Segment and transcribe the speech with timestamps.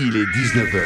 [0.00, 0.80] Il est 19h.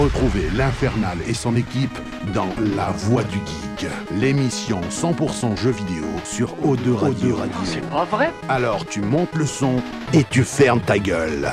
[0.00, 1.98] Retrouvez l'Infernal et son équipe
[2.32, 7.36] dans La Voix du Geek, l'émission 100% jeux vidéo sur O2 Radio.
[7.64, 8.30] C'est pas vrai?
[8.48, 9.82] Alors tu montes le son
[10.12, 11.50] et tu fermes ta gueule.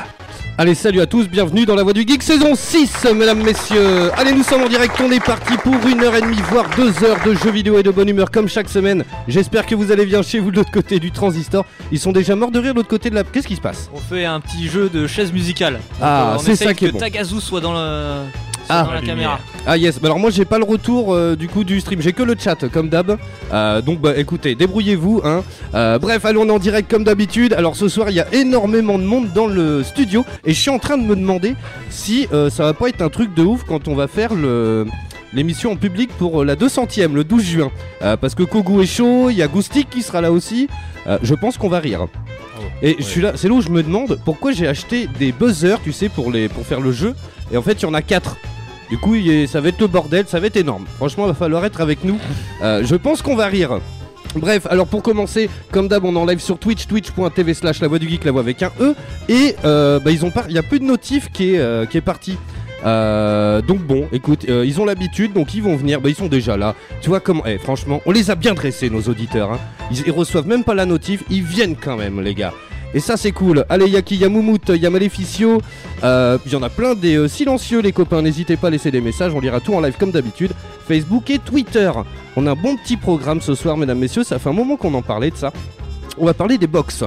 [0.57, 4.09] Allez, salut à tous, bienvenue dans la Voix du Geek saison 6, mesdames, messieurs.
[4.15, 7.03] Allez, nous sommes en direct, on est parti pour une heure et demie, voire deux
[7.03, 9.03] heures de jeux vidéo et de bonne humeur comme chaque semaine.
[9.27, 11.65] J'espère que vous allez bien chez vous de l'autre côté du transistor.
[11.91, 13.25] Ils sont déjà morts de rire de l'autre côté de la.
[13.25, 13.89] Qu'est-ce qui se passe?
[13.93, 15.73] On fait un petit jeu de chaise musicale.
[15.73, 16.99] Donc, Ah, euh, on c'est ça qui est que bon.
[16.99, 18.21] Tagazu soit dans, le...
[18.69, 18.83] Ah.
[18.83, 19.39] dans la, caméra.
[19.67, 22.13] Ah yes, bah alors moi j'ai pas le retour euh, du coup du stream, j'ai
[22.13, 23.17] que le chat comme d'hab.
[23.53, 25.43] Euh, donc bah écoutez, débrouillez-vous hein.
[25.73, 27.53] Euh, bref, allons on est en direct comme d'habitude.
[27.53, 30.71] Alors ce soir il y a énormément de monde dans le studio et je suis
[30.71, 31.55] en train de me demander
[31.89, 34.85] si euh, ça va pas être un truc de ouf quand on va faire le
[35.35, 37.71] l'émission en public pour la 200ème le 12 juin.
[38.01, 40.67] Euh, parce que Kogu est chaud, il y a Goustic qui sera là aussi.
[41.07, 42.07] Euh, je pense qu'on va rire.
[42.81, 45.81] Et je suis là, c'est là où je me demande pourquoi j'ai acheté des buzzers,
[45.83, 47.13] tu sais, pour, les, pour faire le jeu.
[47.51, 48.37] Et en fait, il y en a 4.
[48.89, 49.15] Du coup,
[49.47, 50.85] ça va être le bordel, ça va être énorme.
[50.97, 52.17] Franchement, il va falloir être avec nous.
[52.61, 53.79] Euh, je pense qu'on va rire.
[54.35, 57.87] Bref, alors pour commencer, comme d'hab, on est en live sur Twitch, twitch.tv slash la
[57.87, 58.93] voix du geek, la voix avec un E.
[59.29, 62.37] Et euh, bah, ils ont il y a plus de notif qui est, euh, parti.
[62.83, 66.75] Donc bon, écoute, ils ont l'habitude, donc ils vont venir, bah, ils sont déjà là.
[67.01, 69.53] Tu vois comment, eh, franchement, on les a bien dressés, nos auditeurs.
[69.53, 69.59] hein.
[69.89, 72.53] Ils, ils reçoivent même pas la notif, ils viennent quand même, les gars.
[72.95, 73.65] Et ça c'est cool.
[73.67, 75.61] Allez, y'a qui Y'a Moumout, y'a Maleficio.
[76.03, 78.21] Euh, Il y en a plein des euh, silencieux les copains.
[78.21, 79.33] N'hésitez pas à laisser des messages.
[79.35, 80.51] On lira tout en live comme d'habitude.
[80.87, 81.91] Facebook et Twitter.
[82.37, 84.23] On a un bon petit programme ce soir, mesdames, messieurs.
[84.23, 85.51] Ça fait un moment qu'on en parlait de ça.
[86.17, 87.03] On va parler des box.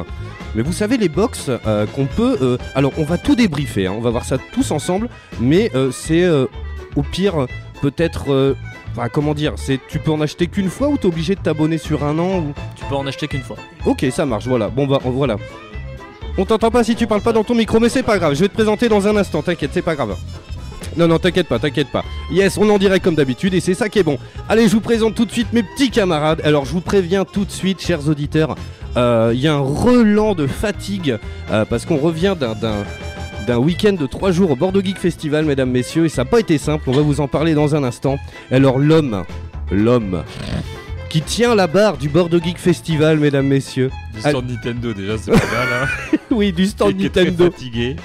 [0.55, 2.59] Mais vous savez les box euh, qu'on peut.
[2.75, 3.87] alors on va tout débriefer.
[3.87, 3.95] hein.
[3.97, 5.09] On va voir ça tous ensemble.
[5.41, 6.29] Mais c'est
[6.97, 7.47] au pire
[7.81, 8.55] peut-être.
[8.93, 11.79] Enfin, comment dire, c'est tu peux en acheter qu'une fois ou t'es obligé de t'abonner
[11.79, 12.53] sur un an ou?
[12.77, 13.57] Tu peux en acheter qu'une fois.
[13.87, 14.69] Ok, ça marche, voilà.
[14.69, 15.37] Bon bah voilà.
[16.41, 18.35] On t'entend pas si tu parles pas dans ton micro, mais c'est pas grave.
[18.35, 20.17] Je vais te présenter dans un instant, t'inquiète, c'est pas grave.
[20.97, 22.05] Non, non, t'inquiète pas, t'inquiète pas.
[22.31, 24.19] Yes, on en direct comme d'habitude et c'est ça qui est bon.
[24.49, 26.41] Allez, je vous présente tout de suite mes petits camarades.
[26.45, 28.55] Alors, je vous préviens tout de suite, chers auditeurs,
[28.97, 31.19] euh, il y a un relan de fatigue
[31.51, 32.55] euh, parce qu'on revient d'un
[33.47, 36.39] d'un week-end de 3 jours au Bordeaux Geek Festival, mesdames, messieurs, et ça n'a pas
[36.39, 38.19] été simple, on va vous en parler dans un instant.
[38.51, 39.25] Alors l'homme,
[39.73, 40.23] l'homme,
[41.09, 44.31] qui tient la barre du Bordeaux Geek Festival, mesdames, messieurs, Du Ah.
[44.31, 46.17] stand Nintendo déjà c'est pas mal hein.
[46.33, 47.51] oui, du stand Qui est très Nintendo.
[47.53, 47.97] fatigué.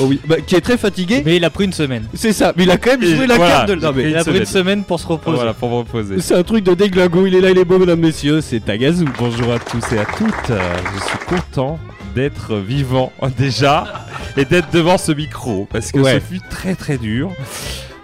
[0.00, 1.22] Oh oui, bah, qui est très fatigué.
[1.24, 2.04] Mais il a pris une semaine.
[2.14, 3.74] C'est ça, mais il a quand même Et joué la voilà, carte de.
[3.74, 4.84] Non, mais Il a pris une semaine.
[4.84, 5.36] pour se reposer.
[5.36, 6.20] Voilà pour me reposer.
[6.20, 7.26] c'est un truc de déglingo.
[7.26, 8.40] Il est là, il est beau, mesdames, messieurs.
[8.40, 9.04] C'est Tagazu.
[9.18, 10.30] Bonjour à tous et à toutes.
[10.48, 11.78] Je suis content
[12.14, 14.06] d'être vivant déjà
[14.36, 16.14] et d'être devant ce micro parce que Ouais.
[16.14, 17.30] ce fut très très dur.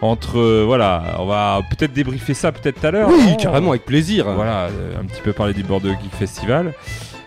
[0.02, 3.08] Entre euh, voilà, on va peut-être débriefer ça peut-être tout à l'heure.
[3.08, 4.30] Oui, carrément, avec plaisir.
[4.32, 6.74] Voilà, euh, un petit peu parler du Bordeaux Geek Festival.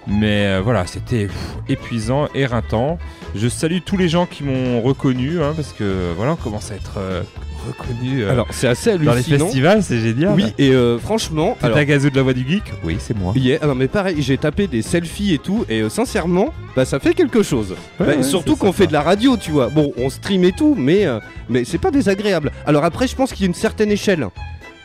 [0.08, 1.28] Mais euh, voilà, c'était
[1.68, 2.98] épuisant, éreintant.
[3.36, 6.76] Je salue tous les gens qui m'ont reconnu, hein, parce que voilà, on commence à
[6.76, 7.22] être euh,
[7.68, 10.34] reconnu euh, Alors, c'est assez dans les festivals, c'est génial.
[10.36, 11.78] Oui, et euh, franchement, T'es alors.
[11.78, 13.34] un gazou de la voix du geek Oui, c'est moi.
[13.36, 16.86] Yeah, ah non mais pareil, j'ai tapé des selfies et tout, et euh, sincèrement, bah
[16.86, 17.72] ça fait quelque chose.
[17.72, 19.68] Ouais, Bah, ouais, surtout qu'on fait de la radio, tu vois.
[19.70, 22.52] Bon, on stream et tout, mais, euh, mais c'est pas désagréable.
[22.66, 24.28] Alors après, je pense qu'il y a une certaine échelle.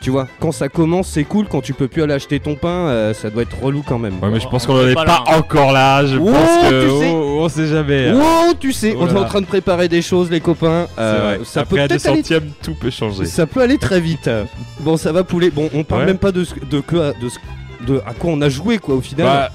[0.05, 1.47] Tu vois, quand ça commence, c'est cool.
[1.47, 4.13] Quand tu peux plus aller acheter ton pain, euh, ça doit être relou quand même.
[4.21, 5.37] Ouais, mais je pense On qu'on est en est pas pas, là, hein.
[5.39, 6.05] encore là.
[6.05, 6.83] Je Oh, pense que.
[6.83, 7.11] tu sais.
[7.11, 8.09] oh, on sait jamais.
[8.09, 8.13] hein.
[8.19, 10.85] Wow, tu sais, Oh on est en train de préparer des choses, les copains.
[10.95, 11.39] C'est Euh, vrai.
[11.43, 12.17] Ça Après peut à peut-être aller.
[12.17, 13.25] centièmes, tout peut changer.
[13.25, 14.29] Ça peut aller très vite.
[14.81, 15.49] Bon, ça va pouler.
[15.49, 16.05] Bon, on parle Ouais.
[16.05, 17.39] même pas de ce, de, que- de, ce-
[17.87, 19.25] de à quoi on a joué, quoi, au final.
[19.25, 19.49] Bah,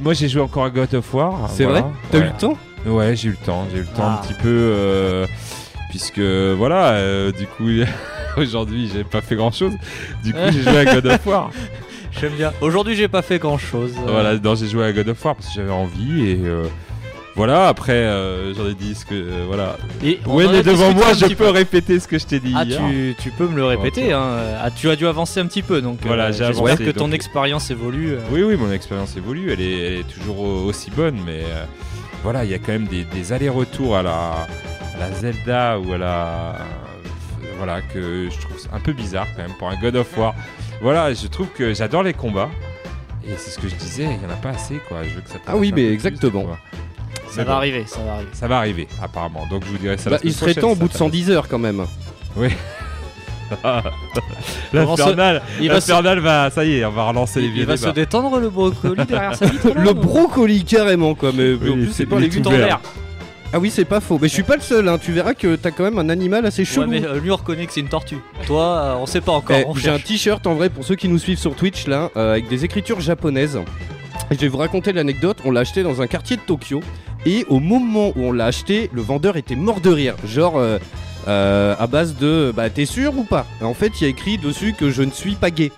[0.00, 1.50] moi j'ai joué encore à God of War.
[1.52, 1.80] c'est voilà.
[1.80, 1.90] vrai?
[2.12, 2.24] T'as Ouais.
[2.24, 2.56] eu le temps?
[2.86, 4.20] Ouais, j'ai eu le temps, j'ai eu le temps Ah.
[4.22, 5.26] un petit peu, euh,
[5.96, 7.68] puisque voilà, euh, du coup,
[8.36, 9.72] aujourd'hui j'ai pas fait grand chose.
[10.22, 11.50] Du coup, j'ai joué à God of War.
[12.20, 12.52] J'aime bien.
[12.62, 13.92] Aujourd'hui, j'ai pas fait grand chose.
[14.06, 16.64] Voilà, non, j'ai joué à God of War parce que j'avais envie et euh,
[17.34, 17.68] voilà.
[17.68, 19.76] Après, euh, j'en ai dit ce que euh, voilà.
[20.04, 21.48] Et on Ouais, en a mais devant moi, je peux peu.
[21.50, 22.80] répéter ce que je t'ai dit Ah, hier.
[22.88, 24.12] tu, tu peux me le répéter.
[24.12, 24.30] Hein.
[24.62, 27.70] Ah, tu as dû avancer un petit peu, donc Voilà, j'espère que ton donc- expérience
[27.70, 28.16] évolue.
[28.30, 29.50] Oui, oui, mon expérience évolue.
[29.52, 31.42] Elle est, elle est toujours au- aussi bonne, mais
[32.22, 34.46] voilà, il y a quand même des, des allers-retours à la,
[34.98, 36.56] la Zelda ou à la.
[37.58, 40.34] voilà, que je trouve un peu bizarre quand même pour un God of War.
[40.82, 42.50] Voilà, je trouve que j'adore les combats.
[43.26, 44.98] Et c'est ce que je disais, il n'y en a pas assez quoi.
[45.02, 46.46] Je veux que ça Ah oui, mais plus, exactement.
[47.28, 48.30] Ça Mais va bon, arriver, ça va arriver.
[48.32, 49.46] Ça va arriver, apparemment.
[49.50, 51.12] Donc je vous dirai ça Bah, la il serait prochaine, temps au bout de t'intéresse.
[51.24, 51.84] 110 heures quand même.
[54.72, 57.76] L'infernal, Il va se- va, ça y est, on va relancer les Il, vieux va
[57.76, 59.68] se détendre le brocoli derrière sa vitre.
[59.74, 62.66] là, Le brocoli carrément quoi, mais en plus c'est- pas il les tout en vert.
[62.66, 62.80] l'air.
[63.52, 64.98] Ah oui c'est pas faux, mais je suis pas le seul, hein.
[64.98, 66.90] tu verras que t'as quand même un animal assez Ouais, chelou.
[66.90, 68.18] mais euh, lui on reconnaît que c'est une tortue.
[68.46, 69.56] Toi, euh, on sait pas encore.
[69.58, 70.04] Eh, on J'ai un cherche.
[70.04, 73.00] t-shirt en vrai pour ceux qui nous suivent sur Twitch là, euh, avec des écritures
[73.00, 73.58] japonaises.
[74.30, 76.80] Et je vais vous raconter l'anecdote, on l'a acheté dans un quartier de Tokyo.
[77.24, 80.16] Et au moment où on l'a acheté, le vendeur était mort de rire.
[80.26, 80.78] Genre, euh,
[81.28, 83.46] euh, à base de bah, t'es sûr ou pas?
[83.62, 85.72] En fait, il y a écrit dessus que je ne suis pas gay.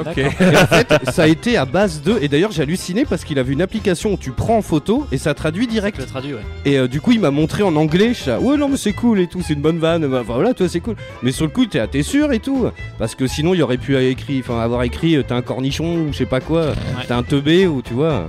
[0.00, 0.18] Ok.
[0.18, 0.26] Et
[0.56, 2.18] en fait, ça a été à base de.
[2.20, 5.18] Et d'ailleurs, j'ai halluciné parce qu'il avait une application où tu prends en photo et
[5.18, 5.98] ça traduit direct.
[6.14, 6.32] ouais.
[6.64, 8.08] Et euh, du coup, il m'a montré en anglais.
[8.08, 10.04] Je suis là, ouais, non, mais c'est cool et tout, c'est une bonne vanne.
[10.04, 10.96] Enfin voilà, toi, c'est cool.
[11.22, 12.66] Mais sur le coup, t'es t'es sûr et tout.
[12.98, 16.12] Parce que sinon, il aurait pu écrit, enfin, avoir écrit, euh, t'es un cornichon ou
[16.12, 16.72] je sais pas quoi,
[17.06, 18.28] t'es un teubé ou tu vois.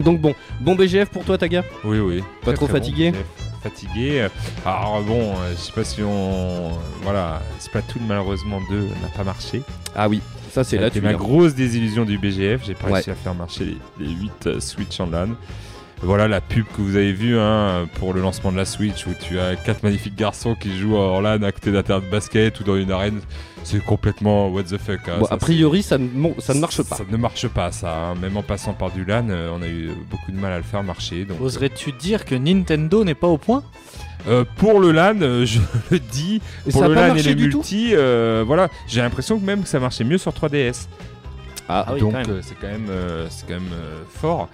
[0.00, 1.64] Donc bon, bon BGF pour toi, Taga?
[1.84, 2.20] Oui, oui.
[2.42, 3.10] Pas Très, trop très fatigué?
[3.12, 3.18] Bon.
[3.62, 4.26] Fatigué.
[4.64, 6.70] Alors bon, euh, je sais pas si on.
[7.02, 9.62] Voilà, Splatoon malheureusement 2 n'a pas marché.
[9.96, 10.20] Ah oui,
[10.64, 11.18] ça c'est tu ma viens.
[11.18, 12.62] grosse désillusion du BGF.
[12.66, 12.92] J'ai pas Ouais.
[12.94, 15.28] réussi à faire marcher les, 8 Switch en LAN.
[16.02, 19.10] Voilà la pub que vous avez vue hein, pour le lancement de la Switch où
[19.18, 22.60] tu as quatre magnifiques garçons qui jouent en LAN à côté d'un terrain de basket
[22.60, 23.20] ou dans une arène.
[23.64, 25.08] C'est complètement what the fuck.
[25.08, 25.16] hein.
[25.20, 26.96] Bon, Ça, a priori, ça ne, mon- ça ne marche pas.
[26.96, 28.10] Ça ne marche pas, ça.
[28.10, 28.14] hein.
[28.20, 30.62] Même en passant par du LAN, euh, on a eu beaucoup de mal à le
[30.64, 31.24] faire marcher.
[31.24, 33.62] Donc, Oserais-tu dire que Nintendo n'est pas au point?
[34.26, 37.90] Euh, pour le LAN, euh, je le dis, Et pour le LAN et les multi,
[37.92, 40.88] euh, voilà, j'ai l'impression que même que ça marchait mieux sur 3DS.
[41.68, 42.30] Ah, Ah oui, donc quand même.
[42.30, 44.48] euh, c'est quand même, euh, c'est quand même euh, fort.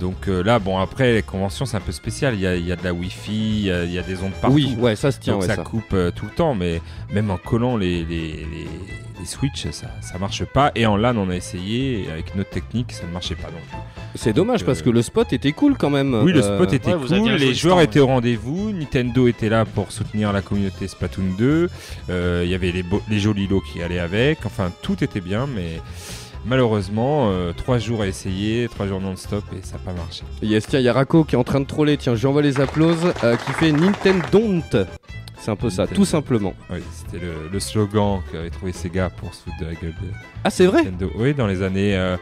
[0.00, 2.34] Donc euh, là, bon après les conventions c'est un peu spécial.
[2.34, 4.02] Il y a, il y a de la Wi-Fi, il y a, il y a
[4.02, 4.56] des ondes partout.
[4.56, 5.62] oui, ouais, ça se tient, donc ouais, ça, ça.
[5.62, 6.80] coupe euh, tout le temps, mais
[7.12, 8.66] même en collant les, les, les,
[9.20, 10.72] les switches, ça, ça marche pas.
[10.74, 13.60] Et en LAN, on a essayé, et avec notre technique, ça ne marchait pas non
[13.70, 13.78] plus.
[14.16, 16.14] C'est dommage parce que le spot était cool quand même.
[16.14, 19.92] Oui, le spot était ouais, cool, les joueurs étaient au rendez-vous, Nintendo était là pour
[19.92, 21.68] soutenir la communauté Splatoon 2,
[22.10, 25.46] euh, il y avait les, les jolis lots qui allaient avec, enfin tout était bien,
[25.46, 25.80] mais
[26.46, 30.22] malheureusement, euh, trois jours à essayer, trois jours non-stop et ça n'a pas marché.
[30.42, 31.96] Yes, tiens, il y a Rako qui est en train de troller.
[31.96, 33.12] Tiens, je lui envoie les applauses.
[33.24, 34.86] euh, qui fait Nintendo.
[35.46, 36.54] C'est un peu ça, tout simplement.
[36.72, 40.08] Oui, c'était le, le slogan qu'avait trouvé Sega pour se foutre de la gueule de
[40.42, 41.08] Ah, c'est vrai Nintendo.
[41.16, 42.16] Oui, dans les années, euh,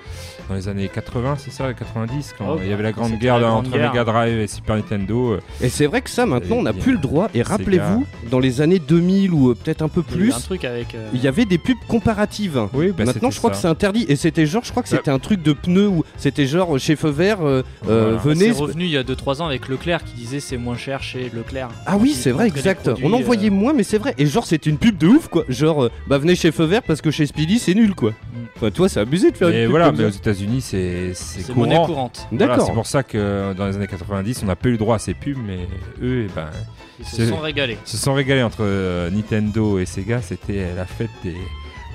[0.50, 3.36] dans les années 80, c'est ça, 90, quand Oh, il y avait la grande guerre
[3.36, 3.92] la là, grande entre guerre.
[3.92, 5.32] Mega Drive et Super Nintendo.
[5.32, 7.30] euh, Et c'est vrai que ça, maintenant, on n'a plus le droit.
[7.32, 10.40] Et rappelez-vous, dans les années 2000 ou euh, peut-être un peu Il y plus, un
[10.40, 10.94] truc avec.
[10.94, 12.60] euh, il y avait des pubs comparatives.
[12.74, 14.04] Oui, bah, Maintenant, je crois que c'est interdit.
[14.10, 16.94] Et c'était genre, je crois que c'était un truc de pneus ou c'était genre chez
[16.94, 18.34] Feu Vert, euh, euh, Voilà.
[18.38, 18.52] venez.
[18.52, 21.30] C'est revenu il y a 2-3 ans avec Leclerc qui disait c'est moins cher chez
[21.34, 21.70] Leclerc.
[21.86, 22.90] Ah oui, c'est vrai, exact.
[23.02, 24.14] On en voyait euh, moins, mais c'est vrai.
[24.18, 25.44] Et genre, c'était une pub de ouf, quoi.
[25.48, 28.12] Genre, euh, bah venez chez Feu Vert parce que chez Speedy, c'est nul, quoi.
[28.56, 30.08] Enfin, toi, c'est abusé de faire une Et pub voilà, comme mais aux.
[30.10, 31.86] États-Unis, c'est c'est C'est monnaie courant.
[31.86, 32.28] courante.
[32.30, 32.66] Voilà, D'accord.
[32.66, 34.96] c'est pour ça que euh, dans les années 90, on n'a pas eu le droit
[34.96, 35.58] à ces pubs, mais
[36.02, 36.48] eux, eh ben,
[37.00, 37.76] Ils se C'est- sont régalés.
[37.84, 40.22] se sont régalés entre euh, Nintendo et Sega.
[40.22, 41.34] C'était la fête des,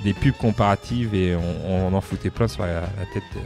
[0.04, 3.40] des pubs comparatives et on, on en foutait plein sur la, la tête euh,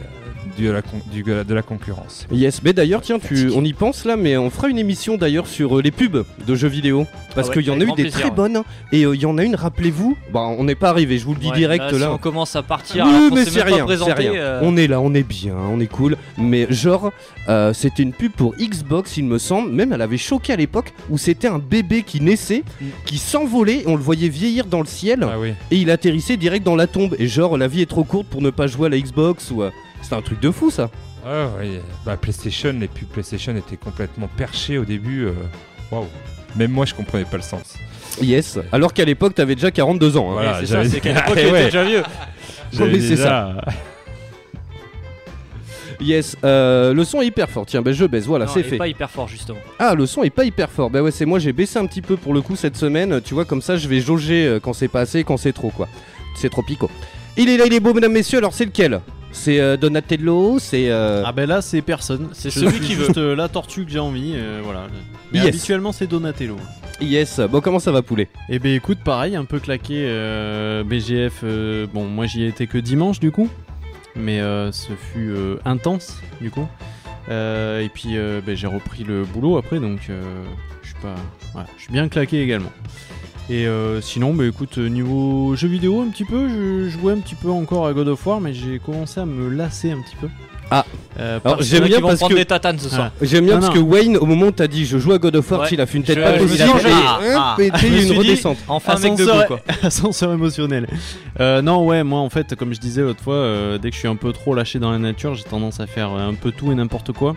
[0.57, 2.25] du- de, la, con- du- de la concurrence.
[2.31, 5.47] Yes, mais d'ailleurs, tiens, tu, on y pense là, mais on fera une émission d'ailleurs
[5.47, 7.05] sur euh, les pubs de jeux vidéo.
[7.35, 8.31] Parce Ah ouais, qu'il y en a eu des plaisir, très ouais.
[8.31, 8.61] bonnes.
[8.93, 10.17] Et euh, il y en a une, rappelez-vous.
[10.33, 11.97] Bah, on n'est pas arrivé, je vous le dis Ouais, direct là, là.
[11.97, 14.33] Si on commence à partir, Oui, alors mais c'est rien, c'est présenté, rien.
[14.35, 16.15] euh, On est là, on est bien, on est cool.
[16.37, 17.11] Mais genre,
[17.49, 19.71] euh, c'était une pub pour Xbox, il me semble.
[19.71, 22.85] Même elle avait choqué à l'époque où c'était un bébé qui naissait, Mm.
[23.05, 25.49] qui s'envolait, on le voyait vieillir dans le ciel Ah oui.
[25.71, 27.15] et il atterrissait direct dans la tombe.
[27.17, 29.63] Et genre, la vie est trop courte pour ne pas jouer à la Xbox ou.
[29.63, 29.71] euh,
[30.01, 30.89] C'était un truc de fou ça.
[31.25, 31.79] Ah oui.
[32.05, 35.25] Bah, PlayStation, les pubs PlayStation étaient complètement perchées au début.
[35.25, 35.31] euh,
[35.91, 36.05] Waouh.
[36.55, 37.73] Même moi, je comprenais pas le sens.
[38.21, 38.59] Yes.
[38.71, 40.29] Alors qu'à l'époque, t'avais déjà 42 ans.
[40.29, 40.33] hein.
[40.33, 41.65] Voilà, ouais, c'est ça, j'avais- c'est qu'à l'époque, était ouais.
[41.65, 42.03] déjà vieux.
[42.79, 43.55] Mais c'est déjà-
[46.01, 46.35] Yes.
[46.43, 47.65] Euh, le son est hyper fort.
[47.65, 48.25] Tiens, ben je baisse.
[48.25, 48.77] Voilà, Non, c'est il est fait.
[48.77, 49.59] pas hyper fort, justement.
[49.79, 50.89] Ah, le son est pas hyper fort.
[50.89, 53.21] Bah ouais, c'est moi, j'ai baissé un petit peu pour le coup cette semaine.
[53.23, 55.69] Tu vois, comme ça, je vais jauger euh, quand c'est pas assez, quand c'est trop,
[55.69, 55.87] quoi.
[56.35, 56.89] C'est trop pico.
[57.37, 58.37] Il est là, il est beau, mesdames, messieurs.
[58.37, 59.01] Alors, c'est lequel?
[59.31, 60.89] C'est euh, Donatello C'est.
[60.89, 63.05] euh, Ah ben là c'est personne, C'est celui qui veut.
[63.07, 64.87] juste, euh, la tortue que j'ai envie, euh, voilà.
[65.33, 65.47] Mais Yes.
[65.49, 66.55] habituellement c'est Donatello.
[67.01, 67.41] Yes.
[67.51, 68.29] Bon, comment ça va, poulet?
[68.47, 71.43] Et ben écoute pareil, un peu claqué euh, BGF.
[71.93, 73.49] bon moi j'y ai été que dimanche du coup,
[74.15, 74.39] mais
[74.71, 75.33] ce fut
[75.65, 76.67] intense du coup.
[77.29, 78.15] Et puis
[78.45, 81.15] ben, j'ai repris le boulot après donc je suis pas,
[81.51, 82.71] voilà, je suis bien claqué également.
[83.49, 87.19] Et euh, sinon, bah écoute, euh, niveau jeux vidéo, un petit peu, je jouais un
[87.19, 90.15] petit peu encore à God of War, mais j'ai commencé à me lasser un petit
[90.19, 90.27] peu.
[90.71, 90.83] Ah.
[91.19, 93.11] Euh, Alors, parce- J'aime Il a bien parce prendre que- des tatanes ce soir.
[93.21, 93.81] J'aime bien Non, parce non.
[93.83, 95.67] que Wayne, au moment où t'as dit je joue à God of War, Ouais.
[95.71, 96.55] il a fait une tête Je- pas possible.
[96.57, 96.91] dit, et
[97.35, 97.55] ah, ah.
[97.59, 98.57] une dit- redescente.
[98.67, 99.75] Enfin, un mec de Ascenseur- goût, quoi.
[99.83, 100.87] Ascenseur émotionnel.
[101.39, 103.99] Euh, non, ouais, moi en fait, comme je disais l'autre fois, euh, dès que je
[103.99, 106.71] suis un peu trop lâché dans la nature, j'ai tendance à faire un peu tout
[106.71, 107.35] et n'importe quoi.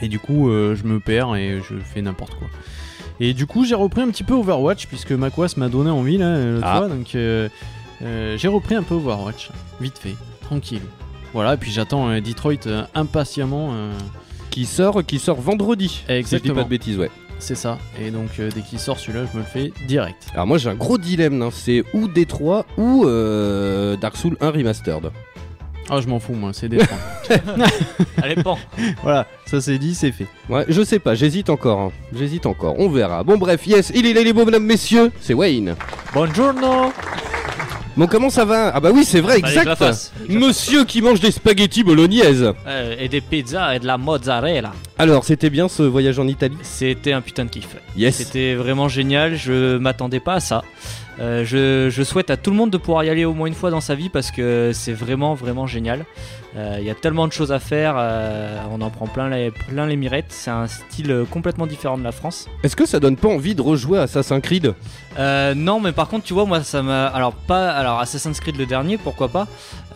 [0.00, 2.46] Et du coup, euh, je me perds et je fais n'importe quoi.
[3.20, 6.26] Et du coup, j'ai repris un petit peu Overwatch puisque Macwas m'a donné envie là
[6.26, 6.78] euh, l'autre Ah.
[6.78, 6.88] fois.
[6.88, 7.48] Donc, euh,
[8.02, 10.82] euh, j'ai repris un peu Overwatch, vite fait, tranquille.
[11.34, 12.54] Voilà, et puis j'attends euh, Detroit
[12.94, 13.72] impatiemment.
[14.50, 15.88] Qui sort, qui sort vendredi.
[15.88, 16.62] Si je dis pas Exactement.
[16.62, 17.10] de bêtises, ouais.
[17.38, 17.78] c'est ça.
[18.00, 20.26] Et donc, euh, dès qu'il sort celui-là, je me le fais direct.
[20.32, 21.50] Alors moi j'ai un gros dilemme, hein.
[21.52, 25.10] c'est ou D3 ou euh, Dark Souls 1 Remastered.
[25.90, 26.98] Ah, je m'en fous, moi, c'est des points.
[28.22, 28.58] Allez, pan.
[29.02, 30.26] voilà, ça c'est dit, c'est fait.
[30.48, 31.80] Ouais, je sais pas, j'hésite encore.
[31.80, 31.92] hein.
[32.14, 33.22] J'hésite encore, on verra.
[33.24, 35.74] Bon, bref, yes, il est là, les beaux mesdames, messieurs, c'est Wayne.
[36.12, 36.92] Buongiorno.
[37.96, 38.70] Bon, comment ça va?
[38.72, 39.76] Ah, bah oui, c'est vrai, Fallait que je la exact.
[39.76, 40.12] fasse.
[40.28, 42.52] Monsieur qui mange des spaghettis bolognaises.
[42.66, 44.72] Euh, et des pizzas et de la mozzarella.
[44.98, 46.56] Alors, c'était bien ce voyage en Italie?
[46.62, 47.66] C'était un putain de kiff.
[47.96, 48.14] Yes.
[48.16, 50.62] C'était vraiment génial, je m'attendais pas à ça.
[51.20, 53.54] Euh, je, je souhaite à tout le monde de pouvoir y aller au moins une
[53.54, 56.04] fois dans sa vie parce que c'est vraiment vraiment génial.
[56.56, 59.50] Euh, Il y a tellement de choses à faire, euh, on en prend plein les,
[59.50, 60.26] plein les mirettes.
[60.30, 62.46] C'est un style euh, complètement différent de la France.
[62.62, 64.74] Est-ce que ça donne pas envie de rejouer à Assassin's Creed?
[65.18, 67.06] Euh, non, mais par contre, tu vois, moi ça m'a.
[67.08, 67.70] Alors, pas.
[67.70, 69.46] Alors, Assassin's Creed le dernier, pourquoi pas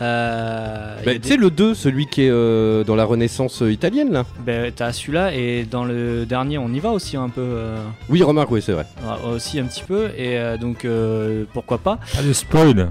[0.03, 3.73] euh, Bah, Tu des- sais, le 2, celui qui est euh, dans la Renaissance euh,
[3.73, 7.41] italienne, là Ben, T'as celui-là et dans le dernier, on y va aussi un peu.
[7.43, 8.87] euh, Oui, remarque, oui, c'est vrai.
[9.33, 10.11] aussi un petit peu.
[10.17, 12.91] Et euh, donc, euh, pourquoi pas Pas de spoil.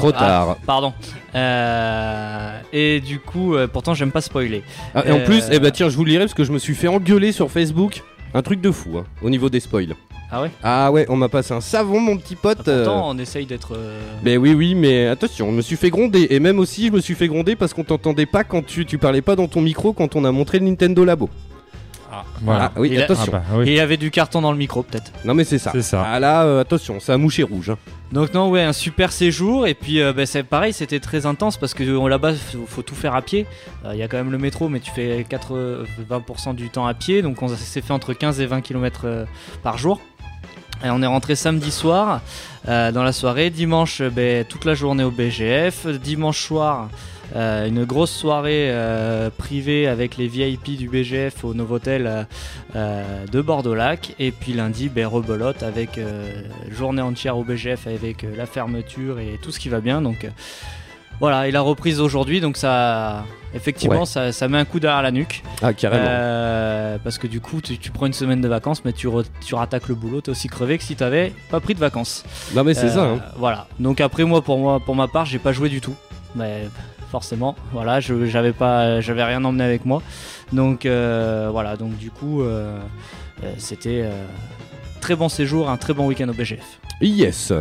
[0.00, 0.56] Trop Ah, tard.
[0.66, 0.92] Pardon.
[1.34, 4.62] Euh, et du coup, euh, pourtant, j'aime pas spoiler.
[4.94, 6.52] Ah, et en euh, plus, eh bah tiens, je vous le lirai parce que je
[6.52, 8.02] me suis fait engueuler sur Facebook.
[8.32, 9.94] Un truc de fou, hein, au niveau des spoils.
[10.30, 10.50] Ah ouais?
[10.62, 12.68] Ah ouais, on m'a passé un savon, mon petit pote.
[12.68, 12.84] euh.
[12.84, 13.72] Pourtant, on essaye d'être.
[13.74, 16.28] euh, Mais oui, oui, mais attention, je me suis fait gronder.
[16.30, 18.98] Et même aussi, je me suis fait gronder parce qu'on t'entendait pas quand tu, tu
[18.98, 21.28] parlais pas dans ton micro quand on a montré le Nintendo Labo.
[22.42, 22.72] Voilà.
[22.74, 23.32] Ah oui, Il a- Ah attention.
[23.32, 25.12] bah Et oui, il y avait du carton dans le micro, peut-être.
[25.24, 25.70] Non, mais c'est ça.
[25.72, 26.04] c'est ça.
[26.06, 27.70] Ah là, euh, attention, ça a mouché rouge.
[27.70, 27.78] hein.
[28.12, 29.66] Donc non, ouais, un super séjour.
[29.68, 32.82] Et puis, euh, ben, c'est pareil, c'était très intense parce que euh, là-bas, faut, faut
[32.82, 33.46] tout faire à pied.
[33.84, 36.94] Euh, Il y a quand même le métro, mais tu fais 80% du temps à
[36.94, 37.22] pied.
[37.22, 39.26] Donc on s'est fait entre 15 et 20 km
[39.62, 40.00] par jour.
[40.84, 42.22] Et on est rentré samedi soir
[42.68, 43.50] euh, dans la soirée.
[43.50, 45.86] Dimanche, euh, ben, toute la journée au BGF.
[45.86, 46.88] Dimanche soir,
[47.36, 52.22] euh, une grosse soirée euh, privée avec les VIP du BGF au Novotel euh,
[52.76, 54.14] euh, de Bordeaux-Lac.
[54.18, 55.98] Et puis lundi, ben, rebelote avec
[56.70, 60.02] journée entière au BGF avec la fermeture et tout ce qui va bien.
[60.02, 60.26] Donc
[61.20, 64.06] voilà, et la reprise aujourd'hui, donc ça, effectivement, Ouais.
[64.06, 65.42] ça, ça met un coup derrière la nuque.
[65.60, 66.06] Ah, carrément.
[66.08, 69.26] Euh, parce que du coup, tu, tu prends une semaine de vacances, mais tu, re-
[69.44, 72.24] tu rattaques le boulot, t'es aussi crevé que si t'avais pas pris de vacances.
[72.54, 73.02] non, mais c'est Euh, ça.
[73.04, 73.18] hein.
[73.36, 73.66] Voilà.
[73.78, 75.94] Donc après moi, pour moi, pour ma part, j'ai pas joué du tout.
[76.36, 76.68] Mais
[77.10, 80.02] forcément, voilà, j'avais pas, j'avais rien emmené avec moi.
[80.52, 81.76] Donc euh, voilà.
[81.76, 82.78] Donc du coup, euh,
[83.42, 84.08] euh, c'était
[85.00, 86.80] très bon séjour, un très bon week-end au BGF.
[87.00, 87.52] Yes.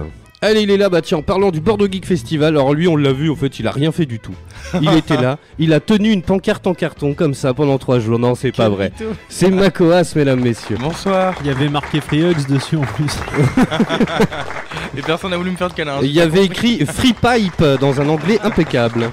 [0.41, 2.95] Allez, il est là, bah tiens, en parlant du Bordeaux Geek Festival, alors lui, on
[2.95, 4.33] l'a vu, en fait, il a rien fait du tout.
[4.81, 8.19] Il était là, il a tenu une pancarte en carton comme ça pendant trois jours.
[8.19, 8.93] Non, c'est pas vrai.
[9.27, 10.77] C'est Macoas, mesdames, messieurs.
[10.79, 11.35] Bonsoir.
[11.41, 13.11] Il y avait marqué Free Hugs dessus en plus.
[14.97, 15.97] Et personne n'a voulu me faire de câlin.
[16.01, 19.09] Il y avait écrit Free Pipe dans un anglais impeccable.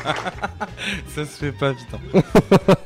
[1.08, 1.98] Ça se fait pas, putain.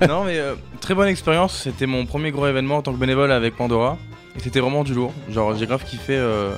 [0.08, 1.60] non, mais euh, très bonne expérience.
[1.64, 3.98] C'était mon premier gros événement en tant que bénévole avec Pandora.
[4.36, 5.12] Et c'était vraiment du lourd.
[5.30, 6.14] Genre, j'ai grave kiffé.
[6.16, 6.56] euh,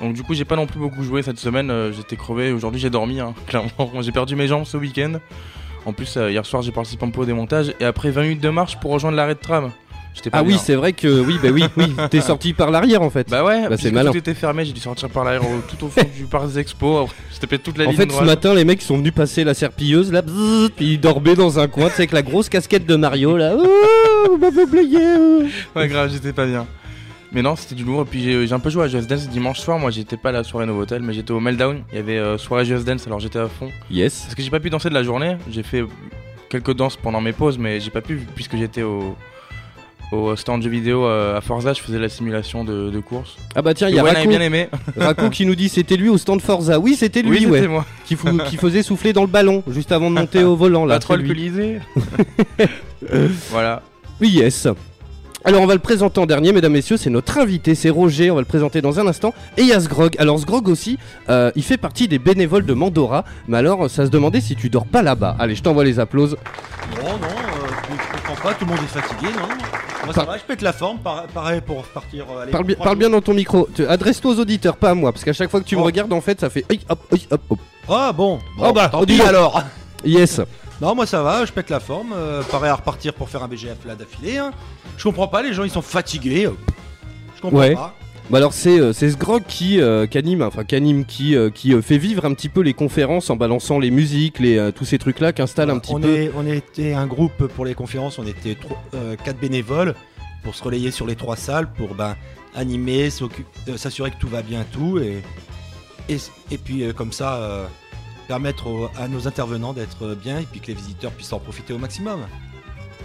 [0.00, 1.70] Donc, du coup, j'ai pas non plus beaucoup joué cette semaine.
[1.70, 2.52] euh, J'étais crevé.
[2.52, 3.90] Aujourd'hui, j'ai dormi, hein, clairement.
[4.00, 5.14] J'ai perdu mes jambes ce week-end.
[5.86, 7.72] En plus, euh, hier soir, j'ai participé un peu au démontage.
[7.80, 9.70] Et après 20 minutes de marche pour rejoindre l'arrêt de tram.
[10.32, 13.10] Pas Ah oui, c'est vrai que oui, bah oui, oui, t'es sorti par l'arrière en
[13.10, 13.28] fait.
[13.30, 14.10] Bah ouais, Bah, c'est malin.
[14.10, 17.08] tout était fermé, j'ai dû sortir par l'arrière tout au fond du parc des expos.
[17.32, 19.54] J'ai tapé toute la en ligne fait, ce matin, les mecs sont venus passer la
[19.54, 22.84] serpilleuse là, bzzz, puis ils dormaient dans un coin, tu sais, avec la grosse casquette
[22.84, 23.54] de Mario là.
[23.56, 24.98] Oh, oublié.
[25.18, 25.42] oh.
[25.78, 26.66] Ouais, grave, j'étais pas bien.
[27.32, 28.02] Mais non, c'était du lourd.
[28.02, 29.78] Et puis j'ai un peu joué à Just Dance dimanche soir.
[29.78, 31.82] Moi, j'étais pas à la soirée Novotel, mais j'étais au Meltdown.
[31.92, 33.70] Il y avait euh, soirée Just Dance, alors j'étais à fond.
[33.90, 34.22] Yes.
[34.22, 35.36] Parce que j'ai pas pu danser de la journée.
[35.50, 35.84] J'ai fait
[36.48, 39.14] quelques danses pendant mes pauses, mais j'ai pas pu puisque j'étais au,
[40.10, 41.74] au stand jeux vidéo euh, à Forza.
[41.74, 43.36] Je faisais la simulation de, de course.
[43.54, 44.70] Ah bah tiens, il y a Raco, bien aimé.
[45.30, 46.78] Qui nous dit c'était lui au stand Forza.
[46.80, 47.84] Oui, c'était lui, oui, c'était ouais, moi.
[48.06, 50.94] qui, fou- qui faisait souffler dans le ballon juste avant de monter au volant là.
[50.94, 51.28] La troll c'est lui.
[51.34, 51.78] Colisée.
[53.50, 53.82] voilà.
[54.18, 54.66] Oui, yes.
[55.44, 58.34] Alors on va le présenter en dernier, mesdames, messieurs, c'est notre invité, c'est Roger, on
[58.34, 59.32] va le présenter dans un instant.
[59.56, 60.14] Et il y a Sgrog.
[60.18, 64.10] Alors Sgrog aussi, euh, il fait partie des bénévoles de Mandora, mais alors ça se
[64.10, 65.36] demandait si tu dors pas là-bas.
[65.38, 66.36] Allez, je t'envoie les applauses.
[66.96, 69.46] Non, non, euh, je comprends pas, tout le monde est fatigué, non
[70.04, 72.26] Moi ça Par- va, je pète la forme, par- pareil pour partir.
[72.36, 75.32] euh, Parle, bien- parle dans ton micro, adresse-toi aux auditeurs, pas à moi, parce qu'à
[75.32, 75.84] chaque fois que tu me Oh.
[75.84, 76.64] regardes, en fait, ça fait...
[76.68, 76.98] Aïe, hop,
[77.30, 77.58] hop, hop.
[77.88, 79.28] Ah bon, Oh bah, tant dis pis donc.
[79.28, 79.62] alors
[80.04, 80.40] Yes.
[80.80, 83.48] Non, moi ça va, je pète la forme, euh, pareil à repartir pour faire un
[83.48, 84.38] BGF là d'affilée.
[84.38, 84.52] hein.
[84.96, 86.46] Je comprends pas, les gens ils sont fatigués.
[86.46, 86.52] euh,
[87.36, 87.74] Je comprends Ouais.
[87.74, 87.94] pas.
[88.30, 91.48] Bah alors c'est euh, c'est Sgrog qui, euh, qui anime, enfin qui anime, qui, euh,
[91.48, 94.70] qui euh, fait vivre un petit peu les conférences en balançant les musiques, les, euh,
[94.70, 96.14] tous ces trucs-là, qui installe un petit on, peu...
[96.14, 99.94] est, on était un groupe pour les conférences, on était trois- euh, quatre bénévoles
[100.44, 102.16] pour se relayer sur les trois salles, pour ben,
[102.54, 104.98] animer, s'occu- euh, s'assurer que tout va bien, tout.
[104.98, 105.22] Et,
[106.10, 106.18] et,
[106.50, 107.66] et puis euh, comme ça, euh,
[108.28, 111.72] permettre aux- à nos intervenants d'être bien et puis que les visiteurs puissent en profiter
[111.72, 112.20] au maximum.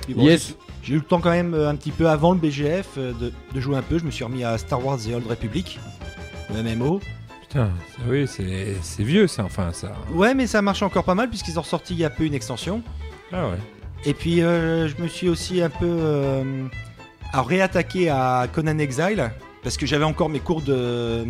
[0.10, 0.56] Bon, Yes.
[0.84, 3.32] j'ai- eu le temps quand même euh, un petit peu avant le BGF euh, de,
[3.54, 3.98] de jouer un peu.
[3.98, 5.80] Je me suis remis à Star Wars The Old Republic,
[6.54, 7.00] le MMO.
[7.42, 7.70] Putain,
[8.10, 9.94] oui, c'est vieux ça, enfin ça.
[10.12, 12.34] Ouais, mais ça marche encore pas mal puisqu'ils ont ressorti il y a peu une
[12.34, 12.82] extension.
[13.32, 13.58] Ah ouais.
[14.06, 16.66] Et puis euh, je me suis aussi un peu euh,
[17.32, 19.32] à réattaqué à Conan Exile
[19.64, 21.26] parce que j'avais encore mes cours de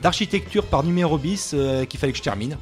[0.00, 2.56] d'architecture par numéro bis euh, qu'il fallait que je termine.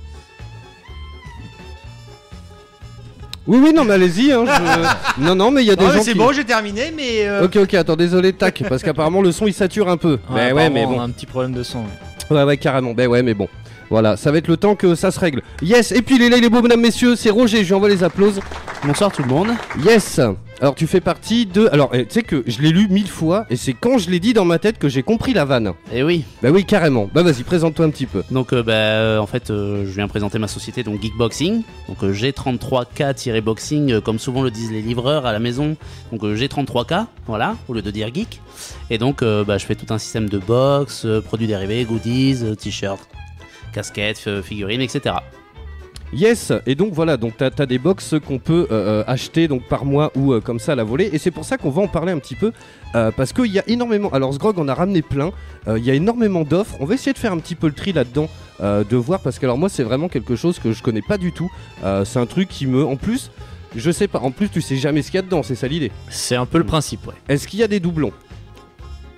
[3.47, 4.33] Oui, oui, non, mais allez-y.
[4.33, 6.19] Hein, je- Non, non, mais il y a des ouais, gens c'est qui...
[6.19, 9.55] bon, j'ai terminé, mais euh, Ok, ok, attends, désolé, tac, parce qu'apparemment le son il
[9.55, 10.19] sature un peu.
[10.31, 10.97] Ouais, Ben ouais, mais bon.
[10.97, 11.79] On a un petit problème de son.
[11.79, 12.37] ouais.
[12.37, 12.93] Ouais, ouais, carrément.
[12.93, 13.49] Ben ouais, mais bon.
[13.88, 15.43] Voilà, ça va être le temps que ça se règle.
[15.62, 18.03] Yes, et puis les là, les beaux mesdames, messieurs, c'est Roger, je lui envoie les
[18.03, 18.41] applauses.
[18.85, 19.50] Bonsoir tout le monde.
[19.85, 20.21] Yes
[20.61, 21.69] Alors tu fais partie de...
[21.71, 24.21] Alors, eh, tu sais que je l'ai lu mille fois, et c'est quand je l'ai
[24.21, 25.75] dit dans ma tête que j'ai compris la vanne.
[25.93, 26.25] Et oui.
[26.43, 27.11] Bah oui, carrément.
[27.13, 28.23] Bah vas-y, présente-toi un petit peu.
[28.31, 31.63] Donc euh, bah, euh, en fait euh, je viens présenter ma société donc Geekboxing.
[31.89, 35.77] Donc euh, G33K-boxing euh, comme souvent le disent les livreurs à la maison.
[36.11, 38.41] Donc euh, G33K voilà au lieu de dire geek.
[38.89, 43.09] Et donc bah, je fais tout un système de box, produits dérivés, goodies, t-shirts,
[43.73, 45.17] casquettes, figurines etc.
[46.13, 49.65] Yes, et donc voilà, donc t'as as des box qu'on peut euh, euh, acheter donc
[49.65, 51.83] par mois ou euh, comme ça à la volée, et c'est pour ça qu'on va
[51.83, 52.53] en parler un petit peu,
[52.95, 55.33] euh, parce qu'il y a énormément, alors Sgrog en a ramené plein,
[55.67, 57.73] euh, il y a énormément d'offres, on va essayer de faire un petit peu le
[57.73, 58.29] tri là-dedans,
[58.61, 61.19] euh, de voir, parce que alors moi c'est vraiment quelque chose que je connais pas
[61.19, 61.51] du tout,
[61.85, 63.31] Euh, c'est un truc qui me, en plus,
[63.75, 65.67] je sais pas, en plus tu sais jamais ce qu'il y a dedans, c'est ça
[65.67, 65.91] l'idée.
[66.09, 67.15] C'est un peu le principe, ouais.
[67.29, 68.13] Est-ce qu'il y a des doublons?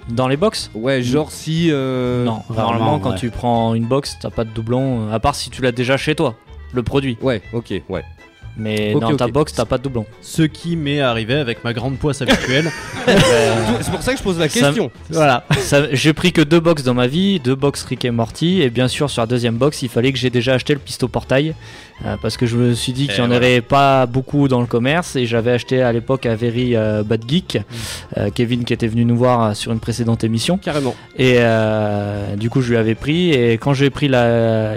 [0.08, 0.70] Dans les box?
[0.74, 1.68] Ouais, genre si...
[1.70, 3.18] euh, Non, normalement quand ouais.
[3.18, 6.14] tu prends une box, t'as pas de doublon, à part si tu l'as déjà chez
[6.14, 6.34] toi,
[6.72, 7.16] le produit.
[7.22, 8.04] Ouais, ok, ouais.
[8.60, 9.32] Mais Ok, dans ta ok.
[9.32, 10.04] box, t'as pas de doublon.
[10.20, 12.68] Ce qui m'est arrivé avec ma grande poisse habituelle.
[13.80, 14.90] C'est pour ça que je pose la Ça- question.
[15.10, 15.44] Voilà.
[15.60, 18.70] Ça- J'ai pris que deux box dans ma vie, deux box Rick et Morty, et
[18.70, 21.54] bien sûr sur la deuxième box, il fallait que j'ai déjà acheté le pisto portail,
[22.04, 24.66] euh, parce que je me suis dit qu'il y en aurait pas beaucoup dans le
[24.66, 27.58] commerce, et j'avais acheté à l'époque à Very euh, Bad Geek,
[28.16, 30.94] euh, Kevin qui était venu nous voir sur une précédente émission, Carrément.
[31.18, 31.38] et
[32.36, 34.74] du coup je lui avais pris, et quand j'ai pris la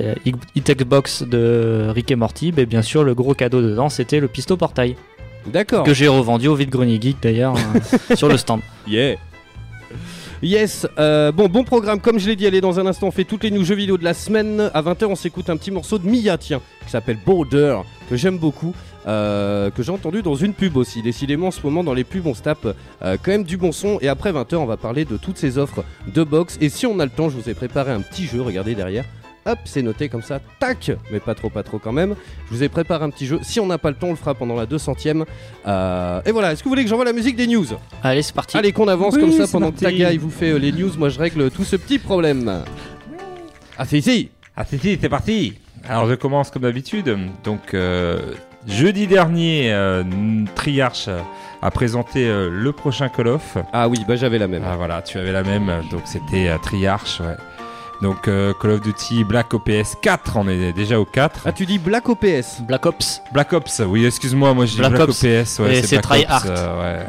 [0.58, 4.28] e-tech box de Rick et Morty, ben, bien sûr le gros cadeau dedans c'était le
[4.28, 4.96] pisto portail,
[5.48, 5.84] D'accord.
[5.84, 8.62] que j'ai revendu au vide grenier geek d'ailleurs euh, sur le stand.
[8.88, 9.16] Yeah.
[10.44, 13.26] Yes, euh, bon, bon programme, comme je l'ai dit, allez, dans un instant, on fait
[13.26, 14.72] toutes les news jeux vidéo de la semaine.
[14.74, 18.40] À 20h, on s'écoute un petit morceau de Mia, tiens, qui s'appelle Border, que j'aime
[18.40, 18.74] beaucoup,
[19.06, 21.04] euh, que j'ai entendu dans une pub aussi.
[21.04, 23.72] Décidément, en ce moment, dans les pubs, on se tape euh, quand même du bon
[23.72, 24.00] son.
[24.02, 26.58] Et après 20h, on va parler de toutes ces offres de box.
[26.60, 29.06] Et si on a le temps, je vous ai préparé un petit jeu, regardez derrière.
[29.46, 32.16] Hop, c'est noté comme ça, tac Mais pas trop, pas trop quand même.
[32.46, 33.40] Je vous ai préparé un petit jeu.
[33.42, 35.26] Si on n'a pas le temps, on le fera pendant la 200ème.
[35.68, 37.66] Euh, et voilà, est-ce que vous voulez que j'envoie la musique des news?
[38.04, 38.56] Allez c'est parti.
[38.56, 39.80] Allez, qu'on avance Oui, comme ça pendant que.
[39.80, 40.92] Taga il vous fait euh, les news.
[40.98, 42.64] Moi, je règle tout ce petit problème.
[43.78, 44.30] Ah, c'est ici.
[44.56, 45.54] Ah c'est si, c'est parti
[45.88, 47.18] Alors je commence comme d'habitude.
[47.44, 48.20] Donc euh,
[48.68, 50.04] jeudi dernier, euh,
[50.56, 51.10] Triarch
[51.62, 53.58] a présenté euh, le prochain Call of.
[53.72, 54.64] Ah oui, bah j'avais la même.
[54.66, 57.36] Ah voilà, tu avais la même, donc c'était euh, Triarch, ouais.
[58.02, 61.42] Donc euh, Call of Duty Black OPS 4, on est déjà au 4.
[61.46, 62.62] Ah, tu dis Black OPS.
[62.68, 63.22] Black Ops.
[63.32, 65.24] Black Ops, oui, excuse-moi, moi je dis Black Black, Ops.
[65.24, 66.46] OPS, ouais, Et c'est Black Tryhard.
[66.46, 67.06] Ops, euh, ouais.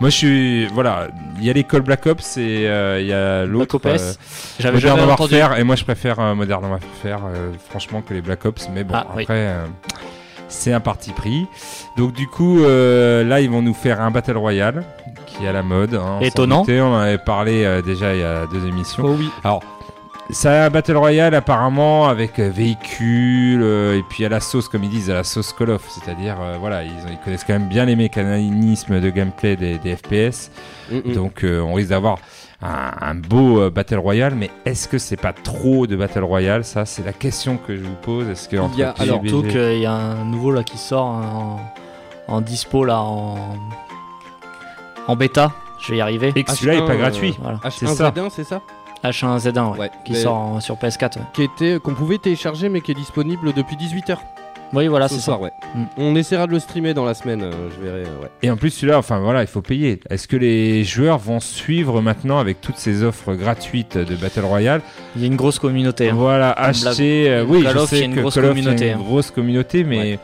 [0.00, 3.46] Moi je suis, voilà, il y a l'école Black Ops et euh, il y a
[3.46, 3.74] Black l'autre.
[3.76, 3.86] OPS.
[3.86, 4.12] euh,
[4.58, 5.34] J'avais jamais Modern entendu.
[5.36, 8.82] Warfare, et moi je préfère euh, Modern Warfare, euh, franchement, que les Black Ops, mais
[8.82, 9.22] bon, Ah, oui.
[9.22, 9.46] après.
[9.46, 9.66] euh,
[10.48, 11.46] c'est un parti pris.
[11.96, 14.84] Donc du coup, euh, là, ils vont nous faire un Battle Royale
[15.24, 15.94] qui est à la mode.
[15.94, 16.64] hein, Étonnant.
[16.68, 19.02] on en avait parlé euh, déjà il y a deux émissions.
[19.06, 19.30] Oh oui.
[20.34, 24.82] C'est un Battle Royale apparemment avec euh, véhicules euh, et puis à la sauce, comme
[24.82, 25.86] ils disent, à la sauce Call of.
[25.90, 29.94] C'est-à-dire, euh, voilà, ils, ils connaissent quand même bien les mécanismes de gameplay des, des
[29.94, 30.50] FPS.
[30.90, 31.12] Mm-mm.
[31.14, 32.16] Donc euh, on risque d'avoir
[32.62, 34.34] un, un beau euh, Battle Royale.
[34.34, 37.82] Mais est-ce que c'est pas trop de Battle Royale Ça, c'est la question que je
[37.82, 38.26] vous pose.
[38.28, 40.78] Est-ce que entre y a- alors, PUBG Surtout qu'il y a un nouveau là qui
[40.78, 41.60] sort en,
[42.28, 43.36] en dispo là en,
[45.08, 45.52] en bêta.
[45.78, 46.32] Je vais y arriver.
[46.36, 47.36] Et que celui-là est pas H1, gratuit.
[47.42, 47.58] Voilà.
[47.70, 47.86] c'est
[48.44, 48.62] ça?
[49.04, 49.90] H1Z1, c'est ça H1Z1 ouais, Ouais.
[50.04, 51.16] qui sort en- sur PS4.
[51.18, 51.24] ouais.
[51.32, 54.16] Qui était, qu'on pouvait télécharger, mais qui est disponible depuis 18h
[54.74, 55.42] Oui voilà ce c'est soir, ça.
[55.44, 55.52] ouais.
[55.74, 55.84] Mm.
[55.98, 58.30] On essaiera de le streamer dans la semaine, euh, je verrai, euh, ouais.
[58.42, 60.00] Et en plus, celui-là, enfin voilà, il faut payer.
[60.08, 64.80] Est-ce que les joueurs vont suivre maintenant avec toutes ces offres gratuites de Battle Royale?
[65.16, 66.08] Il y a une grosse communauté.
[66.08, 66.14] hein.
[66.16, 67.24] Voilà, Comme acheter.
[67.28, 68.50] la- euh, oui, Call je of, il y sais a une que grosse Call of,
[68.52, 69.02] il y a communauté, une hein.
[69.04, 70.18] grosse communauté, mais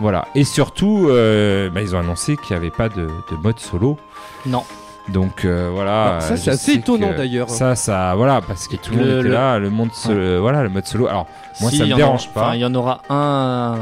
[0.00, 0.26] voilà.
[0.34, 3.96] Et surtout, euh, bah, ils ont annoncé qu'il n'y avait pas de, de mode solo.
[4.46, 4.64] Non.
[5.12, 6.04] Donc euh, voilà.
[6.08, 7.48] Alors, ça, euh, c'est assez étonnant, d'ailleurs.
[7.50, 10.62] Ça, ça, voilà, parce que tout le, monde était le- là, le monde, solo- voilà,
[10.62, 11.06] le mode solo.
[11.08, 11.26] Alors,
[11.60, 12.54] moi, Si, ça me y en dérange pas.
[12.56, 13.76] Il y en aura un.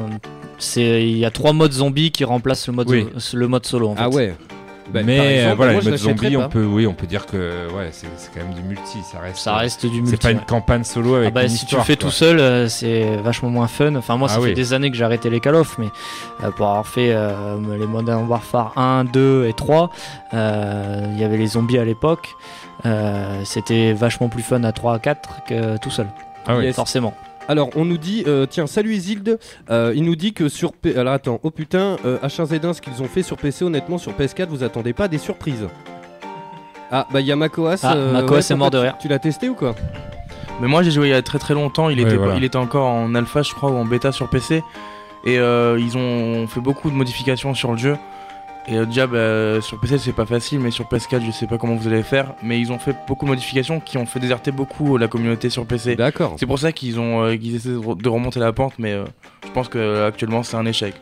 [0.59, 3.09] C'est il y a trois modes zombies qui remplacent le mode Oui.
[3.35, 3.89] le mode solo.
[3.91, 4.03] En fait.
[4.03, 4.35] Ah ouais.
[4.91, 7.27] Bah, mais exemple, euh, voilà, moi, le mode zombie, on peut, oui, on peut dire
[7.27, 8.99] que ouais, c'est quand même du multi.
[9.11, 9.37] Ça reste.
[9.39, 10.11] Ça reste du multi.
[10.11, 11.85] C'est pas une campagne solo avec Ah bah, une si histoire.
[11.85, 12.09] tu le fais quoi.
[12.09, 13.95] tout seul, euh, c'est vachement moins fun.
[13.97, 14.55] Enfin, moi, ça Ah fait oui.
[14.55, 15.89] des années que j'ai arrêté les Call of, mais
[16.45, 19.91] euh, pour avoir fait euh, les Modern Warfare 1, 2 et 3,
[20.35, 22.29] euh, il y avait les zombies à l'époque.
[22.85, 26.07] Euh, C'était vachement plus fun à 3 à 4 que tout seul.
[26.47, 26.73] Ah oui.
[26.73, 27.13] Forcément.
[27.49, 29.39] Alors, on nous dit, euh, tiens, salut Isilde,
[29.71, 30.73] euh, il nous dit que sur.
[30.73, 34.13] P- Alors, attends, oh putain, euh, H1Z1, ce qu'ils ont fait sur PC, honnêtement, sur
[34.13, 35.67] PS4, vous attendez pas des surprises.
[36.91, 37.81] Ah, bah, il y a Makoas.
[37.85, 38.97] Ah, euh, Makoas est mort de tu- rire.
[39.01, 39.75] Tu l'as testé ou quoi?
[40.61, 42.37] Mais moi j'ai joué il y a très très longtemps, il, Ouais, était, voilà.
[42.37, 44.63] il était encore en alpha je crois ou en bêta sur PC.
[45.27, 47.97] Et euh, ils ont fait beaucoup de modifications sur le jeu.
[48.69, 51.57] Et euh, déjà bah, sur PC c'est pas facile, mais sur PS4 je sais pas
[51.59, 52.35] comment vous allez faire.
[52.43, 55.65] Mais ils ont fait beaucoup de modifications qui ont fait déserter beaucoup la communauté sur
[55.67, 55.95] PC.
[55.97, 56.35] D'accord.
[56.39, 58.93] C'est pour ça qu'ils ont euh, qu'ils essaient de re- de remonter la pente, mais
[58.93, 59.05] euh,
[59.47, 60.95] je pense que euh, actuellement c'est un échec.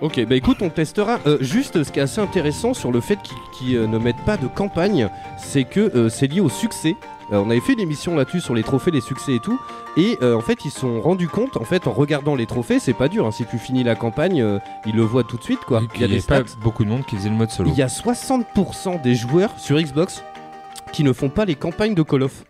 [0.00, 1.18] Ok, bah écoute, on testera.
[1.26, 3.18] Euh, juste, ce qui est assez intéressant sur le fait
[3.52, 6.96] qu'ils euh, ne mettent pas de campagne, c'est que euh, c'est lié au succès.
[7.32, 9.60] Euh, on avait fait une émission là-dessus sur les trophées, les succès et tout.
[9.96, 12.78] Et euh, en fait, ils se sont rendus compte, en fait, en regardant les trophées,
[12.78, 13.26] c'est pas dur.
[13.26, 15.82] hein, si tu finis la campagne, euh, ils le voient tout de suite, quoi.
[15.94, 17.70] Il y a des pas beaucoup de monde qui faisait le mode solo.
[17.70, 20.22] Il y a 60% des joueurs sur Xbox
[20.92, 22.44] qui ne font pas les campagnes de Call of.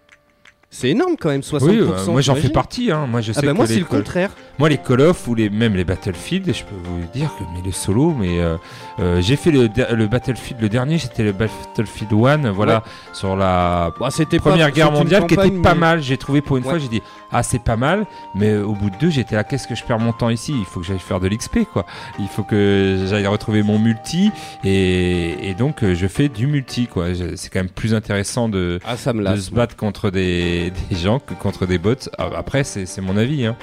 [0.73, 1.65] C'est énorme quand même, 60%.
[1.69, 2.93] Oui, euh, moi j'en fais partie.
[2.93, 3.07] Hein.
[3.09, 4.31] Moi je sais Ah bah que moi les c'est le Call- contraire.
[4.61, 7.63] Moi, les Call of ou les, même les Battlefield, je peux vous dire que mais
[7.65, 8.57] le solo, mais euh,
[8.99, 9.69] euh, j'ai fait le,
[10.07, 15.27] Battlefield, le dernier, c'était le Battlefield 1, voilà, sur la Bah, pas- Première Guerre mondiale,
[15.27, 16.03] qui était pas mais- mal.
[16.03, 16.71] J'ai trouvé pour une Ouais.
[16.71, 17.01] fois, j'ai dit
[17.33, 18.05] ah c'est pas mal,
[18.35, 20.53] mais au bout de deux, j'étais là, qu'est-ce que je perds mon temps ici?
[20.59, 21.87] Il faut que j'aille faire de l'XP, quoi.
[22.19, 24.31] Il faut que j'aille retrouver mon multi,
[24.63, 27.07] et, et donc je fais du multi, quoi.
[27.35, 30.97] C'est quand même plus intéressant de Ah, ça me de se battre contre des, des
[30.97, 31.95] gens que contre des bots.
[32.19, 33.47] Ah, Après, c'est c'est mon avis.
[33.47, 33.57] Hein.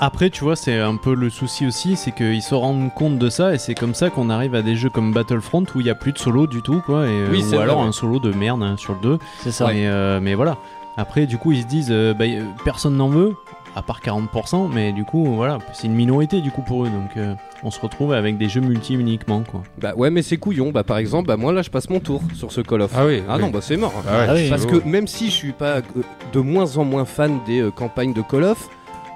[0.00, 3.30] Après, tu vois, c'est un peu le souci aussi, c'est qu'ils se rendent compte de
[3.30, 5.90] ça et c'est comme ça qu'on arrive à des jeux comme Battlefront où il n'y
[5.90, 7.06] a plus de solo du tout, quoi.
[7.06, 9.18] Et, Oui, c'est ou alors vrai, un solo de merde hein, sur le 2.
[9.42, 9.68] C'est ça.
[9.68, 10.58] Mais, euh, mais voilà.
[10.96, 12.24] Après, du coup, ils se disent, euh, bah,
[12.64, 13.34] personne n'en veut,
[13.74, 16.88] à part 40%, mais du coup, voilà, c'est une minorité du coup pour eux.
[16.90, 19.62] Donc, euh, on se retrouve avec des jeux multi uniquement, quoi.
[19.78, 20.70] Bah ouais, mais c'est couillon.
[20.70, 22.92] Bah par exemple, bah moi là je passe mon tour sur ce Call of.
[22.94, 23.22] Ah oui.
[23.28, 23.42] Ah oui.
[23.42, 23.92] non, bah c'est mort.
[24.06, 24.50] Ah ouais, Ah oui.
[24.50, 25.82] Parce que même si je suis pas euh,
[26.32, 28.68] de moins en moins fan des euh, campagnes de Call of,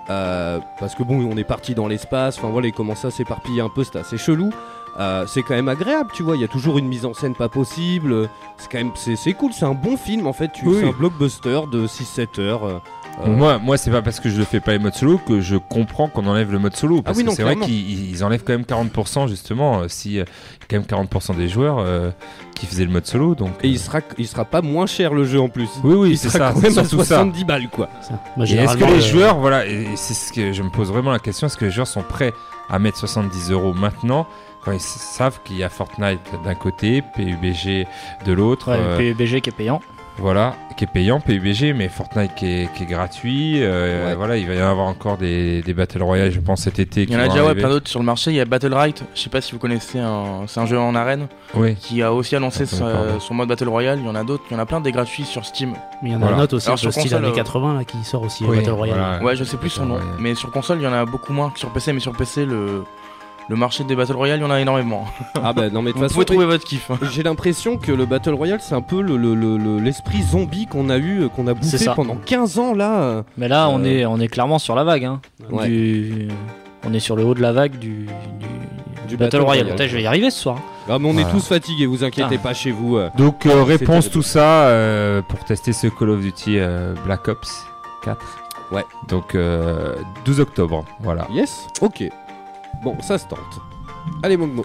[0.08, 3.60] euh, parce que bon, on est parti dans l'espace, enfin voilà, il commence à s'éparpiller
[3.60, 4.50] un peu, c'est assez chelou.
[4.98, 6.36] Euh, c'est quand même agréable, tu vois.
[6.36, 8.30] Il y a toujours une mise en scène pas possible.
[8.56, 9.52] C'est quand même, c'est c'est cool.
[9.52, 10.50] C'est un bon film en fait.
[10.54, 10.76] Tu, Oui.
[10.80, 12.80] C'est un blockbuster de 6-7 heures.
[13.24, 15.40] Euh, Moi, moi c'est pas parce que je ne fais pas les modes solo que
[15.40, 17.02] je comprends qu'on enlève le mode solo.
[17.02, 19.80] Parce oui, que c'est vrai qu'ils ils enlèvent quand même 40% justement.
[19.80, 20.24] euh, si, euh,
[20.68, 22.10] quand même 40% des joueurs euh,
[22.54, 23.34] qui faisaient le mode solo.
[23.34, 25.68] Donc, Et euh, il sera, il sera pas moins cher le jeu en plus.
[25.84, 26.52] Oui, oui, il c'est sera ça.
[26.54, 27.16] quand c'est même à surtout ça.
[27.16, 27.88] 70 balles quoi.
[28.44, 31.10] Et est-ce que les euh, joueurs, voilà, et c'est ce que je me pose vraiment
[31.12, 32.32] la question, est-ce que les joueurs sont prêts
[32.68, 34.26] à mettre 70 euros maintenant
[34.64, 37.86] quand ils savent qu'il y a Fortnite d'un côté, PUBG
[38.26, 39.80] de l'autre, Ouais, euh, PUBG qui est payant.
[40.18, 44.14] Voilà, qui est payant, PUBG, mais Fortnite qui est, qui est gratuit, euh, Ouais.
[44.14, 47.02] voilà, il va y avoir encore des, des Battle Royale, je pense, cet été.
[47.02, 48.30] Il y en a déjà ouais, plein d'autres sur le marché.
[48.30, 50.44] Il y a Battle Right, je sais pas si vous connaissez, un...
[50.46, 53.98] c'est un jeu en arène Oui, qui a aussi annoncé son, mode Battle Royale.
[54.00, 55.74] Il y en a d'autres, il y en a plein des gratuits sur Steam.
[56.02, 56.36] Mais il y en a Voilà.
[56.38, 58.56] un autre aussi, Alors, sur style console, années euh, 80 là, qui sort aussi, Oui,
[58.58, 58.98] Battle Royale.
[58.98, 59.22] voilà.
[59.24, 61.50] Ouais, je sais plus son nom, mais sur console, il y en a beaucoup moins
[61.50, 61.92] que sur PC.
[61.92, 62.84] Mais sur PC, le,
[63.48, 65.04] le marché des Battle Royale, il y en a énormément.
[65.42, 66.90] Ah bah non mais de toute Vous façon, pouvez trouver votre kiff.
[66.90, 66.98] hein.
[67.12, 70.66] J'ai l'impression que le Battle Royale c'est un peu le- le- le- le- l'esprit zombie
[70.66, 73.22] qu'on a eu, euh, qu'on a bouffé pendant 15 ans là.
[73.36, 75.04] Mais là, on, Euh, est, on est clairement sur la vague.
[75.04, 75.20] Hein.
[75.50, 75.68] Ouais.
[75.68, 76.28] Du-
[76.88, 78.46] On est sur le haut de la vague du, du,
[79.08, 79.74] Du Battle, Battle Royale.
[79.88, 80.58] Je vais y arriver ce soir.
[80.88, 82.42] Ah mais on est tous fatigués, vous inquiétez Putain.
[82.42, 82.96] pas chez vous.
[82.96, 83.08] euh.
[83.16, 87.64] Donc, euh, réponse tout ça euh, pour tester ce Call of Duty euh, Black Ops
[88.04, 88.18] 4.
[88.72, 88.84] Ouais.
[89.08, 91.26] Donc, euh, 12 octobre, voilà.
[91.32, 92.04] Yes Ok.
[92.82, 93.60] Bon, ça se tente.
[94.22, 94.64] Allez Mogmo.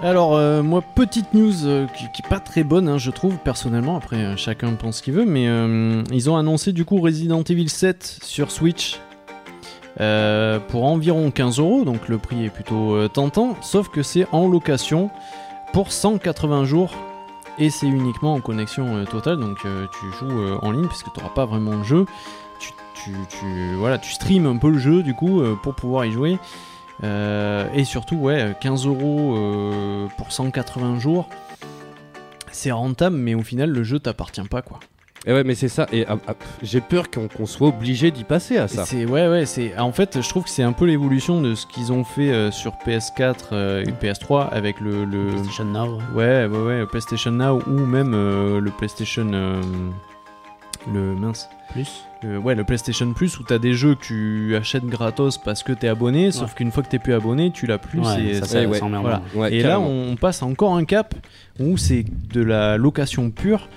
[0.00, 3.36] Alors, euh, moi, petite news euh, qui, qui est pas très bonne, hein, je trouve,
[3.38, 3.96] personnellement.
[3.96, 5.46] Après, euh, chacun pense ce qu'il veut, mais
[6.12, 9.00] ils ont annoncé du coup Resident Evil 7 sur Switch
[10.68, 15.10] pour environ 15 euros, donc le prix est plutôt tentant, sauf que c'est en location
[15.72, 16.94] pour 180 jours
[17.58, 21.46] et c'est uniquement en connexion totale, donc tu joues en ligne puisque tu n'auras pas
[21.46, 22.06] vraiment le jeu.
[22.60, 26.38] Tu, tu, voilà, tu streams un peu le jeu du coup pour pouvoir y jouer.
[27.04, 31.28] Euh, et surtout, ouais, 15 euros euh, pour 180 jours,
[32.50, 34.80] c'est rentable, mais au final, le jeu t'appartient pas, quoi.
[35.26, 38.56] Et ouais mais c'est ça, et ah, ah, j'ai peur qu'on soit obligé d'y passer
[38.56, 38.86] à ça.
[38.86, 41.66] C'est ouais, ouais, c'est en fait, je trouve que c'est un peu l'évolution de ce
[41.66, 45.98] qu'ils ont fait euh, sur PS4 euh, et PS3 avec le, le PlayStation Now.
[46.14, 46.46] ouais.
[46.46, 49.60] ouais, ouais, ouais, PlayStation Now ou même euh, le PlayStation euh,
[50.92, 51.48] le mince.
[51.72, 52.04] Plus.
[52.24, 55.72] Euh, ouais, le PlayStation Plus où t'as des jeux que tu achètes gratos parce que
[55.72, 58.00] t'es abonné, sauf qu'une fois que t'es plus abonné, tu l'as plus.
[58.00, 59.22] Ouais, c'est- ça, ouais, voilà.
[59.52, 61.14] Et là, on passe encore un cap
[61.60, 63.68] où c'est de la location pure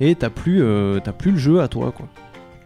[0.00, 2.06] et t'as plus, euh, t'as plus le jeu à toi, quoi.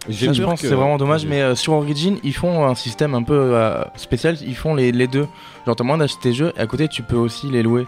[0.08, 2.74] J'ai Ça, je pense que c'est vraiment dommage, mais euh, sur Origin, ils font un
[2.74, 4.36] système un peu euh, spécial.
[4.44, 5.28] Ils font les, les deux.
[5.66, 7.86] Genre, t'as moyen d'acheter tes jeux et à côté, tu peux aussi les louer.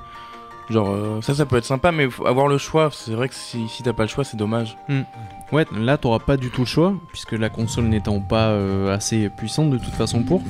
[0.73, 2.89] Genre, euh, ça, ça peut être sympa, mais avoir le choix.
[2.93, 4.77] C'est vrai que si, t'as pas le choix, c'est dommage.
[5.53, 9.29] Ouais, là t'auras pas du tout le choix, puisque la console n'étant pas euh, assez
[9.29, 10.41] puissante de toute façon pour.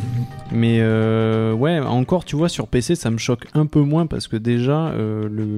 [0.53, 4.29] Mais euh, ouais, encore tu vois, sur PC ça me choque un peu moins parce
[4.29, 5.57] que déjà euh, le,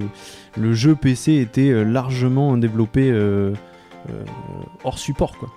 [0.56, 3.12] le jeu PC était largement développé
[4.82, 5.50] hors support quoi.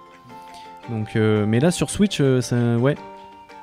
[0.90, 2.96] Donc, mais là sur Switch, ça, ouais,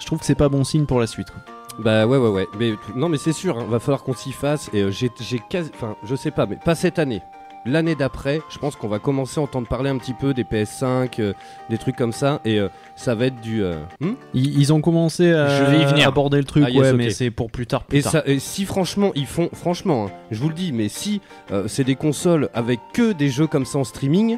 [0.00, 1.30] je trouve que c'est pas bon signe pour la suite.
[1.30, 1.53] quoi.
[1.78, 2.46] Bah ouais ouais ouais.
[2.58, 4.70] Mais non mais c'est sûr, hein, va falloir qu'on s'y fasse.
[4.72, 7.22] Et euh, j'ai j'ai quasi, enfin je sais pas, mais pas cette année.
[7.66, 11.18] L'année d'après, je pense qu'on va commencer à entendre parler un petit peu des PS5,
[11.18, 11.32] euh,
[11.70, 13.62] des trucs comme ça, et euh, ça va être du.
[13.64, 16.06] euh, hmm Ils, ils ont commencé à Je vais y venir.
[16.06, 16.96] aborder le truc, Ah, yes, ouais, ok.
[16.98, 17.84] mais c'est pour plus tard.
[17.84, 18.12] Plus Et, tard.
[18.12, 21.66] ça, et si franchement ils font, franchement, hein, je vous le dis, mais si euh,
[21.66, 24.36] c'est des consoles avec que des jeux comme ça en streaming,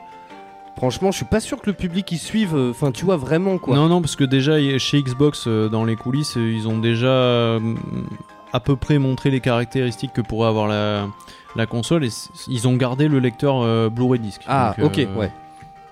[0.76, 2.54] franchement, je suis pas sûr que le public y suive.
[2.54, 3.74] euh, Enfin, tu vois vraiment quoi.
[3.76, 7.58] Non, non, parce que déjà chez Xbox, euh, dans les coulisses, euh, ils ont déjà
[8.52, 11.08] à peu près montré les caractéristiques que pourrait avoir la,
[11.56, 12.10] la console et
[12.48, 14.40] ils ont gardé le lecteur euh, Blu-ray disc.
[14.46, 15.32] Ah, Donc, ok, euh, ouais.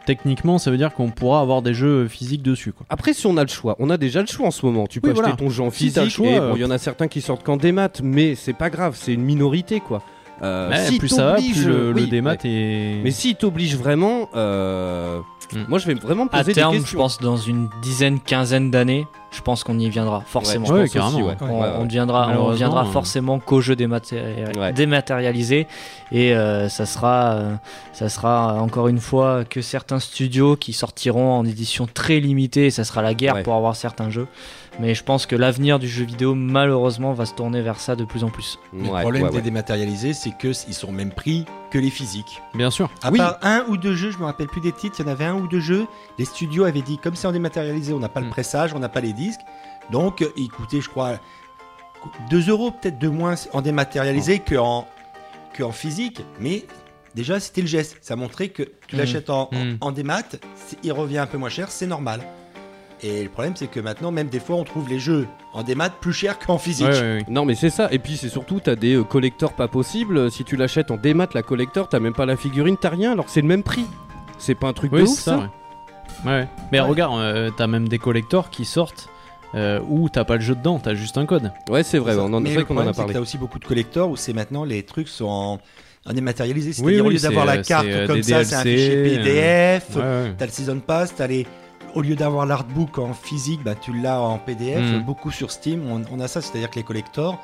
[0.06, 2.72] Techniquement, ça veut dire qu'on pourra avoir des jeux physiques dessus.
[2.72, 2.84] Quoi.
[2.90, 4.86] Après, si on a le choix, on a déjà le choix en ce moment.
[4.86, 5.36] Tu peux Oui, acheter voilà.
[5.36, 5.96] ton jeu en physique.
[6.20, 8.96] euh, bon, il y en a certains qui sortent qu'en démat, mais c'est pas grave,
[9.00, 10.02] c'est une minorité quoi.
[10.42, 12.38] Euh, Ouais, si plus ça va, plus le, le oui, démat ouais.
[12.44, 13.00] est.
[13.04, 15.20] Mais s'il t'oblige vraiment, euh,
[15.52, 15.64] Mm.
[15.68, 16.98] moi je vais vraiment À poser terme, des je questions.
[16.98, 20.64] pense dans une dizaine, quinzaine d'années, je pense qu'on y viendra forcément.
[20.64, 21.28] je Ouais, pense aussi, carrément.
[21.28, 21.36] ouais.
[21.42, 24.20] On, on deviendra, on Malheureusement, viendra euh, forcément qu'aux jeux dématé-
[24.58, 24.72] Ouais.
[24.72, 25.66] dématérialisés
[26.12, 27.54] et euh, ça sera, euh,
[27.92, 32.70] ça sera encore une fois que certains studios qui sortiront en édition très limitée et
[32.70, 33.42] ça sera la guerre Ouais.
[33.42, 34.26] pour avoir certains jeux.
[34.80, 38.04] Mais je pense que l'avenir du jeu vidéo malheureusement va se tourner vers ça de
[38.04, 38.58] plus en plus.
[38.72, 39.42] Le Ouais, problème ouais, des ouais.
[39.42, 42.42] dématérialisés, c'est qu'ils sont même prix que les physiques.
[42.54, 42.90] Bien sûr.
[43.02, 43.18] À Oui.
[43.18, 45.26] part un ou deux jeux, je me rappelle plus des titres, il y en avait
[45.26, 45.86] un ou deux jeux.
[46.18, 48.30] Les studios avaient dit, comme c'est en dématérialisé, on n'a pas le Mm.
[48.30, 49.40] pressage, on n'a pas les disques.
[49.92, 51.20] Donc, euh, il coûtait, je crois,
[52.28, 54.88] 2 euros peut-être de moins en dématérialisé que en,
[55.52, 56.20] que en physique.
[56.40, 56.64] Mais
[57.14, 57.98] déjà, c'était le geste.
[58.02, 58.98] Ça montrait que tu Mm.
[58.98, 60.22] l'achètes en, en- en démat,
[60.82, 62.20] il revient un peu moins cher, c'est normal.
[63.06, 65.90] Et le problème, c'est que maintenant, même des fois, on trouve les jeux en démat
[65.90, 66.86] plus chers qu'en physique.
[66.86, 67.24] Ouais, ouais, ouais.
[67.28, 70.42] Non mais c'est ça, et puis c'est surtout t'as des euh, collecteurs pas possibles, si
[70.42, 73.30] tu l'achètes en démat la collector, t'as même pas la figurine, t'as rien alors que
[73.30, 73.84] c'est le même prix.
[74.38, 75.30] C'est pas un truc Oui, de c'est ouf ça.
[75.32, 76.30] ça, ouais.
[76.32, 76.48] Ouais.
[76.72, 76.86] Mais Ouais.
[76.88, 79.10] regarde, euh, t'as même des collectors qui sortent
[79.54, 81.52] euh, où t'as pas le jeu dedans, t'as juste un code.
[81.68, 83.12] Ouais c'est vrai, on en, Mais vrai qu'on en a parlé.
[83.12, 85.58] T'as aussi beaucoup de collecteurs où c'est maintenant les trucs sont en,
[86.06, 86.70] en dématérialisé.
[86.70, 89.94] Oui, C'est-à-dire au lieu d'avoir la carte comme ça, c'est un fichier PDF.
[89.94, 90.34] Ouais, ouais.
[90.38, 91.46] T'as le season pass, t'as les.
[91.94, 94.80] Au lieu d'avoir l'artbook en physique, bah, tu l'as en PDF.
[94.82, 95.02] Mm.
[95.04, 97.38] Beaucoup sur Steam, on, on a ça, c'est-à-dire que les collectors,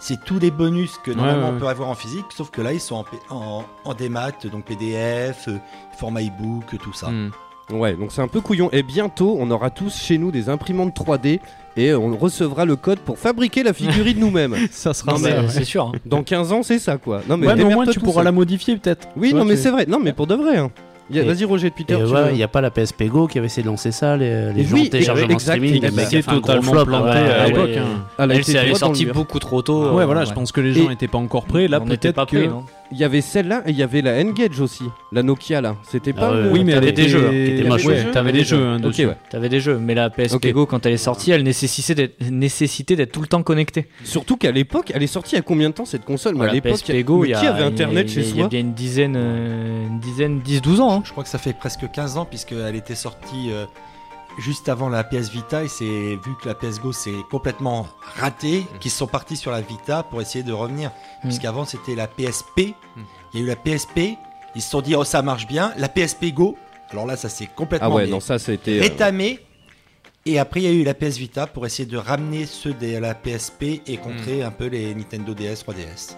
[0.00, 2.72] c'est tous les bonus que normalement ouais, on peut avoir en physique, sauf que là
[2.72, 5.58] ils sont en, en, en démat, donc PDF, euh,
[5.98, 7.08] format e-book, tout ça.
[7.10, 7.30] Hmm.
[7.70, 8.70] Ouais, donc c'est un peu couillon.
[8.72, 11.38] Et bientôt, on aura tous chez nous des imprimantes 3D
[11.76, 14.56] et on recevra le code pour fabriquer la figurine nous-mêmes.
[14.70, 15.48] Ça sera Non, ça, mais ouais.
[15.50, 15.86] c'est sûr.
[15.86, 15.92] hein.
[16.06, 17.20] Dans 15 ans, c'est ça quoi.
[17.28, 19.08] Non mais, ouais, mais au moins tu pourras la modifier peut-être.
[19.16, 19.84] Oui, non mais c'est vrai.
[19.86, 20.56] Non mais pour de vrai.
[20.56, 20.70] Hein.
[21.10, 21.94] Vas-y Roger de Peter.
[21.94, 23.92] Et tu ouais, il n'y a pas la PSP Go qui avait essayé de lancer
[23.92, 25.84] ça, les, les Oui, gens téléchargeaient en exact, streaming.
[25.84, 27.64] et bah, qui a fait un gros totalement flop, planté ouais, à l'époque.
[27.68, 27.78] ouais.
[27.78, 28.28] hein.
[28.30, 29.92] Elle est sortie beaucoup trop tôt.
[29.94, 31.68] Ouais, euh, voilà, je pense que les gens Et- étaient pas encore prêts.
[31.68, 32.48] Là, peut-être pas que.
[32.90, 35.76] Il y avait celle-là et il y avait la N-Gage aussi, la Nokia là.
[35.90, 36.28] C'était pas.
[36.30, 38.56] Ah ouais, le- Oui, mais T'avais elle des était- jeux, hein, il t'avais des jeux
[38.66, 38.78] hein.
[39.30, 40.52] T'avais des jeux, mais la PSP.
[40.52, 43.88] Go, quand elle est sortie, elle nécessitait d'être, nécessitait d'être tout le temps connectée.
[44.04, 46.40] Surtout qu'à l'époque, elle est sortie il y a combien de temps cette console?
[46.40, 48.48] À l'époque, il qui avait il internet il chez a- Il y a soi?
[48.48, 50.97] bien une dizaine, euh, une dizaine, 10-12 ans.
[51.04, 53.66] Je crois que ça fait presque 15 ans puisqu'elle était sortie euh,
[54.38, 58.66] juste avant la PS Vita et c'est vu que la PS Go s'est complètement ratée
[58.80, 60.90] qu'ils sont partis sur la Vita pour essayer de revenir.
[61.22, 61.28] Mm.
[61.28, 62.74] Puisqu'avant c'était la PSP, il
[63.34, 64.16] y a eu la PSP,
[64.54, 66.56] ils se sont dit oh ça marche bien, la PSP Go,
[66.90, 68.78] alors là ça s'est complètement Ah ouais, non, ça c'était.
[68.78, 69.40] euh, rétamé.
[70.26, 72.98] Et après il y a eu la PS Vita pour essayer de ramener ceux de
[72.98, 76.16] la PSP et contrer un peu les Nintendo DS, 3DS.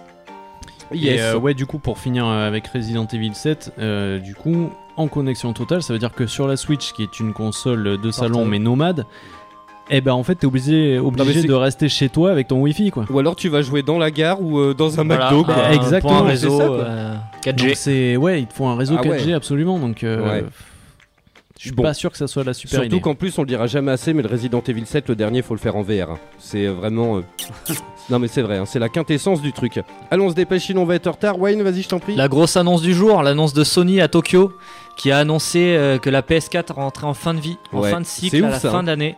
[0.93, 1.19] Yes.
[1.19, 4.69] Et euh, ouais, du coup, pour finir euh, avec Resident Evil 7, euh, du coup,
[4.97, 8.11] en connexion totale, ça veut dire que sur la Switch, qui est une console de
[8.11, 9.05] salon mais nomade,
[9.89, 13.05] eh ben en fait, t'es obligé, obligé de rester chez toi avec ton Wi-Fi, quoi.
[13.09, 15.43] Ou alors tu vas jouer dans la gare ou euh, dans un Voilà, McDo.
[15.43, 15.55] quoi.
[15.57, 16.77] Ah, un exactement, c'est réseau ça, quoi.
[16.77, 17.13] euh,
[17.45, 17.75] Donc 4G.
[17.75, 19.33] c'est ouais, il te faut un réseau Ah 4G ouais.
[19.33, 19.79] absolument.
[19.79, 20.45] Donc euh, Ouais.
[21.61, 21.83] Je suis Bon.
[21.83, 23.01] pas sûr que ça soit la super Surtout idée.
[23.01, 25.53] qu'en plus, on le dira jamais assez, mais le Resident Evil 7, le dernier, faut
[25.53, 26.09] le faire en VR.
[26.11, 26.19] hein.
[26.39, 27.17] C'est euh, vraiment.
[27.17, 27.21] euh,
[28.09, 29.79] non, mais c'est vrai, hein, c'est la quintessence du truc.
[30.09, 31.39] Allons, on se dépêche, sinon on va être en retard.
[31.39, 32.15] Wayne, vas-y, je t'en prie.
[32.15, 34.53] La grosse annonce du jour, l'annonce de Sony à Tokyo,
[34.97, 38.01] qui a annoncé euh, que la PS4 rentrait en fin de vie, en Ouais, fin
[38.01, 38.83] de cycle à ouf, la ça, fin hein.
[38.83, 39.15] d'année.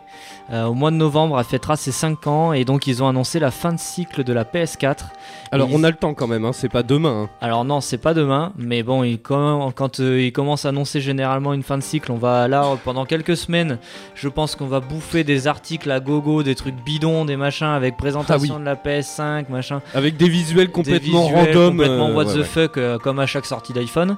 [0.52, 3.38] Euh, au mois de novembre, elle fêtera ses 5 ans et donc ils ont annoncé
[3.38, 5.06] la fin de cycle de la PS4.
[5.50, 7.22] Alors Ils- on a le temps quand même, hein, c'est pas demain.
[7.24, 7.30] hein.
[7.40, 11.54] Alors non, c'est pas demain, mais bon, quand, quand euh, ils commencent à annoncer généralement
[11.54, 13.78] une fin de cycle, on va là pendant quelques semaines.
[14.14, 17.96] Je pense qu'on va bouffer des articles à gogo, des trucs bidons, des machins avec
[17.96, 19.80] présentation Ah de la PS5, machin.
[19.94, 21.70] Avec des visuels Des complètement visuels random.
[21.78, 22.44] complètement what ouais, the ouais.
[22.44, 24.16] fuck, comme à chaque sortie d'iPhone.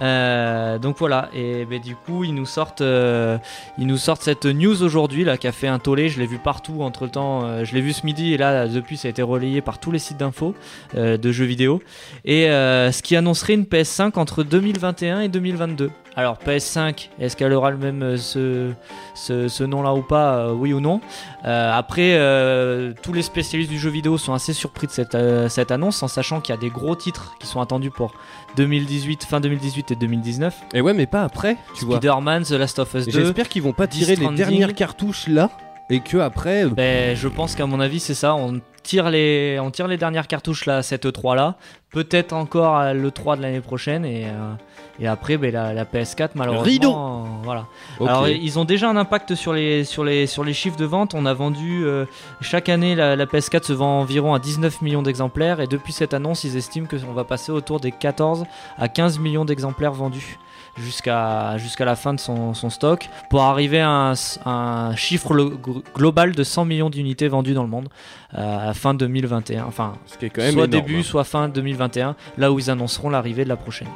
[0.00, 3.38] Euh, voilà, et ben, du coup, ils nous sortent, euh,
[3.78, 6.08] ils nous sortent cette news aujourd'hui là qui a fait un tollé.
[6.08, 7.64] Je l'ai vu partout entre temps.
[7.64, 9.98] je l'ai vu ce midi et là depuis ça a été relayé par tous les
[9.98, 10.54] sites d'infos
[10.94, 11.80] euh, de jeux vidéo.
[12.24, 15.90] Et euh, ce qui annoncerait une PS5 entre 2021 et 2022.
[16.18, 18.72] Alors PS5, est-ce qu'elle aura le même euh, ce,
[19.14, 21.00] ce, ce nom-là ou pas, euh, oui ou non?
[21.44, 25.16] Euh, Après, euh, tous les spécialistes du jeu vidéo sont assez surpris de cette,
[25.48, 28.14] cette annonce, en sachant qu'il y a des gros titres qui sont attendus pour
[28.56, 30.56] 2018, fin 2018 et 2019.
[30.74, 31.98] Et ouais, mais pas après, tu vois.
[31.98, 33.20] Spider-Man, The Last of Us Et 2.
[33.20, 35.50] J'espère qu'ils vont pas tirer les dernières cartouches là
[35.88, 36.64] et que après.
[36.66, 38.34] Ben, je pense qu'à mon avis, c'est ça.
[38.34, 41.56] On tire les, on tire les dernières cartouches là, cette E3 là.
[41.90, 44.54] Peut-être encore à l'E3 de l'année prochaine et, euh,
[45.00, 46.62] et après, ben, la, la PS4 malheureusement.
[46.64, 46.92] Rideau.
[46.94, 47.66] euh, voilà.
[48.00, 51.14] Alors ils ont déjà un impact sur les, sur les, sur les chiffres de vente.
[51.14, 52.04] On a vendu euh,
[52.40, 56.14] chaque année la, la PS4 se vend environ à 19 millions d'exemplaires et depuis cette
[56.14, 58.44] annonce ils estiment qu'on va passer autour des 14
[58.76, 60.38] à 15 millions d'exemplaires vendus
[60.76, 64.12] jusqu'à jusqu'à la fin de son, son stock pour arriver à un,
[64.46, 65.58] un chiffre lo-
[65.94, 67.88] global de 100 millions d'unités vendues dans le monde
[68.36, 69.64] euh, à fin 2021.
[69.66, 70.86] Enfin ce qui est quand même soit énorme.
[70.86, 73.88] début soit fin 2021 là où ils annonceront l'arrivée de la prochaine.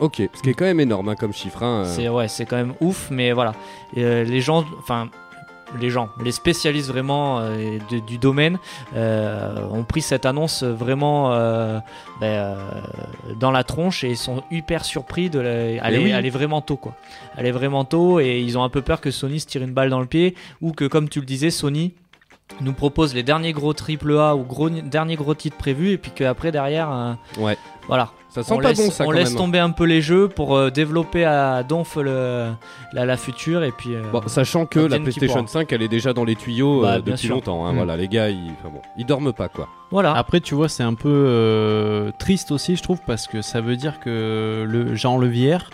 [0.00, 1.62] Ok, ce qui est quand même énorme hein, comme chiffre.
[1.62, 1.94] hein, euh.
[1.94, 3.52] C'est ouais, c'est quand même ouf, mais voilà,
[3.98, 5.08] euh, les gens, enfin
[5.78, 8.58] les gens, les spécialistes vraiment euh, de- du domaine
[8.96, 11.78] euh, ont pris cette annonce vraiment euh,
[12.20, 12.56] ben,
[13.38, 15.50] dans la tronche et sont hyper surpris de la...
[15.52, 16.10] elle, est, oui.
[16.10, 16.94] elle est vraiment tôt quoi.
[17.36, 19.72] Elle est vraiment tôt et ils ont un peu peur que Sony se tire une
[19.72, 21.94] balle dans le pied ou que comme tu le disais Sony
[22.60, 26.10] nous propose les derniers gros triple A ou gros derniers gros titres prévus et puis
[26.10, 27.56] qu'après derrière Ouais.
[27.86, 29.38] voilà Ça sent on pas laisse, bon ça on quand laisse même.
[29.38, 32.50] tomber un peu les jeux pour euh, développer à donf le,
[32.92, 35.48] la, la future et puis euh, Bon, sachant que la PlayStation pourra.
[35.48, 37.34] 5 elle est déjà dans les tuyaux Bah, euh, depuis sûr.
[37.36, 37.66] longtemps.
[37.66, 37.76] hein, Mm.
[37.76, 39.68] Voilà, les gars, ils, enfin, bon, ils dorment pas quoi.
[39.90, 43.60] voilà Après, tu vois, c'est un peu euh, triste aussi, je trouve, parce que ça
[43.60, 45.70] veut dire que le genre le VR,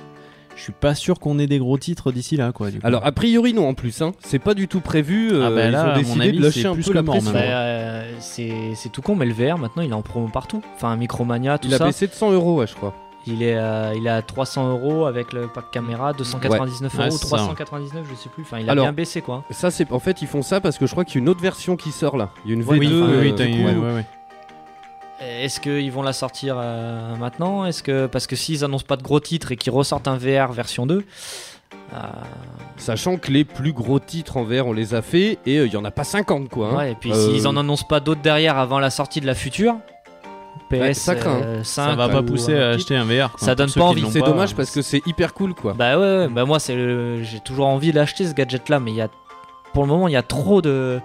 [0.57, 2.71] je suis pas sûr qu'on ait des gros titres d'ici là, quoi.
[2.71, 2.87] Du coup.
[2.87, 4.13] Alors a priori non en plus, hein.
[4.21, 5.31] c'est pas du tout prévu.
[5.33, 6.85] euh, Ah bah là, ils à ont mon décidé avis, de lâcher c'est un plus
[6.85, 7.33] peu que la mort, pression.
[7.33, 10.63] Bah, euh, c'est c'est tout con mais le VR maintenant il est en promo partout
[10.75, 12.95] enfin Micromania tout Il a ça baissé de 100 euros, ouais, je crois.
[13.27, 17.17] il est euh, il est à 300 euros avec le pack caméra 299 Ouais, euros
[17.19, 17.37] c'est ça.
[17.37, 20.23] 399 je sais plus enfin il a Alors, bien baissé quoi Ça c'est en fait
[20.23, 22.17] ils font ça parce que je crois qu'il y a une autre version qui sort
[22.17, 22.31] là.
[22.45, 22.69] Il y a une V2.
[22.71, 23.43] Oui, oui, euh, oui, coup,
[23.85, 24.07] ouais, ouais.
[25.21, 27.65] Est-ce qu'ils vont la sortir euh, maintenant?
[27.65, 30.53] Est-ce que parce que s'ils annoncent pas de gros titres et qu'ils ressortent un VR
[30.53, 30.99] version 2
[31.95, 31.97] euh,
[32.77, 35.73] Sachant que les plus gros titres en VR on les a fait et euh, il
[35.73, 36.69] y en a pas 50 quoi.
[36.69, 36.77] hein.
[36.77, 39.35] ouais, et puis Euh, s'ils en annoncent pas d'autres derrière avant la sortie de la
[39.35, 39.77] future
[40.69, 43.05] PS Ouais, ça craint, euh, 5 Ça va pas ou pousser à titre, acheter un
[43.05, 43.31] VR.
[43.33, 43.41] quoi.
[43.47, 44.05] Ça donne pas envie.
[44.11, 45.73] C'est dommage euh, parce que c'est hyper cool quoi.
[45.75, 47.23] Bah ouais, ouais, bah moi c'est le...
[47.23, 49.09] j'ai toujours envie d'acheter ce gadget là mais il y a
[49.73, 51.01] pour le moment il y a trop de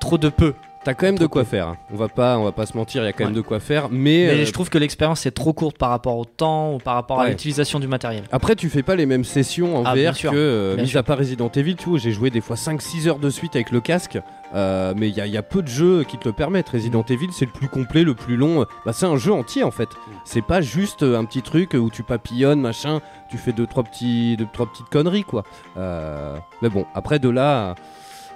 [0.00, 0.54] trop de peu.
[0.88, 1.74] T'as quand même de quoi faire.
[1.92, 3.60] On va pas, on va pas se mentir, il y a quand même de quoi
[3.60, 3.90] faire.
[3.90, 6.78] Mais, Mais euh, je trouve que l'expérience est trop courte par rapport au temps ou
[6.78, 8.24] par rapport à l'utilisation du matériel.
[8.32, 11.00] Après, tu fais pas les mêmes sessions en Ah, VR que, euh, mis sûr.
[11.00, 13.70] à part Resident Evil, tu vois, j'ai joué des fois 5-6 heures de suite avec
[13.70, 14.18] le casque,
[14.54, 16.70] euh, mais il y, y a peu de jeux qui te le permettent.
[16.70, 17.04] Resident.
[17.06, 18.64] Evil, c'est le plus complet, le plus long.
[18.86, 19.90] Bah, c'est un jeu entier en fait.
[20.24, 23.82] C'est pas juste euh, un petit truc où tu papillonnes, machin, tu fais deux trois,
[23.82, 25.42] petits, deux, trois petites conneries quoi.
[25.76, 27.74] Mais bon, après de là.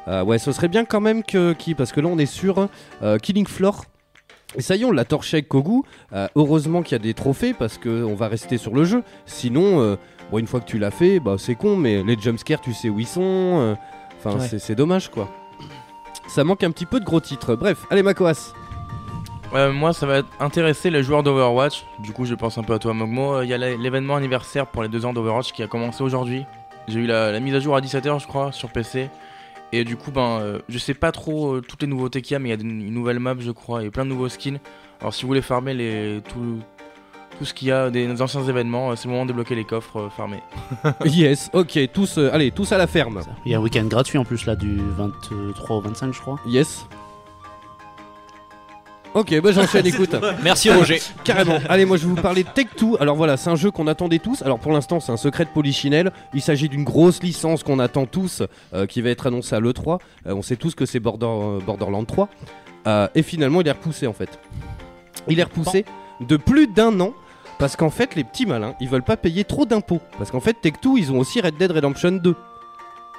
[0.07, 1.53] Ouais, ce serait bien quand même que.
[1.53, 2.69] Qui, parce que là, on est sur
[3.03, 3.85] euh, Killing Floor.
[4.55, 5.81] Et ça y est, on l'a torché avec Kogu.
[6.13, 9.03] Euh, heureusement qu'il y a des trophées parce qu'on va rester sur le jeu.
[9.25, 9.97] Sinon, euh,
[10.31, 12.89] bon, une fois que tu l'as fait, bah, c'est con, mais les jumpscares, tu sais
[12.91, 13.23] où ils sont.
[13.23, 13.75] euh,
[14.25, 14.47] Enfin, Ouais.
[14.47, 15.29] c'est- c'est dommage quoi.
[16.29, 17.57] Ça manque un petit peu de gros titres.
[17.57, 18.53] Bref, allez, Makoas.
[19.53, 21.85] Moi, ça va intéresser les joueurs d'Overwatch.
[21.99, 23.35] Du coup, je pense un peu à toi, Mogmo.
[23.37, 26.47] Euh, Il y a l'événement anniversaire pour les deux ans d'Overwatch qui a commencé aujourd'hui.
[26.89, 29.11] J'ai eu la, la mise à jour à 17h, je crois, sur PC.
[29.73, 32.37] Et du coup, ben, euh, je sais pas trop euh, toutes les nouveautés qu'il y
[32.37, 34.29] a, mais il y a des- une nouvelle map, je crois, et plein de nouveaux
[34.29, 34.59] skins.
[35.01, 36.59] Alors, si vous voulez farmer les, tout,
[37.39, 39.65] tout ce qu'il y a des anciens événements, euh, c'est le moment de débloquer les
[39.65, 40.43] coffres euh, farmés.
[41.07, 43.21] yes, ok, tous, euh, allez, tous à la ferme.
[43.47, 46.39] Il y a un week-end gratuit en plus là du 23 au 25 je crois.
[46.47, 46.87] Yes.
[49.15, 50.15] Ok, bah j'enchaîne, écoute.
[50.43, 50.99] Merci Roger.
[51.25, 51.59] Carrément.
[51.69, 52.97] Allez, moi je vais vous parler de Tech2.
[52.99, 54.43] Alors voilà, c'est un jeu qu'on attendait tous.
[54.43, 56.13] Alors pour l'instant, c'est un secret de Polichinelle.
[56.33, 59.99] Il s'agit d'une grosse licence qu'on attend tous, euh, qui va être annoncée à l'E3.
[60.27, 62.29] Euh, on sait tous que c'est Border, euh, Borderland 3.
[62.87, 64.39] Euh, et finalement, il est repoussé en fait.
[65.29, 65.85] Il est repoussé
[66.21, 67.13] de plus d'un an
[67.59, 70.01] Parce qu'en fait, les petits malins, ils veulent pas payer trop d'impôts.
[70.19, 72.35] Parce qu'en fait, Tech2, ils ont aussi Red Dead Redemption 2.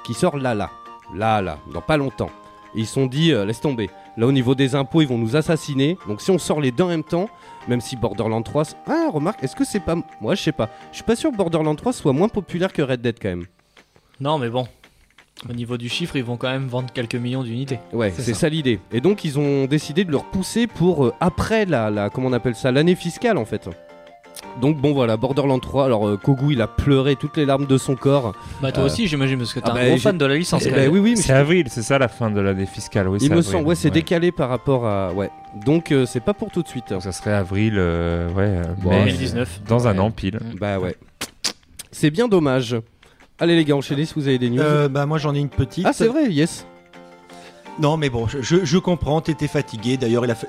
[0.04, 0.70] Qui sort là, là.
[1.14, 1.58] Là, là.
[1.72, 2.30] Dans pas longtemps.
[2.76, 3.88] Et ils se sont dit, euh, laisse tomber.
[4.16, 5.96] Là, au niveau des impôts, ils vont nous assassiner.
[6.08, 7.28] Donc, si on sort les deux en même temps,
[7.68, 8.62] même si Borderlands 3.
[8.62, 9.96] s- Ah, remarque, est-ce que c'est pas.
[10.20, 10.68] Moi, je sais pas.
[10.90, 13.46] Je suis pas sûr que Borderlands 3 soit moins populaire que Red Dead quand même.
[14.20, 14.66] Non, mais bon.
[15.48, 17.78] Au niveau du chiffre, ils vont quand même vendre quelques millions d'unités.
[17.92, 18.40] Ouais, C'est c'est ça.
[18.40, 18.78] ça, l'idée.
[18.92, 22.08] Et donc, ils ont décidé de le repousser pour euh, après la, la.
[22.08, 23.68] Comment on appelle ça L'année fiscale en fait.
[24.60, 25.84] Donc, bon, voilà, Borderlands 3.
[25.86, 28.34] Alors, euh, Kogu, il a pleuré toutes les larmes de son corps.
[28.62, 30.36] Bah, toi Euh, aussi, j'imagine, parce que t'es ah un bah, gros fan de la
[30.36, 30.64] licence.
[30.66, 30.92] Eh même.
[30.92, 33.18] oui, oui, mais C'est avril, c'est ça la fin de l'année fiscale, oui.
[33.20, 33.94] Il c'est me avril, semble, ouais, c'est ouais.
[33.94, 35.12] décalé par rapport à.
[35.12, 35.30] Ouais.
[35.64, 36.90] Donc, euh, c'est pas pour tout de suite.
[36.90, 39.62] Donc ça serait avril, euh, ouais, euh, Bon, mai, 2019.
[39.68, 40.38] Dans un an pile.
[40.60, 40.96] Bah, ouais.
[41.90, 42.76] C'est bien dommage.
[43.40, 44.60] Allez, les gars, enchaînez si vous avez des news.
[44.62, 45.84] Euh, bah moi j'en ai une petite.
[45.88, 46.66] ah, c'est vrai, yes.
[47.80, 49.96] Non mais bon, je, comprends, t'étais fatigué.
[49.96, 50.46] D'ailleurs, il, a fa-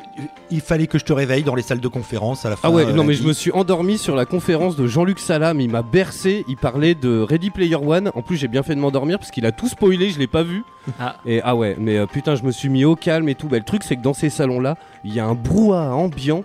[0.52, 2.68] il fallait que je te réveille dans les salles de conférence à la fin.
[2.68, 3.24] Ah ouais, euh, non mais lundi.
[3.24, 6.94] je me suis endormi sur la conférence de Jean-Luc Salam, il m'a bercé, il parlait
[6.94, 8.12] de Ready Player One.
[8.14, 10.44] En plus j'ai bien fait de m'endormir parce qu'il a tout spoilé, je l'ai pas
[10.44, 10.64] vu.
[11.00, 11.16] Ah.
[11.26, 13.48] Et ah ouais, mais euh, putain je me suis mis au calme et tout.
[13.48, 16.44] Bah, le truc c'est que dans ces salons là, il y a un brouhaha ambiant.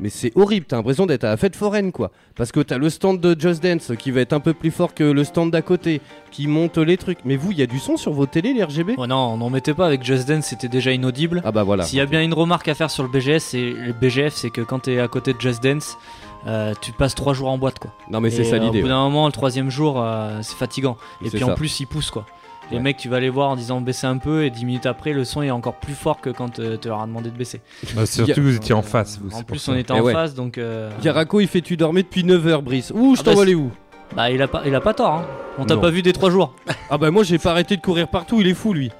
[0.00, 2.10] Mais c'est horrible, t'as l'impression d'être à la fête foraine quoi.
[2.34, 4.94] Parce que t'as le stand de Just Dance qui va être un peu plus fort
[4.94, 7.18] que le stand d'à côté, qui monte les trucs.
[7.26, 9.36] Mais vous, il y a du son sur vos télés, les RGB Oh non, on
[9.36, 11.42] n'en mettait pas avec Just Dance, c'était déjà inaudible.
[11.44, 11.84] Ah bah voilà.
[11.84, 14.50] S'il y a bien une remarque à faire sur le BGS, c'est le BGF, c'est
[14.50, 15.98] que quand t'es à côté de Just Dance,
[16.46, 17.92] euh, tu passes trois jours en boîte quoi.
[18.08, 18.78] Non mais c'est ça euh, l'idée.
[18.78, 20.96] Au bout d'un moment, le troisième jour, euh, c'est fatigant.
[21.22, 22.24] Et puis en plus, il pousse quoi.
[22.70, 22.82] Les Ouais.
[22.82, 25.24] mecs, tu vas les voir en disant baisser un peu, et 10 minutes après, le
[25.24, 27.60] son est encore plus fort que quand euh, tu leur as demandé de baisser.
[27.96, 29.18] Bah, surtout que vous étiez en face.
[29.22, 30.12] Vous, En plus, on était Eh en ouais.
[30.12, 30.56] face, donc.
[30.58, 32.92] euh, Yarako il fait tu dormais depuis 9h Brice.
[32.94, 33.70] Ouh, je Ah bah, t'envoie c'est- les où?
[34.14, 35.14] Bah, il a pas, il a pas tort.
[35.14, 35.26] Hein.
[35.58, 36.54] On t'a pas vu des trois jours.
[36.90, 38.90] Ah bah moi j'ai pas arrêté de courir partout, il est fou lui.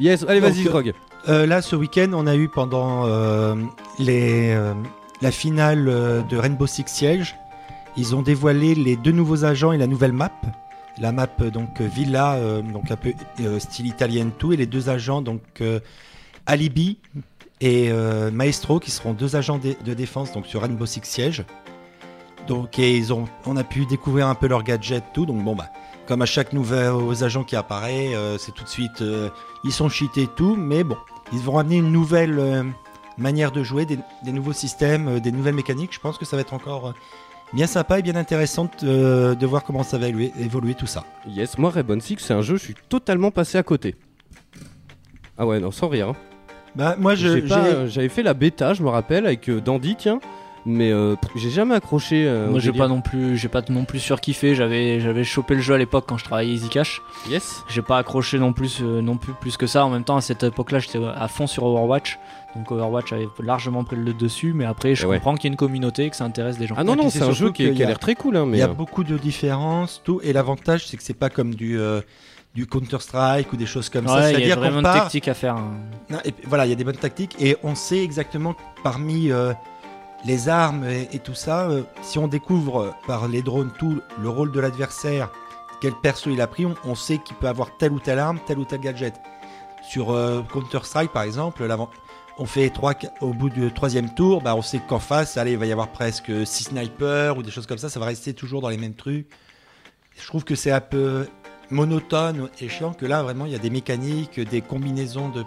[0.00, 0.92] Yes, allez vas-y Grog.
[1.28, 3.54] Euh, là, ce week-end, on a eu pendant euh,
[3.98, 4.72] les, euh,
[5.20, 7.36] la finale euh, de Rainbow Six Siege,
[7.96, 10.30] ils ont dévoilé les deux nouveaux agents et la nouvelle map.
[11.00, 13.12] La map euh, donc euh, Villa, euh, donc un peu
[13.58, 15.62] style italien tout, et les deux agents donc
[16.46, 16.98] Alibi
[17.60, 17.90] et
[18.32, 21.44] Maestro qui seront deux agents de, défense donc sur Rainbow Six Siege.
[22.46, 25.26] Donc ils ont, on a pu découvrir un peu leurs gadgets tout.
[25.26, 25.68] Donc bon bah
[26.06, 29.04] comme à chaque nouvel agent qui apparaît, c'est tout de suite
[29.64, 30.96] ils sont cheatés tout, mais bon,
[31.32, 32.72] ils vont amener une nouvelle
[33.18, 33.98] manière de jouer, des,
[34.32, 35.92] nouveaux systèmes, des nouvelles mécaniques.
[35.92, 36.94] Je pense que ça va être encore
[37.52, 41.04] bien sympa et bien intéressant euh, de voir comment ça va évoluer, évoluer tout ça.
[41.28, 43.94] Yes, moi Rainbow Six c'est un jeu, je suis totalement passé à côté.
[45.36, 46.08] Ah ouais, non, sans rire.
[46.10, 46.16] hein.
[46.74, 49.48] Bah, moi, je, J'ai pas- j'ai- euh, J'avais fait la bêta, je me rappelle, avec
[49.48, 50.20] euh, Dandy, tiens.
[50.66, 52.26] Mais euh, j'ai jamais accroché.
[52.26, 54.54] euh, Moi, j'ai pas non plus, j'ai pas non plus surkiffé.
[54.54, 57.00] J'avais, j'avais chopé le jeu à l'époque quand je travaillais Easy Cash.
[57.30, 57.62] Yes.
[57.68, 59.84] J'ai pas accroché non plus, euh, non plus plus que ça.
[59.86, 62.18] En même temps, à cette époque-là, j'étais à fond sur Overwatch.
[62.56, 64.52] Donc Overwatch avait largement pris le dessus.
[64.52, 65.16] Mais après, je Et ouais.
[65.16, 66.74] comprends qu'il y ait une communauté et que ça intéresse des gens.
[66.76, 68.36] Ah non, non, c'est un jeu qui, a a- l'air très cool.
[68.36, 70.20] Hein, mais, il y a euh, beaucoup de différences, tout.
[70.22, 72.00] Et l'avantage, c'est que c'est pas comme du, euh,
[72.54, 74.32] du Counter-Strike ou des choses comme ça.
[74.32, 75.02] Il y a vraiment part.
[75.04, 75.56] tactique à faire.
[75.56, 75.72] hein.
[76.10, 78.60] Non, et puis, voilà, il y a des bonnes tactiques et on sait exactement que
[78.82, 79.52] parmi euh,
[80.24, 84.52] les armes et, tout ça, euh, si on découvre par les drones tout le rôle
[84.52, 85.30] de l'adversaire,
[85.80, 88.58] quel perso il a pris, on, sait qu'il peut avoir telle ou telle arme, tel
[88.58, 89.14] ou tel gadget.
[89.88, 91.66] Sur euh, Counter-Strike par exemple,
[92.38, 95.58] on fait trois, au bout du troisième tour, bah, on sait qu'en face, allez, il
[95.58, 98.60] va y avoir presque 6 snipers ou des choses comme ça, ça va rester toujours
[98.60, 99.28] dans les mêmes trucs.
[100.16, 101.28] Je trouve que c'est un peu
[101.70, 105.44] monotone et chiant que là vraiment il y a des mécaniques, des combinaisons de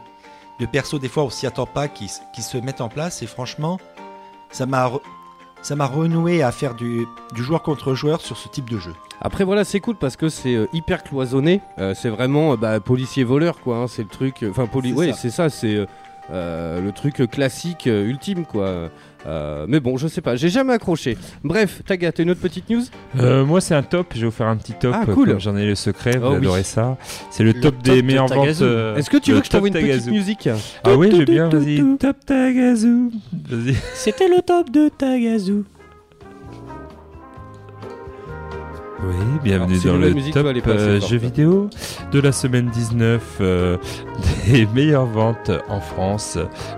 [0.60, 3.28] de persos des fois on s'y attend pas qui, qui se mettent en place et
[3.28, 3.80] franchement
[4.52, 5.02] ça m'a re-
[5.62, 8.94] ça m'a renoué à faire du, du joueur contre joueur sur ce type de jeu.
[9.22, 11.62] Après voilà, c'est cool parce que c'est euh, hyper cloisonné.
[11.78, 13.78] Euh, c'est vraiment euh, bah, policier voleur quoi.
[13.78, 14.44] hein, c'est le truc.
[14.50, 14.90] Enfin poli.
[14.90, 15.18] C'est Ouais, ça.
[15.18, 15.50] c'est ça.
[15.50, 15.86] C'est
[16.34, 18.90] le truc classique ultime quoi.
[19.28, 20.36] Euh, mais bon, je sais pas.
[20.36, 21.18] J'ai jamais accroché.
[21.44, 22.82] Bref, Taga, t'as une autre petite news
[23.20, 24.08] Euh, moi, c'est un top.
[24.16, 24.96] Je vais vous faire un petit top.
[24.98, 25.30] Ah, cool.
[25.30, 26.18] comme J'en ai le secret.
[26.18, 26.38] Vous Oh, oui.
[26.38, 26.98] adorez ça.
[27.30, 28.62] C'est le, Le top, top des de meilleures ventes.
[28.62, 30.50] Euh, Est-ce que tu veux que je t'envoie une petite musique
[30.84, 31.50] Ah oui, Tout, bien.
[31.50, 31.84] Vas-y.
[31.98, 33.10] Top Tagazu.
[33.50, 33.76] Vas-y.
[33.94, 35.64] C'était le top de Tagazu.
[39.04, 41.12] Oui, bienvenue Alors, dans le musique, top toi, elle est pas assez euh, forte.
[41.12, 41.70] jeu vidéo
[42.12, 43.78] de la semaine 19 euh,
[44.48, 46.38] des meilleures ventes en France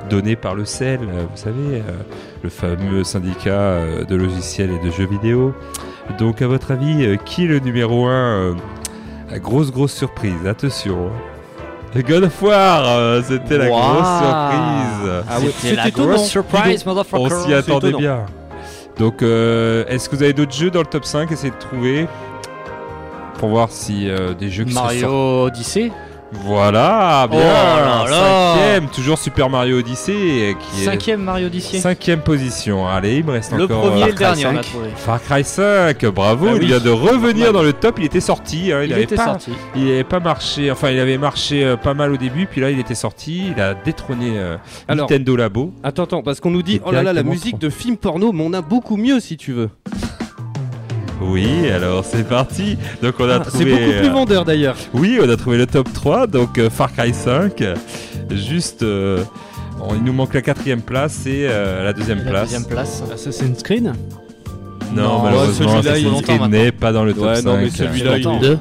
[0.10, 1.82] données par le euh, vous savez, euh,
[2.44, 5.54] le fameux syndicat euh, de logiciels et de jeux vidéo.
[6.20, 8.56] Donc à votre avis, euh, qui est le numéro 1
[9.36, 11.10] Grosse grosse surprise, attention.
[11.96, 13.80] God of War, euh, c'était la Wow.
[13.80, 15.24] grosse surprise.
[15.30, 18.26] Ah C'était la grosse surprise, On s'y attendait bien.
[18.98, 22.08] Donc, euh, est-ce que vous avez d'autres jeux dans le top 5 Essayez de trouver
[23.40, 24.74] pour voir si euh, des jeux qui.
[24.74, 25.92] Mario Odyssey?
[26.34, 27.40] Voilà, bien.
[27.40, 28.54] Oh là là.
[28.56, 31.80] Cinquième, toujours Super Mario Odyssey qui est Cinquième Mario Odyssey.
[31.80, 32.88] cinquième position.
[32.88, 33.82] Allez, il me reste Le encore.
[33.90, 34.62] premier euh, et le dernier, on a 5.
[34.64, 34.90] trouvé.
[34.96, 36.66] Far Cry 5, bravo, Ah il oui.
[36.68, 38.00] vient de revenir dans le top.
[38.00, 39.52] Il était sorti, hein, il, Il avait était pas, sorti.
[39.76, 40.72] il avait pas marché.
[40.72, 43.52] Enfin, il avait marché euh, pas mal au début, puis là, il était sorti.
[43.56, 44.58] Il a détrôné euh,
[44.88, 45.74] Alors- Nintendo Labo.
[45.84, 48.44] Attends, attends, parce qu'on nous dit, oh là là, la musique de film porno, mais
[48.46, 49.70] on a beaucoup mieux si tu veux.
[51.26, 52.78] Oui, alors c'est parti.
[53.02, 53.64] Donc on a Ah, trouvé.
[53.66, 54.76] C'est beaucoup plus euh, vendeur d'ailleurs.
[54.94, 57.62] Oui, on a trouvé le top 3, donc euh, Far Cry 5.
[57.62, 57.76] euh,
[58.32, 59.24] Juste, euh,
[59.78, 62.44] bon, il nous manque la quatrième place et euh, la deuxième La place.
[62.44, 63.04] deuxième place.
[63.14, 63.94] Assassin's Creed Non,
[65.04, 67.46] Non, malheureusement, celui-là, il- Assassin's Creed n'est pas dans le top Ouais, 5.
[67.46, 68.58] non, mais celui-là, il est-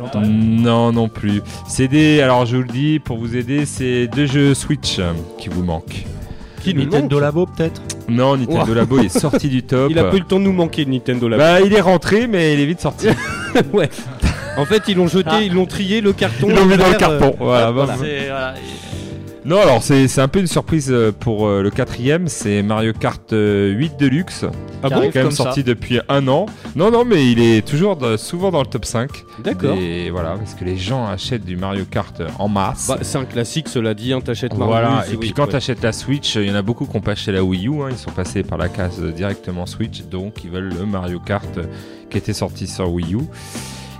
[0.00, 0.20] longtemps.
[0.22, 1.40] Non, non plus.
[1.66, 2.20] C'est des.
[2.20, 5.00] Alors, je vous le dis, pour vous aider, c'est deux jeux Switch
[5.38, 6.04] qui vous manquent.
[6.62, 7.22] Qui nous Nintendo manque.
[7.22, 9.90] Labo peut-être Non, Nintendo Labo il est sorti du top.
[9.90, 11.36] Il a pas eu le temps de nous manquer le Nintendo là.
[11.36, 13.08] Bah, il est rentré, mais il est vite sorti.
[13.72, 13.88] ouais.
[14.56, 15.40] En fait, ils l'ont jeté, Ah.
[15.40, 16.48] ils l'ont trié le carton.
[16.50, 17.36] Ils l'ont mis dans le euh, carton.
[17.38, 17.94] Voilà, voilà.
[19.48, 23.32] Non, alors c'est un peu une surprise euh, pour euh, le quatrième, c'est Mario Kart
[23.32, 24.44] euh, 8 Deluxe.
[24.82, 25.44] Ah Qui bon Il est quand même ça.
[25.44, 26.44] sorti depuis un an.
[26.76, 29.08] Non, non, mais il est toujours de- souvent dans le top 5.
[29.42, 29.74] D'accord.
[29.80, 32.88] Et voilà, parce que les gens achètent du Mario Kart euh, en masse.
[32.88, 34.66] Bah, c'est un classique, cela dit, hein, t'achètes Mario.
[34.66, 35.48] voilà, c'est- et puis oui, quand ouais.
[35.50, 37.68] tu achètes la Switch, il y en a beaucoup qui ont pas acheté la Wii
[37.68, 40.84] U, hein, ils sont passés par la case euh, directement Switch, donc ils veulent le
[40.84, 41.64] Mario Kart euh,
[42.10, 43.18] qui était sorti sur Wii U.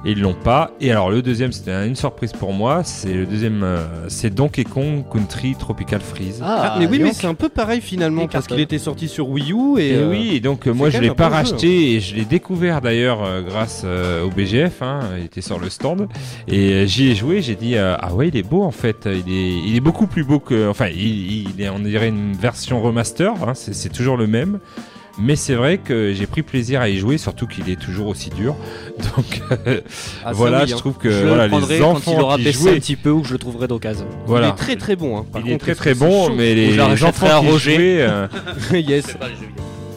[0.05, 0.71] Et ils l'ont pas.
[0.81, 2.83] Et alors le deuxième, c'était une surprise pour moi.
[2.85, 6.41] C'est le deuxième, euh, c'est Donkey Kong Country Tropical Freeze.
[6.43, 9.53] Ah, mais oui, mais c'est un peu pareil finalement, parce qu'il était sorti sur Wii
[9.53, 9.89] U et.
[9.89, 12.81] Et euh, oui, et donc moi je l'ai pas jeu, racheté et je l'ai découvert
[12.81, 14.83] d'ailleurs euh, grâce euh, au BGF.
[14.83, 16.09] hein, il était sur le stand
[16.47, 17.43] et euh, j'y ai joué.
[17.43, 19.07] J'ai dit euh, ah ouais il est beau en fait.
[19.07, 22.35] Il est il est beaucoup plus beau que enfin il, il est on dirait une
[22.35, 23.33] version remaster.
[23.47, 24.61] hein, c'est toujours le même.
[25.21, 28.31] Mais c'est vrai que j'ai pris plaisir à y jouer, surtout qu'il est toujours aussi
[28.31, 28.55] dur.
[29.17, 29.81] Donc euh,
[30.25, 30.79] ah, voilà, oui, je hein.
[30.79, 32.77] trouve que je voilà, le prendrai les quand enfants il aura qui baissé jouaient, un
[32.77, 34.07] petit peu ou que je le trouverai d'occasion.
[34.11, 35.19] Il voilà, est très très bon.
[35.19, 35.27] Hein.
[35.33, 37.51] Par il est contre, très est-ce très c'est bon, mais les rachèterai enfants à qui
[37.51, 37.75] Roger.
[37.75, 38.27] jouaient, euh,
[38.73, 39.17] yes.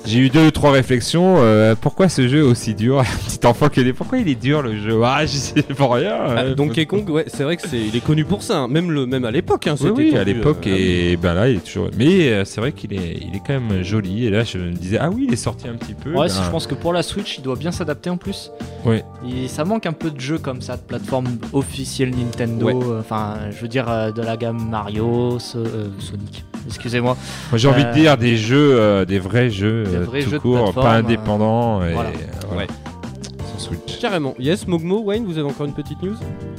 [0.03, 1.35] J'ai eu deux ou trois réflexions.
[1.39, 3.93] euh, pourquoi ce jeu est aussi dur Un petit enfant qui est.
[3.93, 4.99] Pourquoi il est dur le jeu?
[5.05, 6.15] Ah, je sais pour rien.
[6.19, 8.57] Ah, euh, Donkey Kong, ouais, c'est vrai que c'est, il est connu pour ça.
[8.57, 8.67] hein.
[8.67, 11.47] Même le, même à l'époque, hein, Oui, c'était oui, à l'époque euh, et ben là
[11.49, 11.89] il est toujours.
[11.97, 14.25] Mais euh, c'est vrai qu'il est, il est quand même joli.
[14.25, 16.09] Et là je me disais ah oui il est sorti un petit peu.
[16.11, 18.51] Ouais, ben, si, je pense que pour la Switch, il doit bien s'adapter en plus.
[18.85, 19.03] Ouais.
[19.29, 22.65] Et ça manque un peu de jeux comme ça, de plateforme officielle Nintendo.
[22.65, 22.73] Ouais.
[22.75, 26.43] euh, Enfin, je veux dire, euh, de la gamme Mario, so- euh, Sonic.
[26.67, 27.17] Excusez-moi.
[27.51, 30.23] Moi j'ai envie de Euh, dire des jeux, euh, des vrais jeux, Des euh, vrais
[30.23, 31.83] tout jeux court, pas euh, indépendants.
[31.85, 32.11] et, voilà.
[32.49, 32.67] voilà.
[32.67, 32.90] Sur
[33.61, 33.99] Switch.
[33.99, 34.33] Carrément.
[34.39, 36.15] Yes, Mogmo, Wayne, vous avez encore une petite news?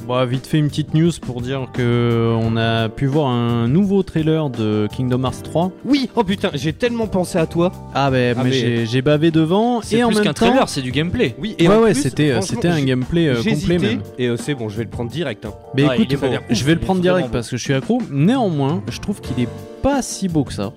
[0.07, 4.01] Bah, vite fait une petite news pour dire que on a pu voir un nouveau
[4.03, 5.71] trailer de Kingdom Hearts 3.
[5.85, 6.09] Oui.
[6.15, 7.71] Oh putain, j'ai tellement pensé à toi.
[7.93, 10.33] Ah bah, Ah, mais, mais- j'ai- j'ai bavé devant C'est et en plus même qu'un
[10.33, 10.45] temps.
[10.47, 11.35] trailer, c'est du gameplay.
[11.39, 11.55] Oui.
[11.59, 14.01] ouais en ouais, plus, c'était euh, franchement, c'était un j'ai- gameplay euh, complet J'hésitais même.
[14.17, 15.45] et euh, c'est bon, je vais le prendre direct.
[15.45, 15.51] hein.
[15.75, 16.27] Mais écoute, il est beau.
[16.49, 18.01] je vais le Il est prendre direct vraiment parce que je suis accro.
[18.11, 19.49] Néanmoins, je trouve qu'il est
[19.81, 20.71] pas si beau que ça.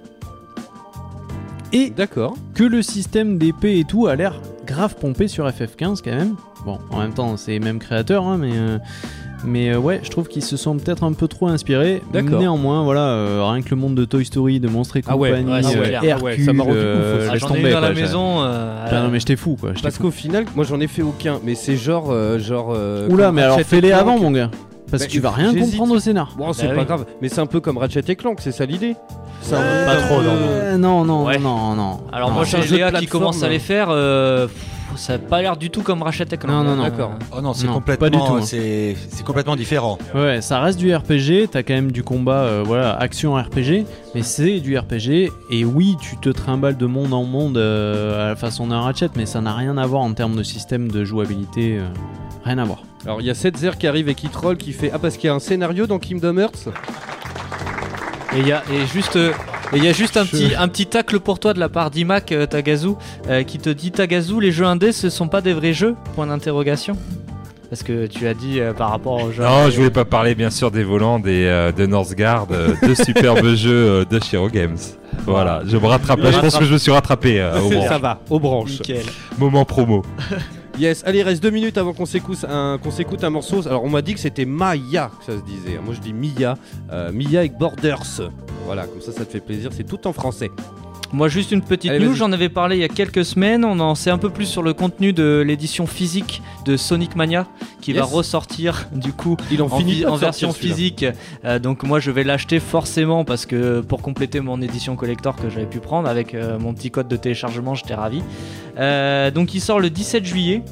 [1.72, 2.36] Et D'accord.
[2.54, 6.34] que le système d'épée et tout a l'air grave pompé sur FF15 quand même.
[6.64, 8.78] Bon, en même temps, c'est les mêmes créateurs, hein, mais, euh,
[9.44, 12.02] mais euh, ouais, je trouve qu'ils se sont peut-être un peu trop inspirés.
[12.12, 12.40] D'accord.
[12.40, 15.30] Néanmoins, voilà, euh, rien que le monde de Toy Story, de Monstres et Ah ouais,
[15.30, 15.98] compagnie, ouais, euh.
[16.02, 18.42] Ah ouais, Hercule, ça m'a rendu euh, ouf, Ah, J'en ai eu dans la maison.
[18.42, 19.70] euh, Putain, non, mais j'étais fou quoi.
[19.82, 20.04] Parce fou.
[20.04, 22.72] qu'au final, moi j'en ai fait aucun, mais c'est genre, euh, genre.
[22.74, 24.50] euh, Oula, mais alors fais-les avant, mon gars.
[24.90, 26.34] Parce Bah, que tu vas rien comprendre au scénar.
[26.38, 26.86] Bon, c'est Bah pas oui.
[26.86, 28.94] grave, mais c'est un peu comme Ratchet et Clank, c'est ça l'idée.
[29.50, 31.38] Un Euh, pas trop, non, euh, non, non, Ouais.
[31.38, 32.00] non, non.
[32.12, 32.36] Alors, Non.
[32.36, 33.88] moi, j'ai Léa qui commence à les faire.
[33.90, 34.56] euh, pff,
[34.96, 36.50] ça a pas l'air du tout comme Ratchet et Clank.
[36.50, 36.82] Non, non, non.
[36.84, 37.12] D'accord.
[37.36, 38.40] Oh non, c'est Non, pas complètement, du tout, hein.
[38.42, 39.98] c'est c'est complètement différent.
[40.14, 43.84] Ouais, ça reste du RPG, t'as quand même du combat, euh, voilà, action RPG,
[44.14, 48.28] mais c'est du RPG, et oui, tu te trimbales de monde en monde euh, à
[48.30, 51.04] la façon d'un Ratchet, mais ça n'a rien à voir en termes de système de
[51.04, 51.82] jouabilité, euh,
[52.44, 52.82] rien à voir.
[53.06, 55.28] Alors il y a Setzer qui arrive et qui troll, qui fait Ah, parce qu'il
[55.28, 56.68] y a un scénario dans Kingdom Hearts
[58.34, 59.32] Et il y a et juste euh,
[59.72, 61.90] et il y a juste un petit un petit tacle pour toi de la part
[61.90, 62.90] d'Imac euh, Tagazu
[63.28, 65.94] euh, qui te dit Tagazu les jeux indés ce sont pas des vrais jeux?
[66.14, 66.96] Point d'interrogation
[67.68, 70.34] parce que tu as dit euh, par rapport aux jeux Non, je voulais pas parler
[70.34, 74.48] bien sûr des volants des, euh, de Northgard, euh, deux superbes jeux euh, de Shiro
[74.48, 74.78] Games.
[75.24, 77.70] Voilà, je me rattrape là, je pense que je me suis rattrapé euh, au.
[77.88, 78.70] Ça va, aux branches.
[78.72, 79.04] Nickel.
[79.38, 80.02] moment promo.
[80.78, 83.66] Yes, allez, reste deux minutes avant qu'on s'écoute un, qu'on s'écoute un morceau.
[83.66, 85.78] Alors on m'a dit que c'était Maya que ça se disait.
[85.82, 86.54] Moi je dis Mia.
[86.92, 88.30] Euh, Mia avec Borders.
[88.66, 90.50] Voilà, comme ça ça te fait plaisir, c'est tout en français.
[91.12, 93.64] Moi, juste une petite Allez, news, j'en avais parlé il y a quelques semaines.
[93.64, 97.46] On en sait un peu plus sur le contenu de l'édition physique de Sonic Mania
[97.80, 98.00] qui Yes.
[98.00, 101.06] va ressortir du coup Il en, en, finit fi- pas de en version physique.
[101.44, 105.48] Euh, donc moi je vais l'acheter forcément parce que pour compléter mon édition collector que
[105.48, 108.22] j'avais pu prendre avec euh, mon petit code de téléchargement, j'étais ravi.
[108.78, 110.62] Euh, donc il sort le 17 juillet.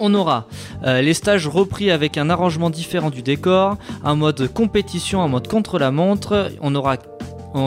[0.00, 0.46] on aura
[0.84, 5.46] euh, les stages repris avec un arrangement différent du décor, un mode compétition, un mode
[5.46, 6.50] contre la montre.
[6.62, 6.96] On aura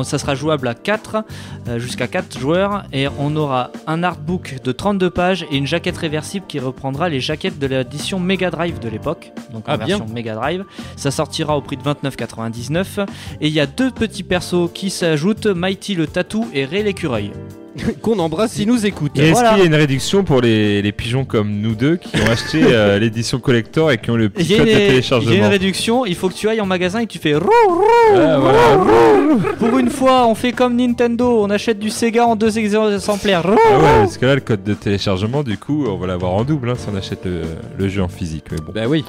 [0.03, 1.23] ça sera jouable à 4,
[1.67, 5.97] euh, jusqu'à 4 joueurs, et on aura un artbook de 32 pages et une jaquette
[5.97, 9.97] réversible qui reprendra les jaquettes de l'édition Mega Drive de l'époque, donc en Ah, bien.
[9.97, 10.63] version Mega Drive.
[10.95, 12.99] Ça sortira au prix de 29,99,
[13.41, 17.31] et il y a deux petits persos qui s'ajoutent, Mighty le Tatou et Ray l'écureuil.
[18.01, 19.11] Qu'on embrasse s'il nous écoute.
[19.17, 19.49] Et est-ce Voilà.
[19.51, 22.61] qu'il y a une réduction pour les, les pigeons comme nous deux qui ont acheté
[22.69, 25.49] euh, l'édition collector et qui ont le petit code de il y a une téléchargement
[25.49, 29.53] réduction, il faut que tu ailles en magasin et que tu fais Ah, voilà.
[29.59, 33.43] Pour une fois, on fait comme Nintendo, on achète du Sega en deux exemplaires.
[33.45, 36.43] Ah ouais, parce que là, le code de téléchargement, du coup, on va l'avoir en
[36.43, 37.41] double hein, si on achète le,
[37.77, 38.45] le jeu en physique.
[38.51, 39.03] Mais bon, Bah oui.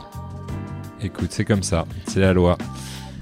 [1.02, 2.56] écoute, c'est comme ça, c'est la loi.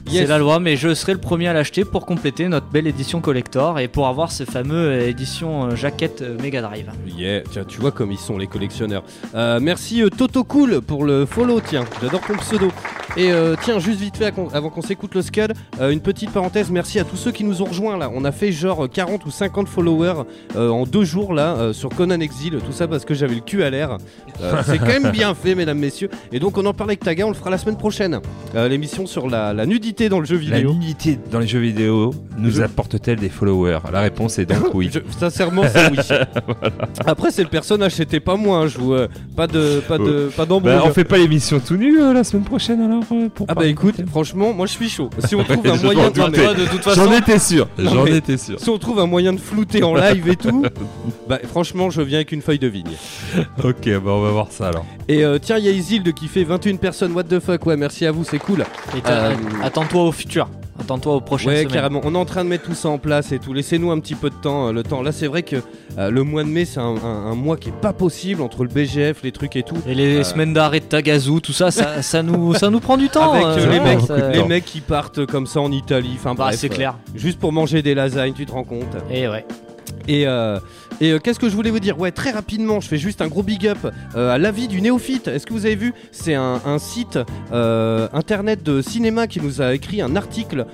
[0.07, 3.21] C'est la loi, mais je serai le premier à l'acheter pour compléter notre belle édition
[3.21, 6.87] collector et pour avoir ce fameux euh, édition euh, jaquette euh, Mega Drive.
[7.17, 9.03] Yeah, tiens, tu vois comme ils sont les collectionneurs.
[9.35, 12.69] Euh, merci Toto Cool pour le follow, tiens, j'adore ton pseudo.
[13.17, 16.71] Et euh, tiens, juste vite fait avant- qu'on s'écoute le Scud, euh, une petite parenthèse,
[16.71, 18.11] merci à tous ceux qui nous ont rejoints là.
[18.13, 20.23] On a fait genre 40 ou 50 followers
[20.57, 23.71] en deux jours là sur Conan Exil, tout ça parce que j'avais le cul à
[23.71, 23.99] l'air.
[24.67, 26.11] C'est quand même bien fait, mesdames, messieurs.
[26.33, 28.21] Et donc on en parlait avec Taga, on le fera la semaine prochaine.
[28.55, 30.73] L'émission sur la, la nudité dans le jeu La vidéo.
[30.75, 33.79] nudité dans les jeux vidéo nous Je- apporte-t-elle des followers?
[33.93, 34.91] La réponse est donc oui.
[34.93, 35.99] Je- sincèrement, c'est oui.
[37.07, 38.59] Après, c'est le personnage, c'était pas moi.
[38.59, 40.73] hein, je vous, euh, pas de, pas de, pas d'embrouille.
[40.75, 43.55] Bah, on fait pas l'émission tout nu euh, la semaine prochaine alors euh, pour Ah
[43.55, 45.11] bah écoute, franchement, moi je suis chaud.
[45.27, 48.59] Si on trouve un moyen, de toute J'en étais sûr, j'en étais sûr.
[48.59, 50.65] si on trouve un moyen de flouter en live et tout,
[51.29, 52.85] bah franchement, je viens avec une feuille de vigne.
[53.63, 54.85] Ok, bah on va voir ça alors.
[55.09, 57.13] Et euh, tiens, il y a Isilde qui fait 21 personnes.
[57.13, 58.63] What the fuck Ouais, merci à vous, c'est cool.
[58.97, 59.35] Et Euh,
[59.85, 60.49] Attends-toi au futur,
[60.81, 61.73] attends-toi aux prochaines Ouais, semaines.
[61.73, 62.01] carrément.
[62.05, 63.53] On est en train de mettre tout ça en place et tout.
[63.53, 64.69] Laissez-nous un petit peu de temps.
[64.69, 65.03] euh, le temps.
[65.03, 65.57] Là, c'est vrai que
[65.99, 68.63] euh, le mois de mai, c'est un, un- un mois qui est pas possible entre
[68.65, 69.77] le BGF, les trucs et tout.
[69.87, 72.97] Et les Euh, semaines d'arrêt de Tagazu, tout ça, ça, ça nous, ça nous prend
[72.97, 73.33] du temps.
[73.35, 76.13] Avec les, mecs, ça- les mecs qui partent comme ça en Italie.
[76.17, 76.97] Enfin, Bah, bref, c'est clair.
[77.15, 78.97] juste pour manger des lasagnes, tu te rends compte.
[79.11, 79.45] Et ouais.
[80.09, 80.27] Et,
[81.01, 81.99] et euh, qu'est-ce que je voulais vous dire?
[81.99, 83.79] Ouais, très rapidement, je fais juste un gros big up
[84.15, 85.29] euh, à l'avis du néophyte.
[85.29, 85.93] Est-ce que vous avez vu?
[86.13, 87.19] C'est un, site
[87.53, 90.67] euh, internet de cinéma qui nous a écrit un article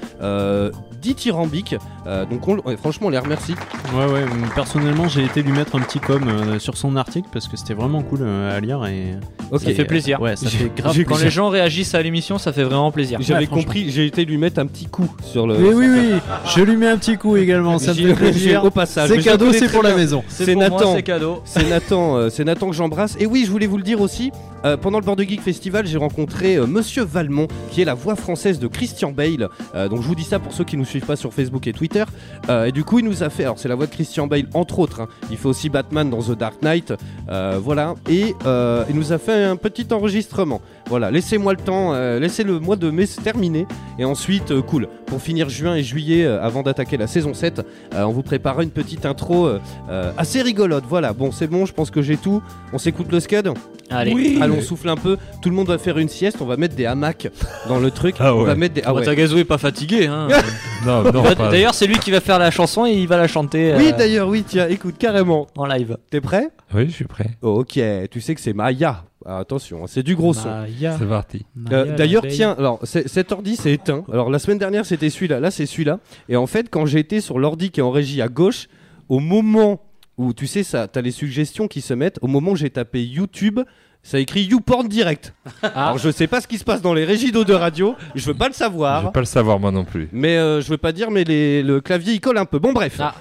[1.01, 1.77] dithyrambique.
[2.07, 3.55] Euh, donc, on- ouais, franchement, on les remercie.
[3.95, 4.25] Ouais, ouais,
[4.55, 7.75] personnellement, j'ai été lui mettre un petit com euh, sur son article parce que c'était
[7.75, 9.15] vraiment cool euh, à lire et.
[9.51, 9.63] Ok.
[9.63, 10.21] Ça fait plaisir.
[10.21, 11.25] Ouais, ça fait grave Quand plaisir.
[11.25, 13.19] les gens réagissent à l'émission, ça fait vraiment plaisir.
[13.21, 15.57] J'avais Ouais, compris, j'ai été lui mettre un petit coup sur le.
[15.57, 16.19] Oui, oui, oui,
[16.55, 18.65] je lui mets un petit coup également, ça me fait plaisir.
[18.65, 20.23] Au passage, C'est mais cadeau, c'est pour la maison.
[20.29, 20.95] C'est Nathan.
[20.95, 21.43] c'est cadeau.
[21.45, 23.17] C'est Nathan, euh, c'est Nathan que j'embrasse.
[23.19, 24.31] Et oui, je voulais vous le dire aussi.
[24.65, 28.15] euh, pendant le Bordeaux Geek Festival, j'ai rencontré euh, Monsieur Valmont, qui est la voix
[28.15, 29.49] française de Christian Bale.
[29.75, 31.73] Euh, donc je vous dis ça pour ceux qui nous suivent pas sur Facebook et
[31.73, 32.05] Twitter.
[32.49, 33.45] Euh, et du coup, il nous a fait.
[33.45, 35.01] Alors c'est la voix de Christian Bale entre autres.
[35.01, 35.09] hein.
[35.31, 36.93] Il fait aussi Batman dans The Dark Knight.
[37.31, 37.95] Euh, voilà.
[38.09, 40.61] Et euh, il nous a fait un petit enregistrement.
[40.91, 41.11] Voilà.
[41.11, 41.95] Laissez-moi le temps.
[41.95, 43.67] euh, laissez le mois de mai se terminer.
[43.99, 44.89] Et ensuite, euh, cool.
[45.07, 47.61] Pour finir juin et juillet, euh, avant d'attaquer la saison 7,
[47.95, 50.85] euh, on vous prépare une petite intro euh, euh, assez rigolote.
[50.89, 51.13] Voilà.
[51.15, 51.65] Bon, c'est bon.
[51.65, 52.43] Je pense que j'ai tout.
[52.73, 53.51] On s'écoute le scud.
[53.89, 54.39] Allez.
[54.41, 55.17] Allons, on souffle un peu.
[55.41, 56.39] Tout le monde va faire une sieste.
[56.41, 57.29] On va mettre des hamacs
[57.69, 58.17] dans le truc.
[58.21, 58.47] Ah On ouais.
[58.47, 58.83] va mettre des.
[58.85, 59.05] Ah ouais.
[59.05, 60.07] Tagazu est pas fatigué.
[60.07, 60.29] Hein.
[60.87, 63.19] Non, non, Bah, pas- D'ailleurs, c'est lui qui va faire la chanson et il va
[63.19, 64.43] la chanter Oui, d'ailleurs, oui.
[64.47, 65.47] Tiens, écoute carrément.
[65.57, 65.99] en live.
[66.11, 66.49] T'es prêt?
[66.75, 67.27] Oui, je suis prêt.
[67.43, 67.79] Oh, Ok.
[68.11, 69.05] Tu sais que c'est Maya.
[69.27, 70.49] Ah, attention, hein, c'est du gros son.
[70.49, 71.45] Maya, C'est parti.
[71.73, 74.03] Euh, D'ailleurs, tiens, alors c'est- cet ordi c'est éteint.
[74.13, 75.99] Alors la semaine dernière c'était celui-là, là c'est celui-là.
[76.29, 78.69] Et en fait, quand j'ai été sur l'ordi qui est en régie à gauche,
[79.09, 79.81] au moment
[80.17, 82.19] où tu sais ça, t'as les suggestions qui se mettent.
[82.23, 83.61] Au moment où j'ai tapé YouTube,
[84.03, 85.35] ça écrit YouPorn direct.
[85.63, 85.69] Ah.
[85.87, 88.25] Alors je sais pas ce qui se passe dans les régies d'eau de radio, je
[88.27, 89.05] veux pas le Je savoir.
[89.05, 90.09] vais pas le savoir moi non plus.
[90.13, 92.59] Mais euh, je veux pas dire, mais les- le clavier il colle un peu.
[92.59, 92.97] Bon bref.
[93.01, 93.15] Ah.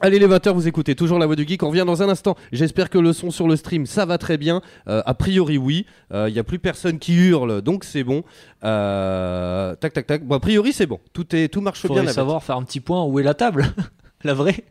[0.00, 1.62] Allez les 20h, vous écoutez toujours la voix du geek.
[1.62, 2.36] On revient dans un instant.
[2.52, 4.60] J'espère que le son sur le stream, ça va très bien.
[4.88, 5.86] Euh, a priori, oui.
[6.12, 8.24] Il n'y a plus personne qui hurle, donc c'est bon.
[8.64, 10.24] Euh, tac, tac, tac.
[10.24, 11.00] Bon, a priori, c'est bon.
[11.12, 11.96] Tout, est, tout marche bien.
[11.96, 13.66] Faudrait savoir faire un petit point où est la table?
[14.24, 14.64] la vraie?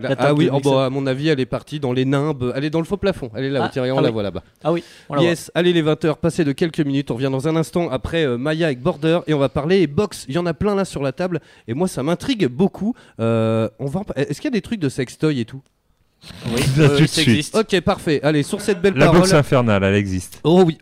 [0.00, 2.52] La ah oui, oh, bah, à mon avis, elle est partie dans les nimbes.
[2.56, 3.30] Elle est dans le faux plafond.
[3.34, 4.12] Elle est là, Ah, on ah la oui.
[4.12, 4.42] voit là-bas.
[4.62, 4.82] Ah oui.
[5.08, 5.28] on la voit.
[5.30, 7.10] Yes, allez les 20h, passez de quelques minutes.
[7.10, 10.24] On revient dans un instant après euh, Maya avec Border et on va parler box.
[10.28, 12.94] Il y en a plein là sur la table et moi ça m'intrigue beaucoup.
[13.20, 15.62] Euh, on va Est-ce qu'il y a des trucs de sextoy et tout?
[16.54, 17.28] Oui, tout de ça suite.
[17.28, 17.54] existe.
[17.56, 18.20] Ok, parfait.
[18.22, 19.20] Allez, sur cette belle La parole.
[19.20, 20.40] boxe infernale, elle existe.
[20.42, 20.78] Oh oui,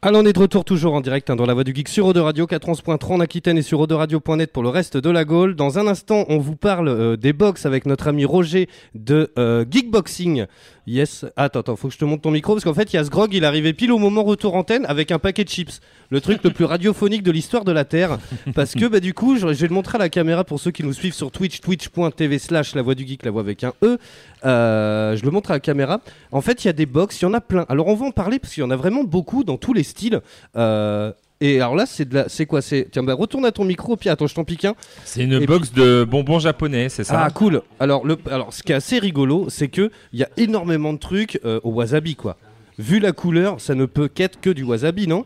[0.03, 2.07] Alors on est de retour toujours en direct hein, dans la voix du geek sur
[2.07, 5.57] Eau Radio 411.3 en Aquitaine et sur Radio.net pour le reste de la Gaule.
[5.57, 9.65] Dans un instant, on vous parle euh, des box avec notre ami Roger de euh,
[9.69, 10.45] Geekboxing.
[10.87, 11.25] Yes.
[11.35, 13.05] Attends, attends, faut que je te monte ton micro parce qu'en fait, il y a
[13.05, 15.81] ce grog, il arrivé pile au moment retour antenne avec un paquet de chips.
[16.11, 18.19] Le truc le plus radiophonique de l'histoire de la Terre.
[18.55, 20.71] Parce que bah, du coup, je, je vais le montrer à la caméra pour ceux
[20.71, 23.73] qui nous suivent sur Twitch, twitch.tv slash la voix du geek, la voix avec un
[23.83, 23.99] E.
[24.45, 26.01] Euh, je le montre à la caméra.
[26.31, 27.67] En fait, il y a des box, il y en a plein.
[27.69, 29.83] Alors on va en parler parce qu'il y en a vraiment beaucoup dans tous les
[29.83, 30.21] styles.
[30.57, 33.65] Euh, et alors là, c'est de la, c'est quoi C'est tiens, bah, retourne à ton
[33.65, 34.75] micro, puis attends, je t'en pique un.
[35.05, 37.23] C'est une Et box de bonbons japonais, c'est ça?
[37.25, 37.63] Ah cool.
[37.79, 40.99] Alors le, alors ce qui est assez rigolo, c'est que il y a énormément de
[40.99, 42.37] trucs euh, au wasabi quoi.
[42.79, 45.25] Vu la couleur, ça ne peut qu'être que du wasabi, non?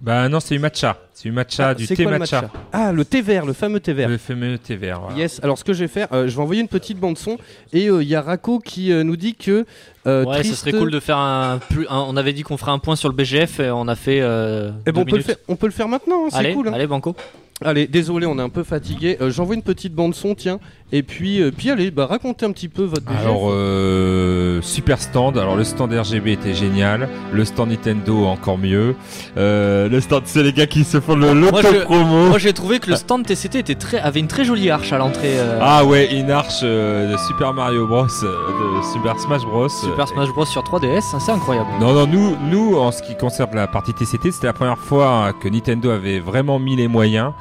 [0.00, 0.98] Bah non, c'est du matcha.
[1.14, 2.50] C'est du matcha, Ah, du thé matcha.
[2.70, 4.10] Ah, le thé vert, le fameux thé vert.
[4.10, 5.00] Le fameux thé vert.
[5.00, 5.16] voilà.
[5.16, 5.40] Yes.
[5.42, 7.38] Alors ce que je vais faire, euh, je vais envoyer une petite bande son
[7.72, 9.64] et euh, il y a Rako qui euh, nous dit que.
[10.06, 12.58] euh, Ouais, triste- ça serait cool de faire un, plus, un- On avait dit qu'on
[12.58, 14.20] ferait un point sur le BGF et on a fait.
[14.20, 16.52] Euh, Eh ben, on peut, le faire, on peut le faire maintenant, hein, c'est Allez,
[16.52, 16.68] cool.
[16.68, 16.72] hein.
[16.74, 17.16] allez, Banco.
[17.64, 19.16] Allez, désolé, on est un peu fatigué.
[19.22, 20.60] Euh, J'envoie une petite bande son, tiens.
[20.92, 23.20] Et puis, euh, puis allez, bah, racontez un petit peu votre BGF.
[23.20, 25.36] Alors, euh, super stand.
[25.36, 27.08] Alors, le stand RGB était génial.
[27.32, 28.94] Le stand Nintendo, encore mieux.
[29.36, 32.28] Euh, le stand, c'est les gars qui se font le l'auto-promo.
[32.28, 34.98] Moi j'ai trouvé que le stand TCT était très, avait une très jolie arche à
[34.98, 35.38] l'entrée.
[35.38, 39.68] euh, Ah ouais, une arche euh, de Super Mario Bros, euh, de Super Smash Bros.
[39.68, 41.68] Super Smash Bros sur 3DS, hein, c'est incroyable.
[41.80, 45.32] Non, non, nous, nous, en ce qui concerne la partie TCT, c'était la première fois
[45.42, 47.32] que Nintendo avait vraiment mis les moyens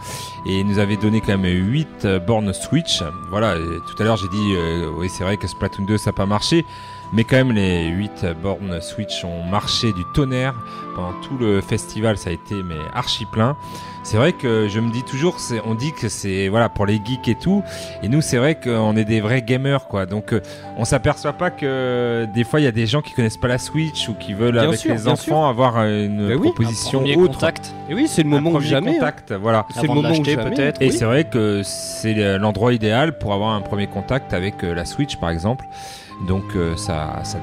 [0.48, 3.02] et nous avait donné quand même 8 bornes Switch.
[3.38, 6.14] Voilà, tout à l'heure j'ai dit, euh, oui, c'est vrai que Splatoon 2 ça n'a
[6.14, 6.66] pas marché,
[7.14, 10.56] mais quand même les 8 bornes Switch ont marché du tonnerre.
[10.96, 13.58] Pendant tout le festival, ça a été mais archi plein.
[14.04, 17.02] C'est vrai que je me dis toujours, c'est- on dit que c'est voilà pour les
[17.04, 17.64] geeks et tout,
[18.04, 20.06] et nous c'est vrai qu'on est des vrais gamers quoi.
[20.06, 20.40] Donc euh,
[20.78, 23.58] on s'aperçoit pas que des fois il y a des gens qui connaissent pas la
[23.58, 26.50] Switch ou qui veulent Bien avec sûr, les enfants avoir euh, une Bah oui.
[26.50, 27.34] proposition Premier autre.
[27.34, 27.74] contact.
[27.90, 28.92] Et oui, c'est le Un moment premier jamais.
[28.92, 28.94] hein.
[29.00, 29.66] contact, voilà.
[29.74, 30.38] C'est le moment jamais.
[30.52, 30.82] peut-être.
[30.82, 30.94] Et Oui.
[30.98, 35.18] c'est vrai que c'est l'endroit idéal pour avoir un premier contact avec euh, la Switch
[35.18, 35.66] par exemple.
[36.28, 37.40] Donc euh, ça, ça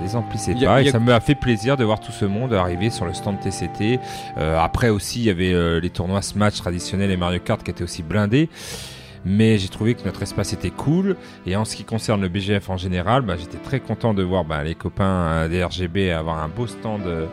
[0.62, 2.91] y a- pas et a- ça m'a fait plaisir de voir tout ce monde arriver
[2.91, 4.01] sur le stand TCT.
[4.39, 7.70] Euh, après aussi il y avait euh, les tournois Smash traditionnels et Mario Kart qui
[7.70, 8.49] étaient aussi blindés.
[9.25, 11.16] Mais j'ai trouvé que notre espace était cool.
[11.47, 14.45] Et en ce qui concerne le BGF en général, bah, j'étais très content de voir
[14.45, 17.27] bah, les copains euh, des RGB avoir un beau stand euh,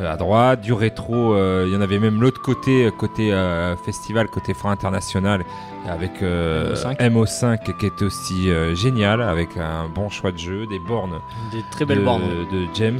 [0.00, 1.34] à droite, du rétro.
[1.34, 5.42] euh, Il y en avait même l'autre côté, côté euh, festival, côté Front International,
[5.86, 6.96] avec euh, MO5.
[7.10, 11.18] MO5 qui est aussi euh, génial, avec un bon choix de jeu, des bornes
[11.52, 12.22] Des très belles de, bornes.
[12.52, 12.98] de James,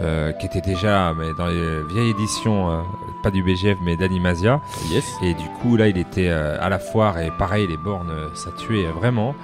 [0.00, 2.84] euh, qui était déjà mais dans les vieilles éditions,
[3.22, 4.60] pas du BGF mais d'Animasia.
[4.90, 5.04] Yes.
[5.22, 8.84] Et du coup, là, il était à la foire et pareil, les bornes, ça tuait
[8.86, 9.34] vraiment.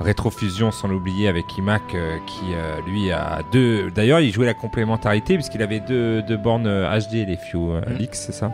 [0.00, 1.82] Rétrofusion, sans l'oublier, avec Imac,
[2.26, 2.44] qui
[2.86, 3.90] lui a deux.
[3.90, 7.96] D'ailleurs, il jouait la complémentarité puisqu'il avait deux, deux bornes HD, les Few Mhm.
[7.98, 8.52] Leaks, c'est ça.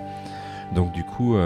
[0.74, 1.36] Donc, du coup,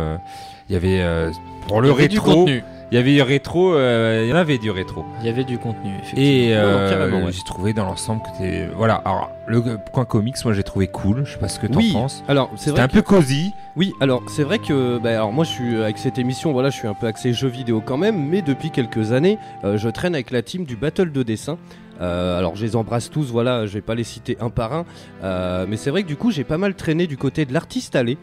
[0.69, 1.31] il y avait
[1.69, 2.65] pour le du rétro, contenu.
[2.91, 5.05] il y avait du rétro, euh, il y en avait du rétro.
[5.21, 6.23] Il y avait du contenu, effectivement.
[6.25, 7.33] Et euh, ouais.
[7.33, 8.97] j'ai trouvé dans l'ensemble que t'es voilà.
[9.05, 9.61] Alors le
[9.93, 11.25] coin comics, moi j'ai trouvé cool.
[11.25, 11.93] Je sais pas ce que t'en Oui.
[11.93, 12.23] penses.
[12.29, 13.53] Alors, c'est vrai un peu cosy.
[13.77, 16.77] Oui, alors c'est vrai que bah, alors moi je suis avec cette émission, voilà, je
[16.77, 20.15] suis un peu axé jeux vidéo quand même, mais depuis quelques années, euh, je traîne
[20.15, 21.57] avec la team du battle de dessin.
[22.01, 24.85] Euh, alors je les embrasse tous, voilà, je vais pas les citer un par un,
[25.23, 27.95] euh, mais c'est vrai que du coup j'ai pas mal traîné du côté de l'artiste
[27.95, 28.19] allé.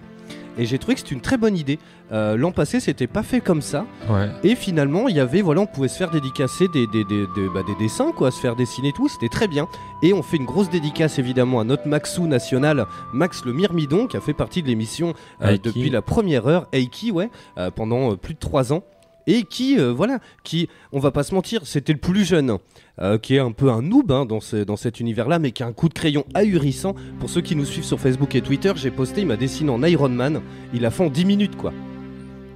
[0.59, 1.79] Et j'ai trouvé que c'était une très bonne idée.
[2.11, 3.85] Euh, L'an passé, c'était pas fait comme ça.
[4.09, 4.27] Ouais.
[4.43, 7.49] Et finalement, il y avait, voilà, on pouvait se faire dédicacer des, des, des, des-
[7.53, 9.67] bah, des dessins, quoi, se faire dessiner tout, c'était très bien.
[10.03, 14.17] Et on fait une grosse dédicace évidemment à notre Maxou national, Max le Myrmidon, qui
[14.17, 15.61] a fait partie de l'émission euh, Aiki.
[15.61, 18.83] depuis la première heure, Eiki, ouais, euh, pendant plus de trois ans.
[19.31, 22.57] Et qui, euh, voilà, qui, on va pas se mentir, c'était le plus jeune,
[22.99, 25.67] euh, qui est un peu un noob hein, dans, dans cet univers-là, mais qui a
[25.67, 26.95] un coup de crayon ahurissant.
[27.19, 29.83] Pour ceux qui nous suivent sur Facebook et Twitter, j'ai posté, il m'a dessiné en
[29.83, 30.41] Iron Man,
[30.73, 31.71] il a fait en 10 minutes, quoi.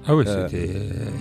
[0.06, 0.68] Ah ouais, Euh, c'était.
[0.68, 0.74] ouais,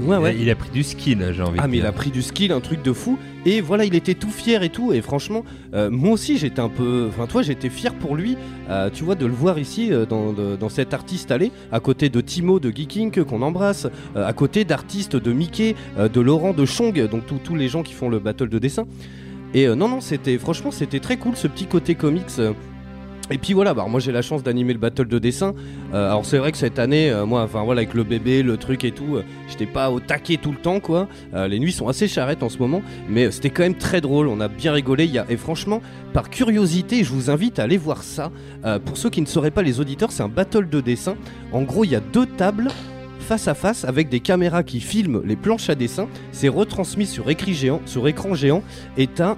[0.09, 0.37] il, a- ouais.
[0.41, 2.51] il a pris du skin, j'ai envie Ah de mais il a pris du skill,
[2.53, 3.17] un truc de fou.
[3.47, 4.93] Et voilà, il était tout fier et tout.
[4.93, 7.07] Et franchement, euh, moi aussi j'étais un peu...
[7.09, 8.37] Enfin toi j'étais fier pour lui,
[8.71, 12.09] euh, tu vois, de le voir ici dans, de- dans cet artiste allé, à côté
[12.09, 17.09] de Timo de Geeking qu'on embrasse, à côté d'artistes de Mickey, de Laurent, de Chong,
[17.09, 18.85] donc tous- les gens qui font le battle de dessin.
[19.55, 22.25] Et non, non, c'était franchement c'était très cool ce petit côté comics.
[23.31, 25.55] Et puis voilà, bah, moi j'ai la chance d'animer le battle de dessin.
[25.95, 28.57] Euh, alors c'est vrai que cette année, euh, moi, enfin voilà, avec le bébé, le
[28.57, 31.09] truc et tout, euh, j'étais pas au taquet tout le temps, quoi.
[31.33, 34.29] Les nuits sont assez charrettes en ce moment, mais c'était quand même très drôle.
[34.29, 35.11] On a bien rigolé.
[35.29, 35.81] Et franchement,
[36.13, 38.31] par curiosité, je vous invite à aller voir ça.
[38.85, 41.17] Pour ceux qui ne sauraient pas, les auditeurs, c'est un battle de dessin.
[41.53, 42.69] En gros, il y a deux tables
[43.21, 46.09] face à face avec des caméras qui filment les planches à dessin.
[46.33, 48.63] C'est retransmis sur écran géant, sur écran géant.
[48.97, 49.37] Et t'as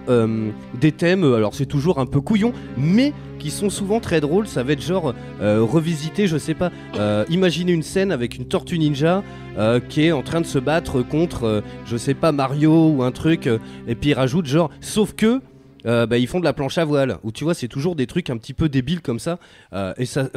[0.81, 1.25] des thèmes.
[1.25, 3.13] Alors c'est toujours un peu couillon, mais
[3.45, 4.47] qui sont souvent très drôles.
[4.49, 8.47] Ça va être genre euh, revisiter, je sais pas, euh, imaginer une scène avec une
[8.47, 9.23] tortue ninja
[9.59, 13.13] euh, qui est en train de se battre contre, je sais pas, Mario ou un
[13.13, 13.47] truc,
[13.87, 15.43] et puis ils rajoutent genre, sauf que.
[15.85, 18.07] euh, bah, ils font de la planche à voile, où tu vois, c'est toujours des
[18.07, 19.39] trucs un petit peu débiles comme ça.
[19.75, 20.31] euh, et ça,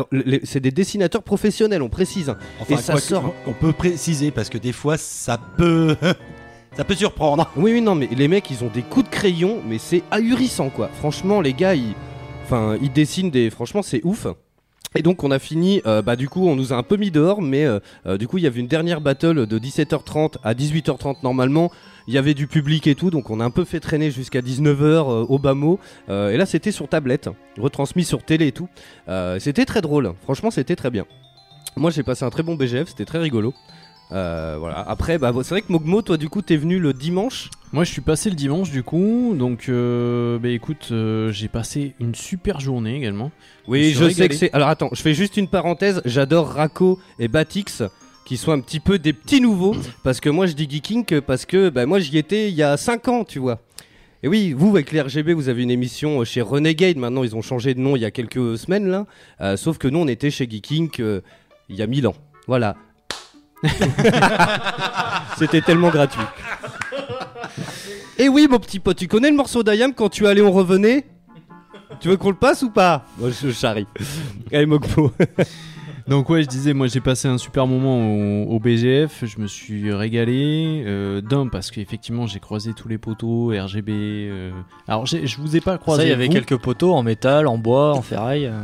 [0.43, 2.35] c'est des dessinateurs professionnels, on précise.
[2.59, 3.33] Enfin, et ça sort.
[3.47, 5.95] On peut préciser parce que des fois ça peut.
[6.75, 7.49] ça peut surprendre.
[7.55, 10.69] Oui, oui, non, mais les mecs, ils ont des coups de crayon, mais c'est ahurissant,
[10.69, 10.89] quoi.
[10.99, 11.95] Franchement, les gars, ils,
[12.47, 13.49] enfin, ils dessinent des.
[13.49, 14.27] Franchement, c'est ouf.
[14.95, 15.81] Et donc, on a fini.
[15.85, 18.27] euh, bah, du coup, on nous a un peu mis dehors, mais euh, euh, du
[18.27, 21.71] coup, il y avait une dernière battle de 17h30 à 18h30 normalement.
[22.07, 24.39] Il y avait du public et tout, donc on a un peu fait traîner jusqu'à
[24.39, 25.77] 19h euh, au bas mot.
[26.09, 27.29] Et là, c'était sur tablette,
[27.59, 28.69] retransmis sur télé et tout.
[29.39, 30.13] C'était très drôle.
[30.23, 31.05] Franchement, c'était très bien.
[31.75, 33.53] Moi, j'ai passé un très bon BGF, c'était très rigolo.
[34.11, 34.79] Euh, voilà.
[34.87, 37.49] Après, bah, c'est vrai que Mogmo, toi, du coup, t'es venu le dimanche.
[37.73, 41.95] Moi, je suis passé le dimanche du coup, donc euh, bah écoute, euh, j'ai passé
[41.99, 43.29] une super journée également.
[43.67, 44.53] Oui, Je sais que c'est.
[44.53, 46.01] Alors attends, je fais juste une parenthèse.
[46.05, 47.83] J'adore Rako et Batix,
[48.25, 51.45] qui sont un petit peu des petits nouveaux, parce que moi je dis geeking parce
[51.45, 53.59] que bah, moi j'y étais il y a 5 ans, tu vois.
[54.23, 56.95] Et oui, vous avec les RGB, vous avez une émission euh, chez Renegade.
[56.95, 59.57] Maintenant, ils ont changé de nom il y a quelques semaines là.
[59.57, 60.89] Sauf que nous, on était chez Geeking
[61.69, 62.15] il y a 1000 ans.
[62.47, 62.77] Voilà.
[65.37, 66.21] C'était tellement gratuit.
[68.17, 71.05] Et oui, mon petit pote, tu connais le morceau d'Ayam quand tu allais, on revenait?
[71.99, 73.05] Tu veux qu'on le passe ou pas?
[73.17, 73.87] Moi, je charrie.
[74.51, 75.11] Allez, Mogmo.
[76.07, 77.99] Donc ouais, je disais, moi j'ai passé un super moment
[78.47, 82.97] au, au BGF, je me suis régalé euh, d'un parce qu'effectivement j'ai croisé tous les
[82.97, 83.91] poteaux RGB.
[83.91, 84.51] euh,
[84.87, 86.03] Alors je vous ai pas croisé.
[86.03, 86.31] Ça, il y avait vous.
[86.31, 88.45] quelques poteaux en métal, en bois, en ferraille.
[88.45, 88.57] euh,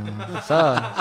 [0.47, 0.93] ça,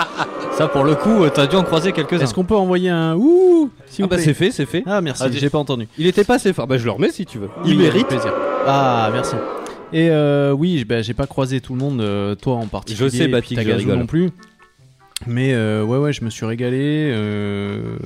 [0.51, 2.25] ça, pour le coup, euh, t'as dû en croiser quelques-uns.
[2.25, 4.83] Est-ce qu'on peut envoyer un ouh s'il Ah bah c'est fait, c'est fait.
[4.85, 5.87] Ah merci, Ah, j'ai pas entendu.
[5.97, 6.67] Il était pas assez fort.
[6.67, 7.49] Bah je le remets si tu veux.
[7.63, 8.07] Il Oui, mérite.
[8.07, 8.33] plaisir.
[8.67, 9.35] Ah merci.
[9.93, 13.09] Et euh, oui, bah, j'ai pas croisé tout le monde, euh, toi en particulier.
[13.09, 13.99] Je sais, et puis Baptiste, je Tagazu rigole.
[13.99, 14.31] non plus.
[15.27, 17.11] Mais euh, ouais, ouais, je me suis régalé.
[17.13, 17.97] euh,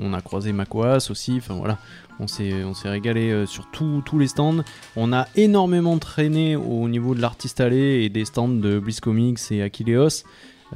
[0.00, 1.34] on, on a croisé Makoas aussi.
[1.38, 1.78] Enfin voilà,
[2.20, 4.56] on s'est, on s'est régalé euh, sur tous tous les stands.
[4.96, 9.38] On a énormément traîné au niveau de l'artiste allé et des stands de Bliss Comics
[9.50, 10.24] et Akileos.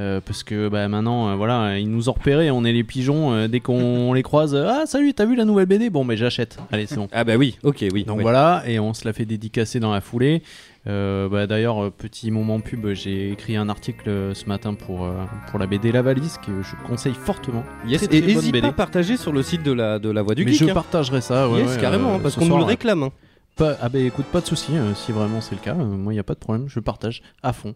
[0.00, 3.32] euh, parce que bah, maintenant, euh, voilà, ils nous ont repérés, on est les pigeons.
[3.32, 6.58] euh, dès qu'on les croise, ah salut, t'as vu la nouvelle BD Bon, mais j'achète.
[6.70, 7.08] Allez, c'est bon.
[7.12, 8.04] Ah bah oui, ok, oui.
[8.04, 8.22] Donc ouais.
[8.22, 10.42] voilà, et on se l'a fait dédicacer dans la foulée.
[10.88, 15.04] Euh, bah, D'ailleurs, euh, petit moment pub, j'ai écrit un article euh, ce matin pour,
[15.04, 15.12] euh,
[15.50, 17.64] pour la BD La Valise que je conseille fortement.
[17.86, 20.22] Yes, Très, et très n'hésite pas à partager sur le site de la, de la
[20.22, 20.66] Voix du Mais Geek.
[20.66, 20.74] je hein.
[20.74, 23.02] partagerai ça, ouais, yes, ouais, carrément, euh, hein, parce ce qu'on nous le réclame.
[23.02, 23.12] hein.
[23.56, 26.12] Pas- ah bah écoute, pas de souci, euh, si vraiment c'est le cas, euh, moi
[26.12, 27.74] il n'y a pas de problème, je partage à fond.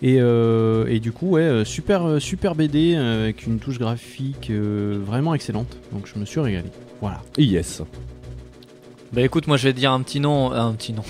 [0.00, 4.96] Et, euh, et du coup, ouais, super, super BD euh, avec une touche graphique euh,
[5.04, 6.68] vraiment excellente, donc je me suis régalé.
[7.00, 7.20] Voilà.
[7.36, 7.82] Yes.
[9.12, 11.02] Bah écoute, moi je vais te dire un petit nom, un petit nom.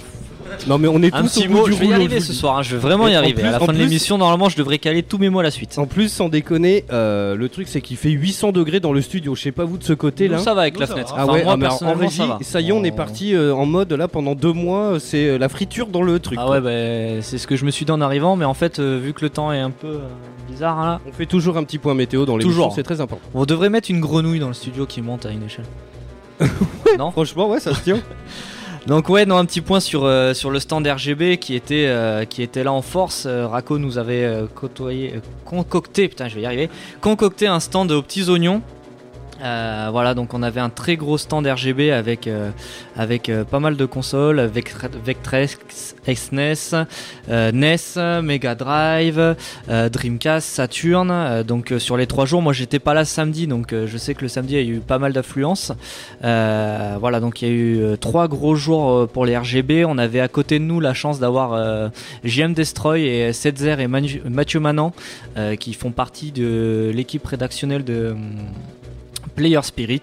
[0.67, 2.01] Non mais on est Un tous au petit bout mot, du je vais y rouleau,
[2.01, 2.39] arriver vous ce dis.
[2.39, 3.35] soir, hein, je vais vraiment Et y en arriver.
[3.43, 5.43] plus- à la fin de plus- l'émission, normalement, je devrais caler tous mes mots à
[5.43, 5.79] la suite.
[5.79, 9.35] En plus, sans déconner, euh, le truc c'est qu'il fait 800 degrés dans le studio.
[9.35, 10.39] Je sais pas vous de ce côté là.
[10.39, 11.15] Nous, ça va avec Nous, la ça fenêtre.
[11.15, 11.21] va.
[11.21, 12.39] Ah Enfin, ouais, moi ah, mais alors, en personnellement, régie, ça va.
[12.43, 15.27] ça y est, on est parti euh, en mode là pendant deux mois, euh, c'est
[15.29, 16.39] euh, la friture dans le truc.
[16.41, 16.61] Ah quoi.
[16.61, 18.99] ouais, bah, c'est ce que je me suis dit en arrivant, mais en fait, euh,
[19.03, 19.99] vu que le temps est un peu euh,
[20.51, 22.73] bizarre là, On fait toujours un petit point météo dans les Toujours.
[22.75, 23.23] c'est très important.
[23.35, 25.65] on devrait mettre une grenouille dans le studio qui monte à une échelle.
[26.99, 27.11] non?
[27.11, 27.99] Franchement, ouais, ça se tient.
[28.89, 32.43] Donc ouais, non, un petit point sur, euh, le stand RGB qui était, euh, qui
[32.43, 33.25] était là en force.
[33.27, 34.47] Euh, nous avait euh,
[35.45, 36.71] concocté, putain je vais y arriver,
[37.03, 38.63] concocté un stand aux petits oignons.
[39.41, 42.51] Euh, voilà, donc on avait un très gros stand RGB avec, euh,
[42.97, 46.87] avec euh, pas mal de consoles, Vectre- Vectrex, SNES,
[47.29, 49.37] NES, Mega Drive,
[49.69, 51.43] Dreamcast, Saturn.
[51.45, 54.29] Donc sur les trois jours, moi j'étais pas là samedi, donc je sais que le
[54.29, 55.73] samedi il y a eu pas mal d'affluence.
[56.21, 59.85] Voilà, donc il y a eu trois gros jours pour les RGB.
[59.85, 61.91] On avait à côté de nous la chance d'avoir
[62.25, 64.93] JM Destroy et Setzer et Mathieu Manan
[65.61, 68.17] qui font partie de l'équipe rédactionnelle de.
[69.39, 70.03] Player Spirit.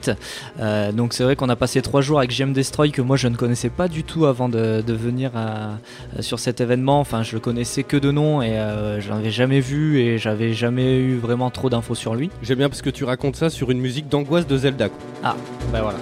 [0.62, 3.28] Euh, donc c'est vrai qu'on a passé trois jours avec GM Destroy que moi je
[3.28, 5.78] ne connaissais pas du tout avant de, de venir à-
[6.22, 7.02] sur cet événement.
[7.02, 10.54] Enfin je le connaissais que de nom et euh, je l'avais jamais vu et j'avais
[10.54, 12.30] jamais eu vraiment trop d'infos sur lui.
[12.42, 14.88] J'aime bien parce que tu racontes ça sur une musique d'angoisse de Zelda.
[14.90, 15.36] quoi.
[15.74, 15.98] Bah voilà.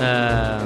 [0.00, 0.58] Euh,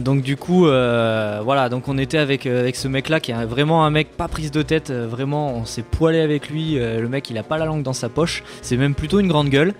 [0.00, 3.44] donc du coup, euh, voilà, donc on était avec, euh, avec ce mec-là qui est
[3.44, 7.08] vraiment un mec pas prise de tête, euh, vraiment on s'est poilé avec lui, le
[7.08, 9.74] mec il a pas la langue dans sa poche, c'est même plutôt une grande gueule.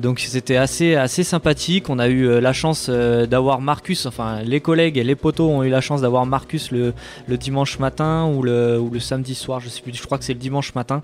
[0.00, 5.04] Donc c'était assez, sympathique, on a eu la chance d'avoir Marcus, enfin les collègues et
[5.04, 6.94] les potos ont eu la chance d'avoir Marcus le,
[7.36, 10.40] dimanche matin ou le, le samedi soir, je sais plus, je crois que c'est le
[10.40, 11.02] dimanche matin.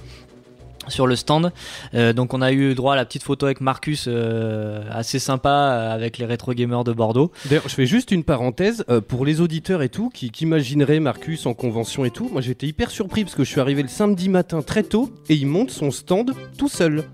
[0.88, 1.52] Sur le stand.
[1.94, 5.50] Euh, donc on a eu droit à la petite photo avec Marcus, euh, assez sympa
[5.50, 7.32] euh, avec les rétro gamers de Bordeaux.
[7.46, 11.00] D'ailleurs, je fais juste une parenthèse euh, pour les auditeurs et tout qui, qui imagineraient
[11.00, 12.28] Marcus en convention et tout.
[12.32, 15.34] Moi, j'étais hyper surpris parce que je suis arrivé le samedi matin très tôt et
[15.34, 17.04] il monte son stand tout seul.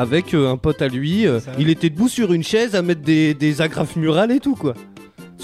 [0.00, 1.26] Avec un pote à lui,
[1.58, 4.74] il était debout sur une chaise à mettre des, des agrafes murales et tout quoi.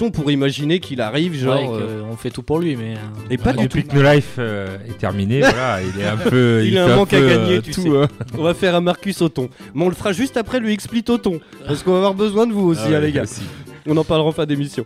[0.01, 1.73] On pourrait imaginer qu'il arrive genre.
[1.73, 2.95] Ouais, euh, on fait tout pour lui, mais.
[2.95, 3.63] euh, et pas du tout.
[3.79, 6.63] Depuis que No Life euh, est terminé, voilà, il est un peu.
[6.65, 7.89] Il a un manque à peu, gagner, euh, tu tout, sais.
[7.89, 8.09] hein.
[8.37, 9.49] On va faire un Marcus Othon.
[9.75, 11.41] Mais on le fera juste après lui explique Othon.
[11.67, 13.23] Parce qu'on va avoir besoin de vous aussi, Ah ouais, hein, les gars.
[13.23, 13.43] aussi.
[13.87, 14.85] On en parlera en fin d'émission.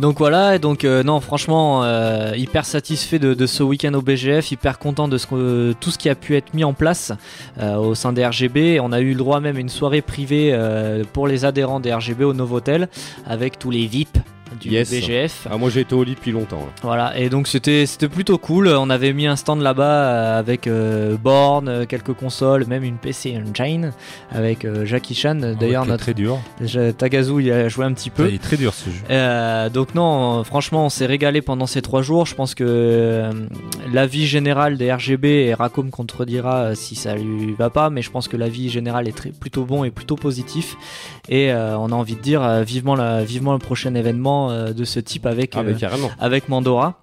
[0.00, 4.78] Donc voilà, donc euh, non, franchement, euh, hyper satisfait de, ce week-end au BGF, hyper
[4.78, 5.18] content de
[5.74, 7.12] tout ce qui a pu être mis en place
[7.58, 8.80] euh, au sein des RGB.
[8.80, 10.58] On a eu le droit même à une soirée privée
[11.12, 12.88] pour les adhérents des RGB au Novotel
[13.26, 14.18] avec tous les VIP
[14.60, 14.90] du Yes.
[14.90, 15.46] BGF.
[15.50, 16.60] Ah, moi j'ai été au lit depuis longtemps.
[16.60, 16.72] là.
[16.82, 18.68] Voilà, et donc c'était plutôt cool.
[18.68, 22.96] On avait mis un stand là-bas euh, avec euh, Born, euh, quelques consoles, même une
[22.96, 23.92] PC Engine
[24.30, 25.34] avec euh, Jackie Chan.
[25.58, 26.38] D'ailleurs, Ok, notre très dur.
[26.98, 28.28] Tagazu il a joué un petit peu.
[28.28, 28.96] Il est très dur ce jeu.
[29.10, 32.26] Euh, donc non, franchement, on s'est régalé pendant ces trois jours.
[32.26, 33.30] Je pense que
[33.92, 38.28] l'avis général des RGB et Racom contredira si ça lui va pas, mais je pense
[38.28, 40.76] que l'avis général est très, plutôt bon et plutôt positif.
[41.28, 45.00] Et on a envie de dire vivement, la, vivement le prochain événement euh, de ce
[45.00, 45.74] type avec Ah, euh,
[46.20, 47.00] avec Mandora.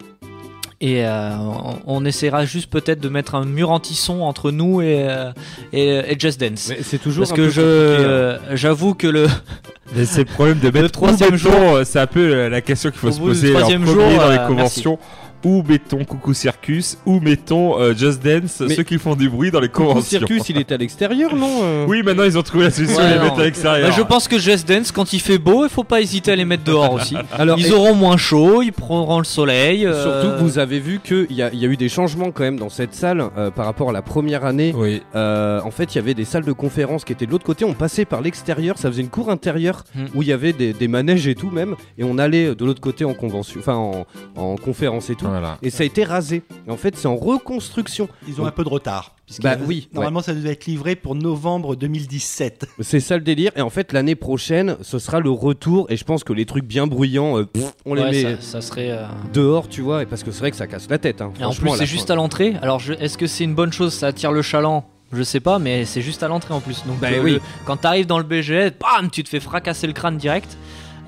[0.81, 5.03] Et euh, on, on essaiera juste peut-être de mettre un mur anti-son entre nous et,
[5.09, 5.31] euh,
[5.73, 6.71] et, et Just Dance.
[6.83, 8.07] C'est toujours Parce un que peu je, compliqué, hein.
[8.07, 9.27] euh, j'avoue que le,
[9.95, 12.99] Mais c'est le problème de mettre troisième où jour- C'est un peu la question qu'il
[12.99, 14.99] faut Au se poser en troisième premier jour, dans les euh, conventions.
[15.45, 19.51] Où mettons Coucou Circus Où mettons euh, Just Dance Mais- Ceux qui font du bruit
[19.51, 20.19] dans les Coucou conventions.
[20.19, 23.09] Circus, il était à l'extérieur, non euh Oui, maintenant ils ont trouvé la solution Ouais,
[23.11, 23.23] les non.
[23.23, 23.89] mettre à l'extérieur.
[23.89, 26.35] Bah, je pense que Just Dance, quand il fait beau, il faut pas hésiter à
[26.35, 27.15] les mettre dehors aussi.
[27.37, 29.85] Alors, Ils et- auront moins chaud, ils prendront le soleil.
[29.85, 32.31] euh, Surtout que vous avez vu qu'il y, a- il y a eu des changements
[32.31, 34.73] quand même dans cette salle euh, par rapport à la première année.
[34.75, 37.45] Oui, Euh, en fait, il y avait des salles de conférence qui étaient de l'autre
[37.45, 37.63] côté.
[37.65, 40.05] On passait par l'extérieur, ça faisait une cour intérieure Hmm.
[40.15, 41.75] où il y avait des, des manèges et tout même.
[41.97, 45.27] Et on allait de l'autre côté en convention, enfin en, en conférence et tout.
[45.30, 45.57] Voilà.
[45.61, 46.43] Et ça a été rasé.
[46.67, 48.07] Et en fait, c'est en reconstruction.
[48.27, 49.15] Ils ont un peu de retard.
[49.43, 52.67] Bah avait- oui, Normalement, ça devait être livré pour novembre 2017.
[52.80, 53.51] C'est ça le délire.
[53.55, 55.86] Et en fait, l'année prochaine, ce sera le retour.
[55.91, 58.61] Et je pense que les trucs bien bruyants, euh, pff, on les met ça, ça
[58.61, 58.89] serait.
[58.91, 60.01] euh, dehors, tu vois.
[60.03, 61.21] Et parce que c'est vrai que ça casse la tête.
[61.21, 61.32] hein.
[61.39, 62.55] Et en plus, c'est juste à l'entrée.
[62.61, 63.93] Alors, je- est-ce que c'est une bonne chose?
[63.93, 64.84] Ça attire le chaland?
[65.11, 66.84] Je sais pas, mais c'est juste à l'entrée en plus.
[66.86, 67.32] Donc, Bah euh, oui.
[67.34, 70.55] le- quand t'arrives dans le BGS, bam, tu te fais fracasser le crâne direct.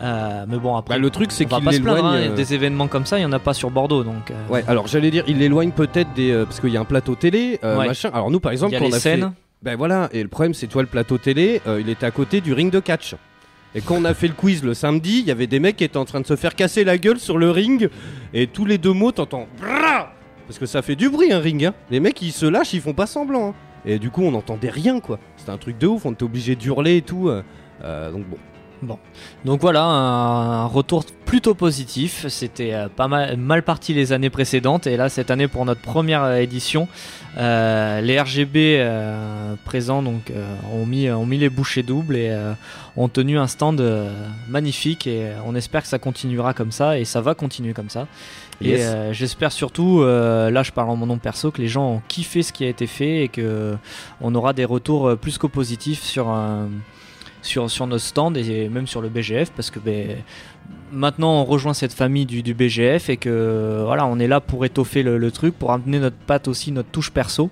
[0.02, 2.04] Euh, mais bon, après, Bah, le truc, c'est qu'il l'éloigne.
[2.04, 4.32] hein, euh, Des événements comme ça, il y en a pas sur Bordeaux, donc.
[4.32, 6.32] euh, Ouais, alors j'allais dire, il l'éloigne peut-être des.
[6.32, 7.88] euh, parce qu'il y a un plateau télé, euh, Ouais.
[7.88, 8.10] machin.
[8.14, 9.00] Alors nous, par exemple, quand on a fait.
[9.00, 9.32] scènes.
[9.62, 12.42] Ben voilà, et le problème, c'est toi, le plateau télé, euh, il était à côté
[12.42, 13.16] du ring de catch.
[13.76, 15.84] Et quand on a fait le quiz le samedi, il y avait des mecs qui
[15.84, 17.88] étaient en train de se faire casser la gueule sur le ring,
[18.34, 19.46] et tous les deux mots, t'entends.
[20.48, 21.74] Parce que ça fait du bruit un ring, hein.
[21.92, 23.50] Les mecs, ils se lâchent, ils font pas semblant.
[23.50, 23.54] hein.
[23.86, 25.20] Et du coup, on n'entendait rien, quoi.
[25.38, 27.30] C'était un truc de ouf, on était obligé d'hurler et tout.
[27.30, 28.38] donc bon.
[29.46, 32.28] Donc voilà, un retour plutôt positif.
[32.28, 34.88] C'était euh, pas mal, mal parti les années précédentes.
[34.88, 36.88] Et là, cette année, pour notre première euh, édition,
[37.38, 42.38] euh, les RGB euh, présents donc, euh, ont, mis, ont mis les bouchées doubles et
[42.98, 43.82] ont tenu un stand
[44.50, 45.08] magnifique.
[45.08, 46.98] Et on espère que ça continuera comme ça.
[47.00, 48.08] Et ça va continuer comme ça.
[48.62, 48.82] Yes.
[48.82, 52.44] Et j'espère surtout, là je parle en mon nom perso, que les gens ont kiffé
[52.44, 53.76] ce qui a été fait et que
[54.20, 56.70] on aura des retours plus qu'au positif sur un
[57.42, 60.18] sur, sur nos stands et même sur le BGF parce que ben,
[60.92, 65.04] maintenant on rejoint cette famille du, BGF et que voilà on est là pour étoffer
[65.04, 67.50] le, le truc, pour amener notre patte aussi, notre touche perso.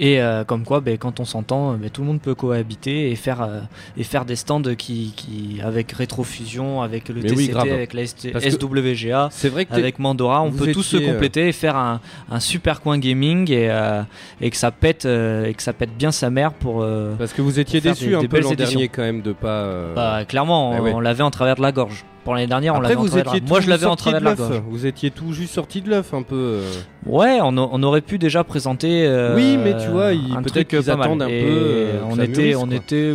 [0.00, 3.14] Et euh, comme quoi, ben, quand on s'entend, ben, tout le monde peut cohabiter et
[3.14, 3.60] faire, euh,
[3.96, 7.68] et faire des stands qui, qui, avec Rétrofusion, avec le Mais oui, TCT, grave.
[7.72, 11.52] avec la ST SWGA, vrai que avec Mandora, on peut tous se euh, compléter et
[11.52, 14.02] faire un, un super coin gaming et, euh,
[14.40, 16.82] et que ça pète euh, et que ça pète bien sa mère pour.
[16.82, 19.32] euh, Parce que vous étiez déçu des- un des peu l'an dernier quand même de
[19.32, 19.48] pas.
[19.48, 20.92] euh, bah, clairement, on, ouais.
[20.92, 22.04] on l'avait en travers de la gorge.
[22.24, 24.30] Pour l'année dernière, on Après l'avait en travers Moi, je l'avais en travers de la
[24.30, 24.38] l'œuf.
[24.38, 24.62] gorge.
[24.68, 26.34] Vous étiez tout juste sorti de l'œuf un peu.
[26.62, 26.72] euh.
[27.06, 29.04] Ouais, on, aurait pu déjà présenter.
[29.06, 31.02] euh, Oui, mais tu vois, peut-être truc qu'ils mal.
[31.02, 33.14] attendent un peu, euh, on était, mûrisse, on était.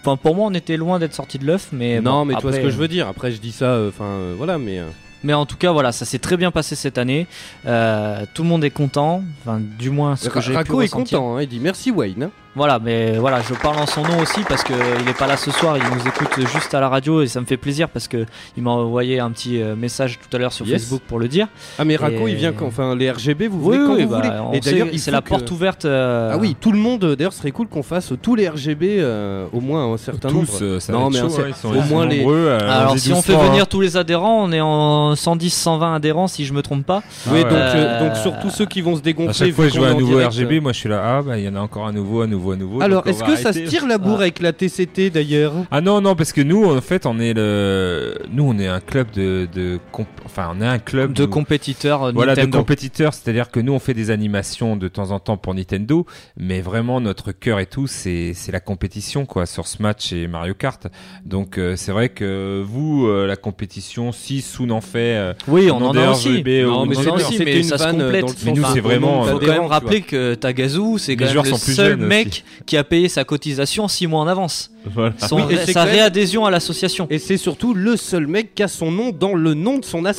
[0.00, 2.42] Enfin, pour moi, on était loin d'être sorti de l'œuf, mais non, bon, mais tu
[2.42, 3.06] vois ce que je veux dire.
[3.08, 4.78] Après, je dis ça, euh, enfin euh, voilà, mais.
[4.80, 4.84] euh,
[5.24, 7.26] Mais en tout cas, voilà, ça s'est très bien passé cette année.
[7.66, 11.18] Euh, tout le monde est content, enfin, du moins ce que j'ai pu est ressentir.
[11.18, 12.30] content, hein, il dit merci Wayne.
[12.58, 12.68] Hein.
[12.68, 14.74] Voilà, mais voilà, je parle en son nom aussi parce qu'il
[15.06, 17.46] n'est pas là ce soir, il nous écoute juste à la radio et ça me
[17.46, 18.26] fait plaisir parce qu'il
[18.58, 20.82] m'a envoyé un petit euh, message tout à l'heure sur Yes.
[20.82, 21.46] Facebook pour le dire.
[21.78, 22.66] Ah mais Raco, Et- il vient quand?
[22.66, 24.58] Enfin, les RGB, vous Oui, venez quand oui, vous bah, voulez.
[24.58, 25.84] Et d'ailleurs, il c'est la que- porte ouverte.
[25.84, 27.14] euh, Ah oui, tout le monde.
[27.16, 30.46] D'ailleurs, ce serait cool qu'on fasse tous les RGB, euh, au moins un certain nombre.
[30.46, 32.18] Tous, euh, ça va non, être mais chaud, hein, ils sont- au moins les.
[32.18, 33.66] nombreux, euh, Alors si on fait doucement, venir hein.
[33.70, 37.02] tous les adhérents, on est en 110, 120 adhérents si je me trompe pas.
[37.30, 37.56] Oui, donc, ouais.
[37.58, 39.32] euh, donc surtout ceux qui vont se À dégonfler.
[39.32, 40.18] chaque fois je vois un nouveau.
[40.18, 42.26] RGB, moi je suis là, ah bah il y en a encore un nouveau, un
[42.26, 42.80] nouveau, nouveau.
[42.82, 44.22] Alors, est-ce que ça se tire la bourre Ah.
[44.22, 45.52] avec la TCT d'ailleurs?
[45.70, 48.80] Ah non non parce que nous en fait on est le nous on est un
[48.80, 52.58] club de, de comp- enfin on est un club de compétiteurs euh, voilà de Nintendo.
[52.58, 56.60] compétiteurs c'est-à-dire que nous on fait des animations de temps en temps pour Nintendo mais
[56.60, 60.86] vraiment notre cœur et tout c'est c'est la compétition quoi sur Smash et Mario Kart
[61.24, 65.70] donc euh, c'est vrai que vous euh, la compétition si Soon en fait euh, Oui,
[65.70, 66.42] on Demandez en a aussi.
[66.44, 68.24] Non, mais c'est aussi, mais une ça se complète.
[68.44, 71.54] Mais nous, c'est vraiment, euh, faut quand même rappeler que Tagazu, c'est quand même le
[71.56, 72.06] seul jeunes
[72.44, 74.70] mec qui a payé sa cotisation 6 mois en avance.
[74.86, 77.06] voilà Son- Oui, et c'est sa réadhésion à l'association.
[77.10, 80.00] Et c'est surtout le seul mec qui a son nom dans le nom de son.
[80.00, 80.12] Voilà,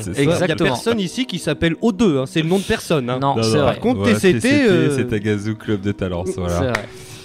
[0.00, 0.22] c'est ça.
[0.22, 0.70] Il y a Exactement.
[0.70, 3.08] personne ici qui s'appelle O2, hein, c'est le nom de personne.
[3.10, 3.18] hein.
[3.20, 3.60] Non, c'est vrai.
[3.74, 6.72] Par contre, Voilà, TCT, euh, c'est Tagazu Club de Talence voilà.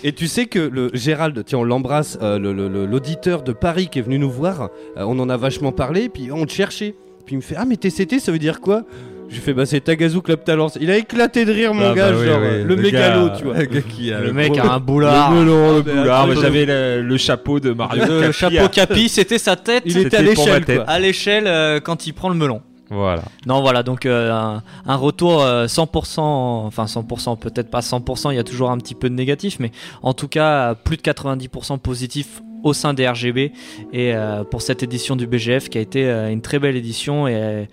[0.04, 3.52] Et tu sais que le Gérald, tiens, on l'embrasse, euh, le- le- le- l'auditeur de
[3.52, 6.54] Paris qui est venu nous voir, euh, on en a vachement parlé, puis on te
[6.54, 6.96] cherchait.
[7.26, 8.84] Puis il me fait Ah, mais TCT, ça veut dire quoi?
[9.30, 10.78] Je lui fais Bah, c'est Tagazu Club Talence.
[10.82, 13.28] Il a éclaté de rire, mon Ah, gars, bah oui, genre oui, euh, le, mégalo,
[13.28, 13.54] gars- tu vois.
[13.60, 15.32] le gars qui a Le mec a un le boulard.
[15.32, 16.22] melon, le mais boulard.
[16.24, 18.04] attends, mais J'avais le, le chapeau de Mario.
[18.06, 20.66] Le Capi chapeau à- capi, c'était sa tête Il était à C'était pour ma l'échelle,
[20.66, 20.76] tête.
[20.78, 20.90] quoi.
[20.90, 22.62] à l'échelle euh, quand il prend le melon.
[22.92, 23.22] Voilà.
[23.46, 28.36] Non, voilà, donc euh, un, un retour euh, 100%, enfin 100%, peut-être pas 100%, il
[28.38, 29.70] y a toujours un petit peu de négatif, mais
[30.02, 33.52] en tout cas, plus de 90% positif au sein des RGB
[33.94, 37.28] et euh, pour cette édition du BGF qui a été euh, une très belle édition
[37.28, 37.66] et euh,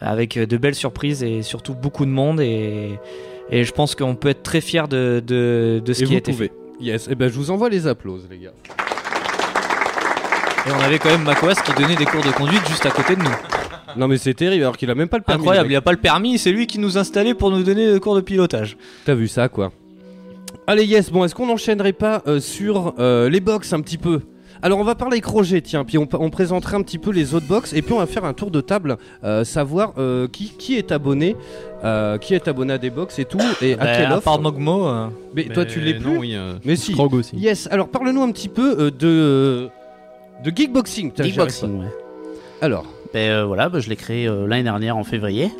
[0.00, 2.98] avec de belles surprises et surtout beaucoup de monde et,
[3.50, 6.14] et je pense qu'on peut être très fier de, de, de ce Et qui vous
[6.16, 6.52] a été pouvez.
[6.80, 8.52] Yes, et ben je vous envoie les applauses, les gars.
[10.66, 13.16] Et on avait quand même Macoas qui donnait des cours de conduite juste à côté
[13.16, 13.30] de nous.
[13.96, 15.40] Non, mais c'est terrible, alors qu'il a même pas le permis.
[15.40, 17.92] Incroyable, le il a pas le permis, c'est lui qui nous installait pour nous donner
[17.92, 18.76] des cours de pilotage.
[19.04, 19.72] T'as vu ça, quoi.
[20.66, 24.20] Allez, yes, bon, est-ce qu'on n'enchaînerait pas euh, sur euh, les box un petit peu?
[24.62, 27.34] Alors on va parler avec Roger, tiens, puis on, on présentera un petit peu les
[27.34, 30.50] autres box, et puis on va faire un tour de table, euh, savoir euh, qui,
[30.58, 31.36] qui est abonné,
[31.84, 34.24] euh, qui est abonné à des box et tout, et à Bah, quelle à offre.
[34.24, 36.34] part Mogmo, euh, Mais toi tu l'es plus oui.
[36.34, 36.92] euh, Mais si.
[36.92, 37.36] Krog aussi.
[37.36, 39.68] Yes, alors parle-nous un petit peu euh, de
[40.44, 41.12] de geekboxing.
[41.16, 41.86] Geekboxing, ouais.
[42.62, 42.84] Alors,
[43.14, 45.50] Ben euh, voilà, ben, je l'ai créé euh, l'année dernière en février.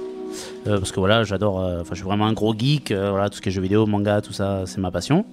[0.69, 3.29] Euh, parce que voilà, j'adore, euh, enfin je suis vraiment un gros geek, euh, voilà,
[3.31, 5.25] tout ce qui est jeux vidéo, manga, tout ça, c'est ma passion.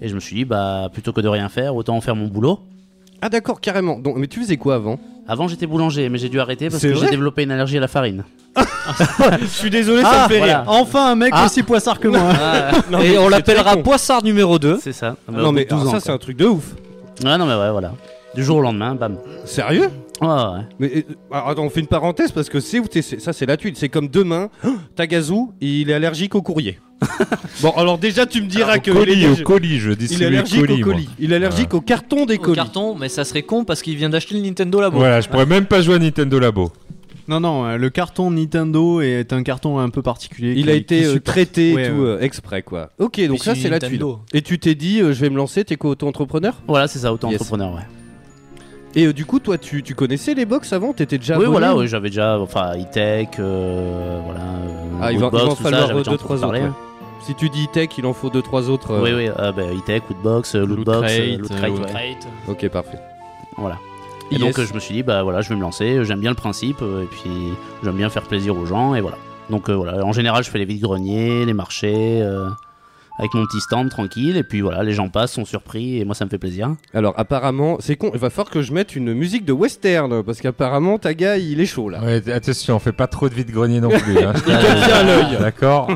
[0.00, 2.26] Et je me suis dit, bah plutôt que de rien faire, autant en faire mon
[2.28, 2.60] boulot.
[3.22, 3.98] Ah d'accord, carrément.
[3.98, 4.98] Donc, mais tu faisais quoi avant?
[5.28, 7.80] Avant j'étais boulanger, mais j'ai dû arrêter parce C'est que j'ai développé une allergie à
[7.80, 8.24] la farine.
[9.40, 10.60] Je suis désolé, ça Ah, me fait voilà.
[10.62, 10.70] rire.
[10.70, 11.46] Enfin, un mec Ah.
[11.46, 12.20] aussi poissard que moi.
[12.90, 13.82] Non, et on c'est l'appellera très con.
[13.82, 14.78] Poissard numéro 2.
[14.80, 15.16] C'est ça.
[15.28, 16.74] Ah non mais Au bout de 12 alors, ça c'est un truc de ouf.
[17.24, 17.92] Ouais, non mais ouais, voilà.
[18.34, 19.18] Du jour au lendemain, bam.
[19.44, 19.90] Sérieux?
[20.20, 20.60] Ouais, ouais.
[20.78, 21.02] Mais euh,
[21.32, 23.56] alors, attends, on fait une parenthèse parce que c'est où t'es- c'est- ça c'est la
[23.56, 23.74] tuile.
[23.76, 24.48] C'est comme demain,
[24.96, 26.78] Tagazu, il est allergique au courrier.
[27.62, 29.92] bon, alors déjà tu me diras Au que colis, il est, au colis, je il
[29.92, 31.08] est distribue allergique colis, au colis.
[31.18, 32.56] Il est allergique au carton des Au colis.
[32.56, 34.98] carton, mais ça serait con parce qu'il vient d'acheter le Nintendo Labo.
[34.98, 36.72] Voilà, je pourrais même pas jouer à Nintendo Labo.
[37.28, 40.54] Non, non, euh, le carton Nintendo est un carton un peu particulier.
[40.56, 42.06] Il qui- a été euh, traité et Ouais, tout ouais.
[42.08, 42.90] euh, exprès quoi.
[42.98, 44.00] Ok, donc Puis ça c'est la tuile.
[44.32, 46.54] Et tu t'es dit, euh, je vais me lancer, t'es quoi auto-entrepreneur?
[46.68, 47.40] Voilà, c'est ça, autant Yes.
[47.40, 47.82] entrepreneur, ouais.
[48.98, 50.92] Et euh, du coup, toi, tu, tu connaissais les box avant?
[50.92, 54.40] T'étais déjà oui, abonné voilà, oui, j'avais déjà, enfin, e-tech, euh, voilà.
[54.40, 56.24] euh, Ah, il va, il va Woodbox, en tout ça, falloir j'avais déjà deux entendu
[56.24, 56.46] trois autres.
[56.46, 56.60] parler.
[56.62, 56.70] ouais.
[57.20, 58.92] Si tu dis tech, il en faut deux trois autres.
[58.92, 62.16] euh, Oui, oui, euh, bah, e-tech, Woodbox, euh, Lootbox, Loot euh, Crate, ouais.
[62.48, 62.98] Ok, parfait.
[63.58, 63.76] Voilà.
[64.30, 64.40] Et Yes.
[64.40, 66.36] donc euh, je me suis dit bah voilà je vais me lancer, j'aime bien le
[66.36, 67.30] principe euh, et puis
[67.84, 69.16] j'aime bien faire plaisir aux gens et voilà.
[69.50, 72.48] Donc euh, voilà, en général je fais les vides greniers, les marchés euh,
[73.18, 76.14] avec mon petit stand tranquille et puis voilà les gens passent, sont surpris et moi
[76.14, 76.74] ça me fait plaisir.
[76.94, 78.10] Alors apparemment, c'est con.
[78.14, 81.60] Il va falloir que je mette une musique de western parce qu'apparemment ta gars il
[81.60, 82.02] est chaud là.
[82.02, 84.18] Ouais, attention, on fait pas trop de vide grenier non plus.
[84.18, 84.32] hein.
[84.36, 85.38] Il te tient à l'œil.
[85.40, 85.90] D'accord.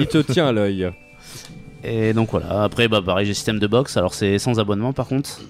[0.00, 0.90] Il te tient à l'œil.
[1.84, 5.06] Et donc voilà, après bah pareil j'ai système de box, alors c'est sans abonnement par
[5.06, 5.40] contre.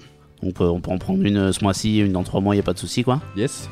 [0.41, 2.59] On peut, on peut en prendre une euh, ce mois-ci, une dans trois mois, il
[2.59, 3.19] a pas de souci quoi.
[3.35, 3.67] Yes.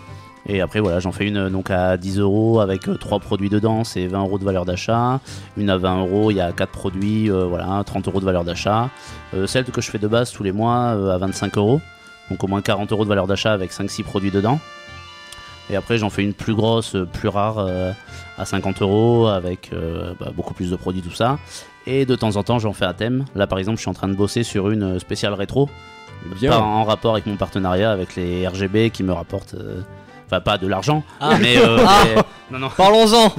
[0.48, 3.50] Et après voilà, j'en fais une euh, donc à 10 euros avec euh, trois produits
[3.50, 5.20] dedans, c'est 20 euros de valeur d'achat.
[5.58, 8.46] Une à 20 euros, il y a quatre produits, euh, voilà, 30 euros de valeur
[8.46, 8.90] d'achat.
[9.34, 11.82] Euh, celle que je fais de base tous les mois euh, à 25 euros,
[12.30, 14.60] donc au moins 40 euros de valeur d'achat avec 5-6 produits dedans.
[15.70, 17.92] Et après j'en fais une plus grosse, euh, plus rare euh,
[18.38, 21.40] à 50 euros avec euh, bah, beaucoup plus de produits, tout ça.
[21.86, 23.26] Et de temps en temps j'en fais à thème.
[23.36, 25.70] Là par exemple je suis en train de bosser sur une euh, spéciale rétro.
[26.40, 26.58] Bien.
[26.58, 29.82] En rapport avec mon partenariat avec les RGB qui me rapportent euh,
[30.28, 31.38] Enfin, pas de l'argent, Ah.
[31.42, 32.04] mais, euh, Ah.
[32.06, 32.22] mais-
[32.52, 32.70] non, non.
[32.76, 33.34] Parlons-en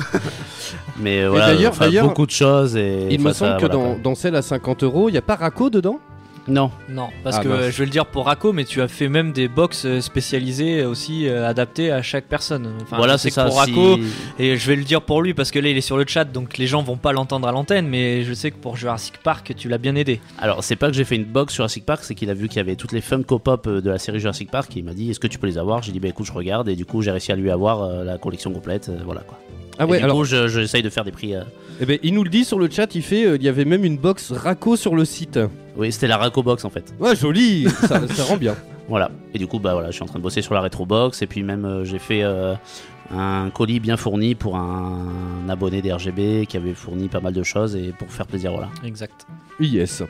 [0.98, 2.76] Mais voilà, d'ailleurs- beaucoup de choses.
[2.76, 4.02] Et, Il me semble ça, que voilà, dans, quoi.
[4.02, 6.00] dans celle à 50 euros, il n'y a pas Raco dedans?
[6.48, 7.58] Non, Non, parce Ah, que mince.
[7.60, 10.00] euh, je vais le dire pour Racco, mais tu as fait même des box euh,
[10.00, 12.68] spécialisées aussi euh, adaptées à chaque personne.
[12.82, 13.44] Enfin, voilà, c'est ça.
[13.44, 13.98] pour si- Racco,
[14.38, 16.24] et je vais le dire pour lui parce que là il est sur le chat,
[16.24, 19.52] donc les gens vont pas l'entendre à l'antenne, mais je sais que pour Jurassic Park,
[19.56, 20.20] tu l'as bien aidé.
[20.38, 22.48] Alors, c'est pas que j'ai fait une box sur Jurassic Park, c'est qu'il a vu
[22.48, 24.74] qu'il y avait toutes les Funko Pop de la série Jurassic Park.
[24.76, 25.82] Et il m'a dit Est-ce que tu peux les avoir?
[25.82, 26.68] J'ai dit Bah écoute, je regarde.
[26.68, 28.88] Et du coup, j'ai réussi à lui avoir euh, la collection complète.
[28.88, 29.38] euh, voilà quoi.
[29.78, 31.34] Ah Et ouais, du alors coup, je- j'essaye de faire des prix.
[31.34, 31.42] euh,
[31.80, 33.64] eh ben, il nous le dit sur le chat, il fait euh, il y avait
[33.64, 35.38] même une box Raco sur le site.
[35.76, 36.92] Oui, c'était la Racco Box en fait.
[36.98, 38.54] Ouais, joli, ça, ça rend bien.
[38.88, 39.10] Voilà.
[39.34, 41.20] Et du coup, bah voilà, je suis en train de bosser sur la Retro Box.
[41.20, 42.54] Et puis même, euh, j'ai fait euh,
[43.14, 45.06] un colis bien fourni pour un,
[45.46, 48.70] abonné des RGB qui avait fourni pas mal de choses et pour faire plaisir, voilà.
[48.84, 49.26] Exact.
[49.60, 50.02] Yes.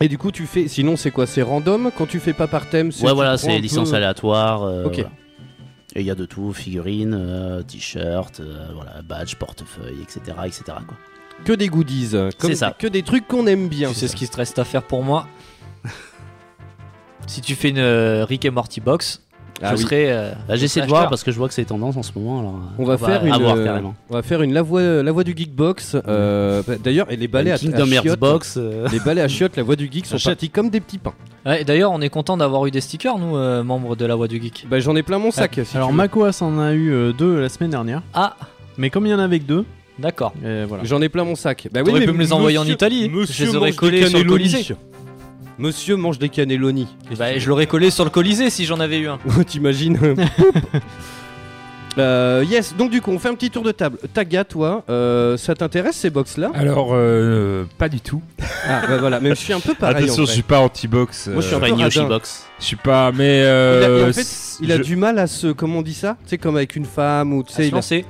[0.00, 0.66] Et du coup, tu fais.
[0.66, 1.26] Sinon, c'est quoi?
[1.28, 1.92] C'est random?
[1.96, 4.64] Quand tu fais pas par thème c'est- Ouais, voilà, c'est licence peu- aléatoire.
[4.64, 4.94] euh, Ok.
[4.94, 5.10] voilà.
[5.98, 10.20] Et il y a de tout figurines, euh, t-shirts, euh, voilà, badge, portefeuille, etc.
[10.46, 10.62] etc.
[10.86, 10.96] quoi.
[11.44, 12.10] Que des goodies.
[12.38, 12.76] comme- C'est ça.
[12.78, 13.88] Que des trucs qu'on aime bien.
[13.88, 15.26] Tu sais ce qui te reste à faire pour moi?
[17.26, 19.22] Si tu fais une euh, Rick et Morty box,
[19.62, 19.82] Ah je oui.
[19.82, 20.12] serai.
[20.12, 22.12] euh, Bah, je J'essaie de voir parce que je vois que c'est tendance en ce
[22.16, 22.40] moment.
[22.40, 23.32] Alors, euh, On va on faire une.
[23.42, 23.80] euh.
[24.10, 25.96] On va faire une la voix, la voix du Geekbox.
[26.06, 28.54] euh, bah, D'ailleurs, et les balais à, à chiottes, Box.
[28.56, 31.14] euh, Les balais à chiottes, la voix du geek sont partis comme des petits pains.
[31.46, 34.28] Ouais, D'ailleurs, on est content d'avoir eu des stickers, nous, euh, membres de la Voix
[34.28, 34.66] du Geek.
[34.70, 35.58] Bah j'en ai plein mon sac.
[35.64, 35.92] si Alors.
[35.92, 38.36] Makoas en a eu euh, deux la semaine dernière, Ah,
[38.76, 39.64] mais comme il y en avait que deux,
[39.98, 40.32] d'accord.
[40.42, 40.84] voilà.
[40.84, 41.68] J'en ai plein mon sac.
[41.72, 43.10] Bah mais pu me les envoyer en Italie.
[43.30, 44.24] Je les aurais collés sur le.
[44.28, 44.66] Colisée.
[45.58, 46.86] Monsieur mange des cannelloni.
[47.18, 49.18] Bah, je l'aurais collé sur le Colisée si j'en avais eu un.
[49.46, 49.98] T'imagines
[51.96, 53.98] Euh, yes, donc du coup, on fait un petit tour de table.
[54.14, 56.52] Taga, toi, euh, ça t'intéresse ces box-là?
[56.54, 58.22] Alors, euh, pas du tout.
[58.68, 60.04] Ah, bah voilà, même je suis un peu pareil.
[60.04, 60.34] Attention, en je fait.
[60.34, 61.26] suis pas anti-box.
[61.32, 62.08] Moi, je suis euh, un pas peu une Yoshi radin.
[62.10, 62.44] Box.
[62.60, 63.38] je suis pas, mais.
[63.38, 65.48] Il a, euh, en fait, il a je- du mal à se.
[65.48, 66.16] Comment on dit ça?
[66.22, 67.62] Tu sais, comme avec une femme ou tu À sais.
[67.64, 68.04] se il a- lancer.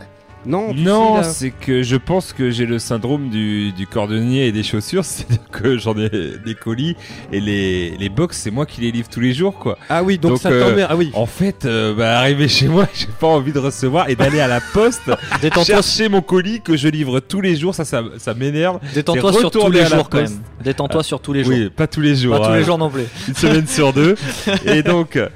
[0.47, 4.63] Non, Non, c'est que je pense que j'ai le syndrome du, du cordonnier et des
[4.63, 6.09] chaussures, c'est-à-dire que j'en ai
[6.45, 6.97] des colis
[7.33, 9.79] et les, les box, c'est moi qui les livre tous les jours, quoi.
[9.89, 10.89] Ah oui, donc, Donc, ça euh, t'emmerde.
[10.91, 11.11] Ah oui.
[11.15, 14.49] En fait, euh, bah, arrivé chez moi, j'ai pas envie de recevoir et d'aller à
[14.49, 15.11] la poste
[15.43, 18.79] Détends-toi chercher mon colis que je livre tous les jours, ça, ça, ça m'énerve.
[18.95, 20.41] détends-toi C'est sur tous les jours quand même.
[20.63, 21.53] Détends-toi sur tous les jours.
[21.53, 22.39] Oui, pas tous les jours.
[22.39, 23.05] Pas tous les jours non plus.
[23.29, 24.17] une semaine sur deux.
[24.65, 25.29] Et donc, euh,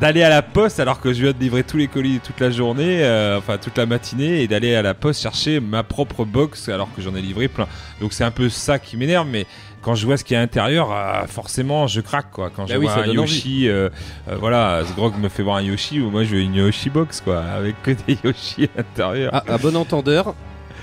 [0.00, 2.50] d'aller à la poste alors que je viens de livrer tous les colis toute la
[2.50, 6.68] journée, euh, enfin toute la matinée, et d'aller à la poste chercher ma propre box
[6.68, 7.66] alors que j'en ai livré plein.
[8.00, 9.46] Donc c'est un peu ça qui m'énerve, mais
[9.86, 12.50] quand je vois ce qu'il y a à l'intérieur, euh, forcément je craque quoi.
[12.50, 13.88] Quand je Bah oui, vois un Yoshi, euh,
[14.28, 17.42] euh, voilà, Sgrog me fait voir un Yoshi, moi je veux une Yoshi box quoi,
[17.42, 19.30] avec que des Yoshi à l'intérieur.
[19.32, 20.34] Ah, à bon entendeur.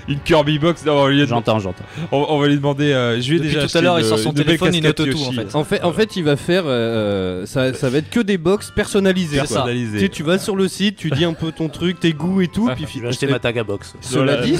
[0.08, 1.84] Une Kirby box, non, on, va lui- J'entends, j'entends.
[2.12, 2.92] on, on va lui demander.
[2.92, 4.82] euh, je lui ai Depuis déjà tout à l'heure, il sort son une téléphone, il
[4.82, 5.54] note tout, en fait.
[5.54, 6.64] En fait, en fait, il va faire.
[6.66, 9.36] euh, ça, ça va être que des box personnalisées.
[9.36, 9.46] C'est quoi.
[9.46, 9.54] ça.
[9.54, 9.98] Personnalisé.
[9.98, 12.40] Tu sais, tu vas sur le site, tu dis un peu ton truc, tes goûts
[12.42, 13.94] et tout, Ah, puis Je vais acheter ma Taga Box.
[14.00, 14.56] Cela dit,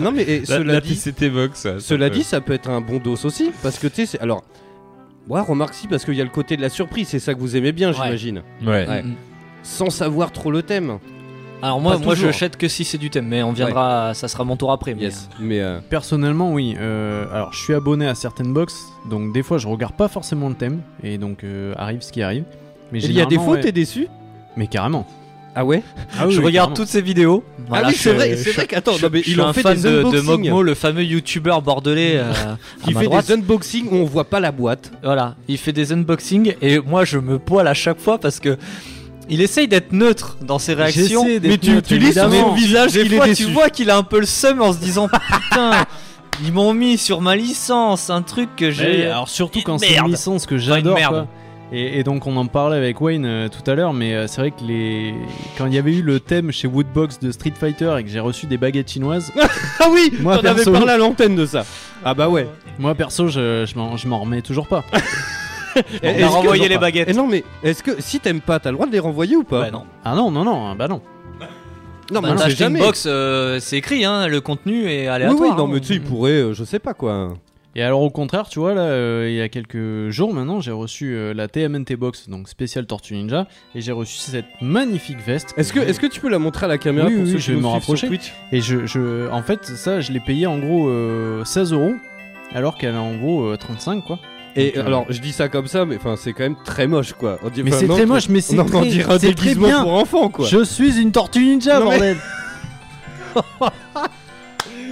[0.00, 1.00] non mais cela la dit,
[1.30, 1.58] box.
[1.60, 4.18] ça cela peut- dit, ça peut être un bon dos aussi, parce que tu sais,
[4.20, 4.44] alors,
[5.28, 7.40] ouais, remarque si, parce qu'il y a le côté de la surprise, c'est ça que
[7.40, 8.86] vous aimez bien, j'imagine, Ouais.
[8.86, 9.02] Ouais.
[9.02, 9.14] Mm.
[9.62, 10.98] sans savoir trop le thème.
[11.62, 12.28] Alors moi, Pas moi je toujours.
[12.28, 14.94] achète que si c'est du thème, mais on viendra, ça sera mon tour après.
[14.94, 15.08] mais-
[15.40, 16.76] Mais euh, Personnellement, oui.
[16.78, 18.74] euh, alors, je suis abonné à certaines box,
[19.10, 22.22] donc des fois, je regarde pas forcément le thème, et donc euh, arrive ce qui
[22.22, 22.44] arrive.
[22.92, 23.60] Mais il y a des généralement, fois, ouais.
[23.62, 24.06] t'es déçu
[24.56, 25.06] Mais carrément.
[25.58, 25.82] Ah ouais?
[26.18, 26.76] Ah oui, je oui, regarde carrément.
[26.76, 27.42] toutes ces vidéos.
[27.66, 29.62] Voilà, Ah oui, je- c'est vrai, je- c'est vrai qu'attends, non, mais je un fait
[29.62, 30.24] fan des de, de unboxings.
[30.26, 32.56] Mogmo, le fameux youtubeur bordelais euh, à
[32.86, 33.26] Il ma fait droite.
[33.26, 34.92] des unboxings où on voit pas la boîte.
[35.02, 38.58] Voilà, il fait des unboxings et moi je me poile à chaque fois parce que
[39.28, 41.24] il essaye d'être neutre dans ses réactions.
[41.42, 42.48] Mais tu, neutre, tu lis sur évidemment.
[42.50, 43.44] son visage Des qu'il est fois, déçu.
[43.46, 45.08] tu vois qu'il a un peu le seum en se disant
[45.48, 45.72] putain,
[46.44, 49.06] ils m'ont mis sur ma licence un truc que j'ai.
[49.06, 51.26] alors surtout Une quand c'est une licence que j'adore.
[51.72, 54.40] Et, et donc on en parlait avec Wayne euh, tout à l'heure, mais euh, c'est
[54.40, 55.12] vrai que les
[55.58, 58.20] quand il y avait eu le thème chez Woodbox de Street Fighter et que j'ai
[58.20, 59.32] reçu des baguettes chinoises,
[59.80, 61.64] Ah oui, Moi, t'en avais parlé à l'antenne de ça.
[62.04, 62.46] Ah bah ouais.
[62.78, 64.84] moi perso je, je m'en- je m'en remets toujours pas.
[66.02, 67.14] Et- On a que- renvoyé les Eh baguettes.
[67.14, 69.62] non mais est-ce que si t'aimes pas, t'as le droit de les renvoyer ou pas
[69.62, 69.84] Bah non.
[70.04, 71.00] Ah non non non bah non.
[72.12, 72.78] Non, Bah, mais on t'as sait acheté une jamais.
[72.78, 75.40] box, euh, c'est écrit, hein, le contenu est Oui, aléatoire.
[75.40, 75.70] oui, non hein.
[75.72, 77.34] mais tu sais, il pourrait, euh, je sais pas quoi.
[77.74, 80.70] Et alors au contraire, tu vois là, euh, il y a quelques jours maintenant, j'ai
[80.70, 85.52] reçu euh, la TMNT box, donc spéciale Tortue Ninja, et j'ai reçu cette magnifique veste.
[85.56, 87.38] Est-ce que, est-ce que tu peux la montrer à la caméra Oui, pour oui, ceux
[87.38, 88.08] je qui vais me rapprocher.
[88.52, 91.92] Et je, je, en fait, ça, je l'ai payé en gros euh, 16 euros,
[92.54, 94.20] alors qu'elle en vaut euh, 35 quoi.
[94.56, 96.86] Et Donc, euh, alors, je dis ça comme ça, mais enfin, c'est quand même très
[96.86, 97.38] moche quoi.
[97.44, 99.66] On dit- Mais c'est très moche, mais c'est On très, dirait un c'est très déguisement
[99.68, 99.82] bien.
[99.82, 100.46] pour enfants quoi.
[100.46, 102.16] Je suis une Tortue Ninja, Non, mais- bordel.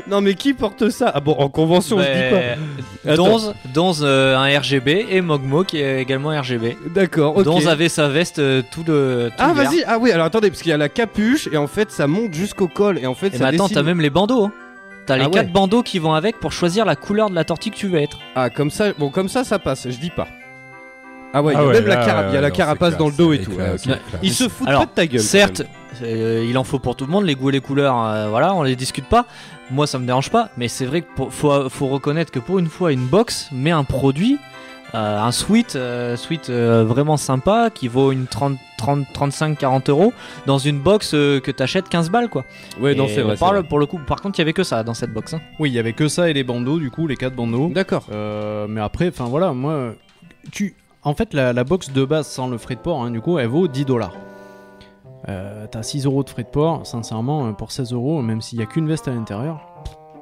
[0.07, 1.11] Non mais qui porte ça?
[1.15, 3.11] Ah bon, en convention, je dis pas.
[3.13, 3.25] Attends.
[3.27, 6.77] Donz, Donz euh, un RGB et Mogmo qui est également RGB.
[6.95, 7.45] D'accord, ok.
[7.45, 9.29] Donz avait sa veste euh, tout le.
[9.31, 11.67] tout Ah vas-y, ah oui, alors attendez, parce qu'il y a la capuche et en
[11.69, 14.11] fait ça monte jusqu'au col et en fait Et ça maintenant, dessine- t'as même les
[14.11, 14.45] bandeaux.
[14.45, 14.53] hein.
[15.07, 15.33] T'as les Ah ouais.
[15.33, 17.99] quatre bandeaux qui vont avec pour choisir la couleur de la tortue que tu veux
[18.01, 18.19] être.
[18.35, 20.29] Ah comme ça, bon comme ça ça passe, je dis pas.
[21.37, 22.49] Ah ouais, il y a Ah ouais, même la, là, cara- il y a la
[22.51, 23.51] non, carapace dans le dos et c'est tout.
[23.53, 23.99] classe, ouais, ok.
[24.05, 24.21] c'est classe.
[24.23, 25.21] Ils se foutent Alors, pas de ta gueule.
[25.21, 25.63] Certes,
[26.03, 28.55] euh, il en faut pour tout le monde, les goûts et les couleurs, euh, voilà,
[28.55, 29.27] on les discute pas.
[29.71, 32.69] Moi, ça me dérange pas, mais c'est vrai qu'il faut, faut reconnaître que pour une
[32.69, 34.39] fois, une box met un produit,
[34.95, 39.89] euh, un suite, euh, suite euh, vraiment sympa qui vaut une 30, 30 35, 40
[39.91, 40.13] euros
[40.47, 42.45] dans une box euh, que t'achètes 15 balles quoi.
[42.81, 43.37] Ouais, non, c'est vrai.
[43.37, 43.69] par, c'est le- vrai.
[43.69, 45.35] pour le coup, par contre, il y avait que ça dans cette box.
[45.35, 45.41] hein.
[45.59, 47.69] Oui, il y avait que ça et les bandeaux, du coup, les quatre bandeaux.
[47.75, 48.05] D'accord.
[48.13, 49.95] Euh, mais après, enfin voilà, moi,
[50.53, 53.21] tu, en fait, la, la box de base sans le frais de port, hein, du
[53.21, 54.13] coup, elle vaut 10 dollars.
[55.29, 58.63] Euh, T'as 6 euros de frais de port, sincèrement, pour 16 euros, même s'il y
[58.63, 59.61] a qu'une veste à l'intérieur.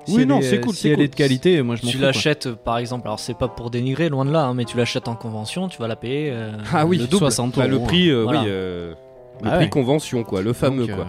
[0.04, 1.04] Si Oui, non, est- c'est cool, Si c'est elle cool.
[1.04, 3.70] est de qualité, moi je m'en Tu l'achètes euh, par exemple, alors c'est pas pour
[3.70, 6.30] dénigrer, loin de là, hein, mais tu l'achètes en convention, tu vas la payer.
[6.32, 7.18] euh, Ah oui, le double.
[7.18, 8.40] 60 Bah, le euros, prix, euh, Voilà.
[8.42, 8.94] oui, euh,
[9.42, 9.68] le Ah prix ouais.
[9.70, 11.06] convention quoi, le fameux donc, quoi.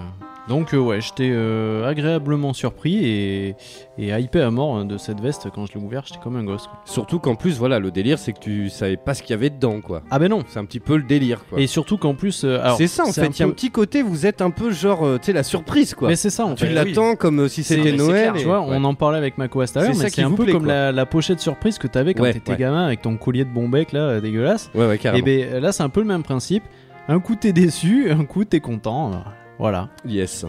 [0.49, 3.55] Donc euh, ouais, j'étais euh, agréablement surpris et,
[3.97, 6.43] et hypé à mort euh, de cette veste quand je l'ai ouvert, j'étais comme un
[6.43, 6.67] gosse.
[6.67, 6.79] quoi.
[6.85, 9.49] Surtout qu'en plus, voilà, le délire c'est que tu savais pas ce qu'il y avait
[9.49, 10.01] dedans quoi.
[10.11, 10.43] Ah ben non.
[10.47, 11.59] C'est un petit peu le délire quoi.
[11.59, 13.49] Et surtout qu'en plus, euh, alors, C'est ça en fait, un il y a un
[13.49, 16.09] peu- petit côté, vous êtes un peu genre, euh, tu sais, la surprise quoi.
[16.09, 16.73] Mais c'est ça en tu fait.
[16.73, 18.11] l'attends comme euh, si c'était c'est Noël.
[18.31, 18.67] clair, et- Tu vois, ouais.
[18.71, 20.63] on en parlait avec Macoas tout à C'est ça qui un vous peu plaît, comme
[20.65, 20.73] quoi.
[20.73, 22.57] la, la pochette surprise que t'avais quand Ouais, t'étais ouais.
[22.57, 24.69] gamin avec ton collier de Bombec là, euh, dégueulasse.
[24.75, 25.25] Ouais, ouais, Et carrément.
[25.25, 26.63] ben là, c'est un peu le même principe.
[27.07, 29.11] Un coup t'es déçu, un coup t'es content.
[29.63, 29.87] Voilà.
[30.05, 30.45] Yes.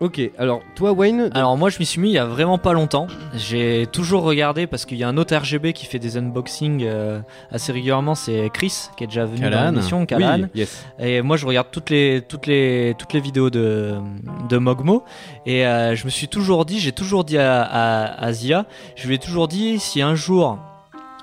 [0.00, 2.72] Ok, alors toi Wayne, Alors moi je m'y suis mis il y a vraiment pas
[2.72, 3.08] longtemps.
[3.34, 7.20] J'ai toujours regardé parce qu'il y a un autre RGB qui fait des unboxings euh,
[7.50, 9.70] assez régulièrement, c'est Chris qui est déjà venu dans Callahan.
[9.72, 10.46] l'émission, oui, Callahan.
[10.54, 10.86] yes.
[10.98, 13.96] Et moi je regarde toutes les toutes les toutes les vidéos de
[14.48, 15.04] de Mogmo
[15.44, 18.64] et euh, je me suis toujours dit, j'ai toujours dit à, à, à Zia,
[18.96, 20.58] je lui ai toujours dit si un jour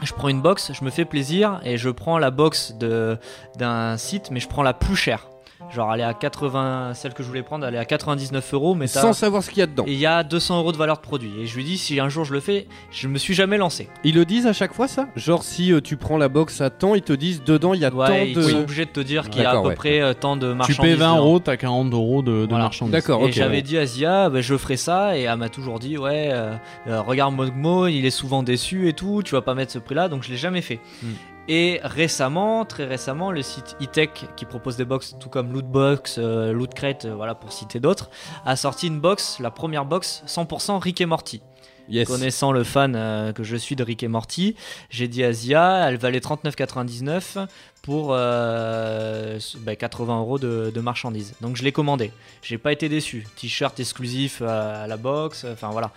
[0.03, 3.18] je prends une box, je me fais plaisir et je prends la box de
[3.57, 5.26] d'un site mais je prends la plus chère.
[5.74, 8.76] Genre elle est à 80, celle que je voulais prendre, elle est à 99 euros
[8.76, 9.84] mais Sans savoir ce qu'il y a dedans.
[9.88, 11.32] et il y a 200 euros de valeur de produit.
[11.42, 13.90] Et je lui dis si un jour je le fais, je me suis jamais lancé.
[14.04, 15.08] Ils le disent à chaque fois ça?
[15.16, 17.86] Genre si euh, tu prends la box à temps, ils te disent dedans il y
[17.86, 18.42] a Ouais, tant ils de...
[18.42, 19.76] sont obligés de te dire qu'il y a à D'accord, peu ouais.
[19.76, 20.82] près euh, tant de Tu marchandises.
[20.82, 21.18] payes 20 dedans.
[21.26, 22.66] euros, t'as 40 euros de, de Voilà.
[22.66, 22.92] marchandises.
[22.94, 23.32] D'accord, Et ok.
[23.32, 23.62] j'avais ouais.
[23.62, 26.54] dit à Zia, bah, je ferai ça, et elle m'a toujours dit, ouais, euh,
[26.88, 30.08] euh, regarde Mogmo, il est souvent déçu et tout, tu vas pas mettre ce prix-là,
[30.10, 30.80] donc je l'ai jamais fait.
[31.04, 31.08] Mm.
[31.48, 36.52] Et récemment, très récemment, le site eTech, qui propose des box, tout comme Lootbox, euh,
[36.52, 38.10] Lootcrate, euh, voilà, pour citer d'autres,
[38.46, 41.42] a sorti une box, la première box 100% Rick et Morty.
[41.88, 42.08] Yes.
[42.08, 44.56] Connaissant le fan euh, que je suis de Rick et Morty,
[44.90, 47.46] j'ai dit à Zia, elle valait 39,99
[47.84, 51.36] pour euh, bah, 80 euros de, de marchandises.
[51.42, 52.12] Donc je l'ai commandé.
[52.42, 53.28] J'ai pas été déçu.
[53.36, 55.46] T-shirt exclusif à, la box.
[55.52, 55.92] Enfin voilà,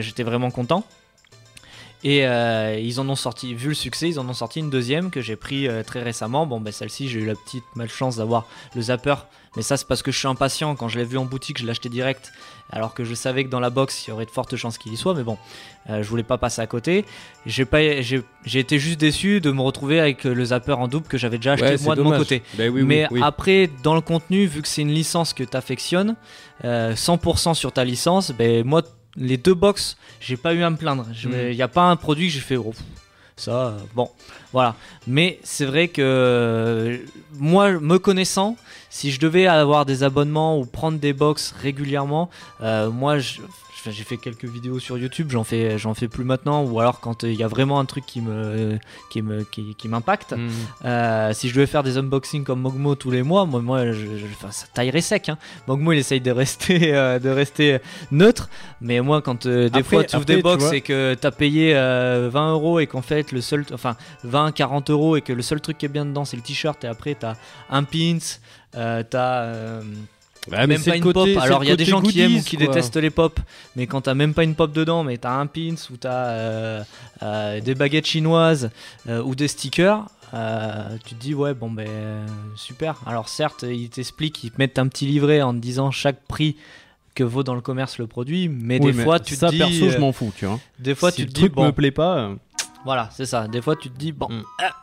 [0.00, 0.84] j'étais vraiment content.
[2.02, 5.10] Et euh, ils en ont sorti, vu le succès, ils en ont sorti une deuxième
[5.10, 6.46] que j'ai pris euh, très récemment.
[6.46, 9.14] Bon, ben celle-ci, j'ai eu la petite malchance d'avoir le zapper.
[9.56, 10.76] Mais ça, c'est parce que je suis impatient.
[10.76, 12.32] Quand je l'ai vu en boutique, je l'ai acheté direct.
[12.70, 14.92] Alors que je savais que dans la box, il y aurait de fortes chances qu'il
[14.92, 15.12] y soit.
[15.12, 15.38] Mais bon,
[15.90, 17.04] euh, je voulais pas passer à côté.
[17.44, 20.86] J'ai pas, j'ai j'ai été juste déçu de me retrouver avec euh, le zapper en
[20.86, 22.42] double que j'avais déjà acheté Ouais, moi de mon côté.
[22.54, 23.20] Ben oui, oui, Mais oui.
[23.22, 26.14] après, dans le contenu, vu que c'est une licence que tu affectionnes,
[26.62, 28.82] 100% sur ta licence, ben moi,
[29.16, 31.06] les deux box, j'ai pas eu à me plaindre.
[31.22, 31.50] Il Mm.
[31.54, 32.82] n'y a pas un produit que j'ai fait, oh, pff,
[33.36, 34.10] ça, bon,
[34.52, 34.74] voilà.
[35.06, 37.00] Mais c'est vrai que
[37.34, 38.56] moi, me connaissant,
[38.90, 42.28] si je devais avoir des abonnements ou prendre des box régulièrement,
[42.60, 43.40] euh, moi, je-
[43.86, 47.24] j'ai fait quelques vidéos sur YouTube, j'en fais, j'en fais plus maintenant, ou alors quand
[47.24, 48.78] euh, il y a vraiment un truc qui me,
[49.10, 50.32] qui me, qui, qui m'impacte.
[50.32, 50.48] Mm.
[50.84, 53.92] Euh, si je devais faire des unboxings comme Mogmo tous les mois, moi, moi je,
[54.16, 55.28] je- enfin, ça taillerait sec.
[55.28, 55.38] Hein.
[55.66, 57.78] Mogmo, il essaye de rester, euh, de rester
[58.10, 58.48] neutre,
[58.80, 61.74] mais moi, quand euh, des Après- fois tu ouvres des box et que t'as payé
[61.74, 65.42] euh, 20 euros et qu'en fait le seul, enfin 20, 40 euros et que le
[65.42, 67.34] seul truc qui est bien dedans c'est le t-shirt et après t'as
[67.70, 68.18] un pins,
[68.76, 69.80] euh, t'as
[70.48, 71.42] euh, Ah, mais même c'est pas une côté- pop.
[71.42, 72.66] Alors il y a des gens qui aiment ou qui quoi.
[72.66, 73.38] détestent les pop,
[73.76, 76.82] mais quand t'as même pas une pop dedans, mais t'as un pins ou t'as euh,
[77.22, 78.70] euh, des baguettes chinoises
[79.08, 80.04] euh, ou des stickers.
[80.34, 81.88] euh, tu te dis ouais bon ben
[82.56, 86.20] super alors certes ils t'expliquent ils te mettent un petit livret en te disant chaque
[86.28, 86.54] prix
[87.16, 89.52] que vaut dans le commerce le produit mais Oui, des mais fois tu ça, te
[89.54, 90.60] dis perso, je m'en fous, tu vois.
[90.78, 92.34] des fois si tu le te dis truc bon me plaît pas, euh,
[92.84, 93.46] voilà, c'est ça.
[93.48, 94.28] Des fois, tu te dis, bon.
[94.28, 94.42] Mm.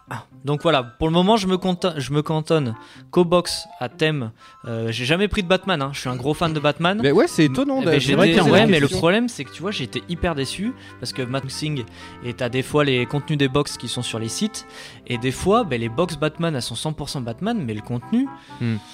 [0.10, 0.24] ah.
[0.46, 2.76] Donc voilà, pour le moment, je me, cantonne, je me cantonne
[3.12, 4.32] qu'au box à thème.
[4.66, 5.90] Euh, j'ai jamais pris de Batman, hein.
[5.94, 7.00] je suis un gros fan de Batman.
[7.02, 7.82] Mais ouais, c'est étonnant.
[7.82, 10.36] Ben, C'est j'ai vrai ouais, mais le problème, c'est que tu vois, j'ai été hyper
[10.36, 11.84] déçu parce que Maxing
[12.24, 14.68] et t'as des fois les contenus des box qui sont sur les sites
[15.08, 18.28] et des fois, ben, les box Batman elles sont 100% Batman, mais le contenu,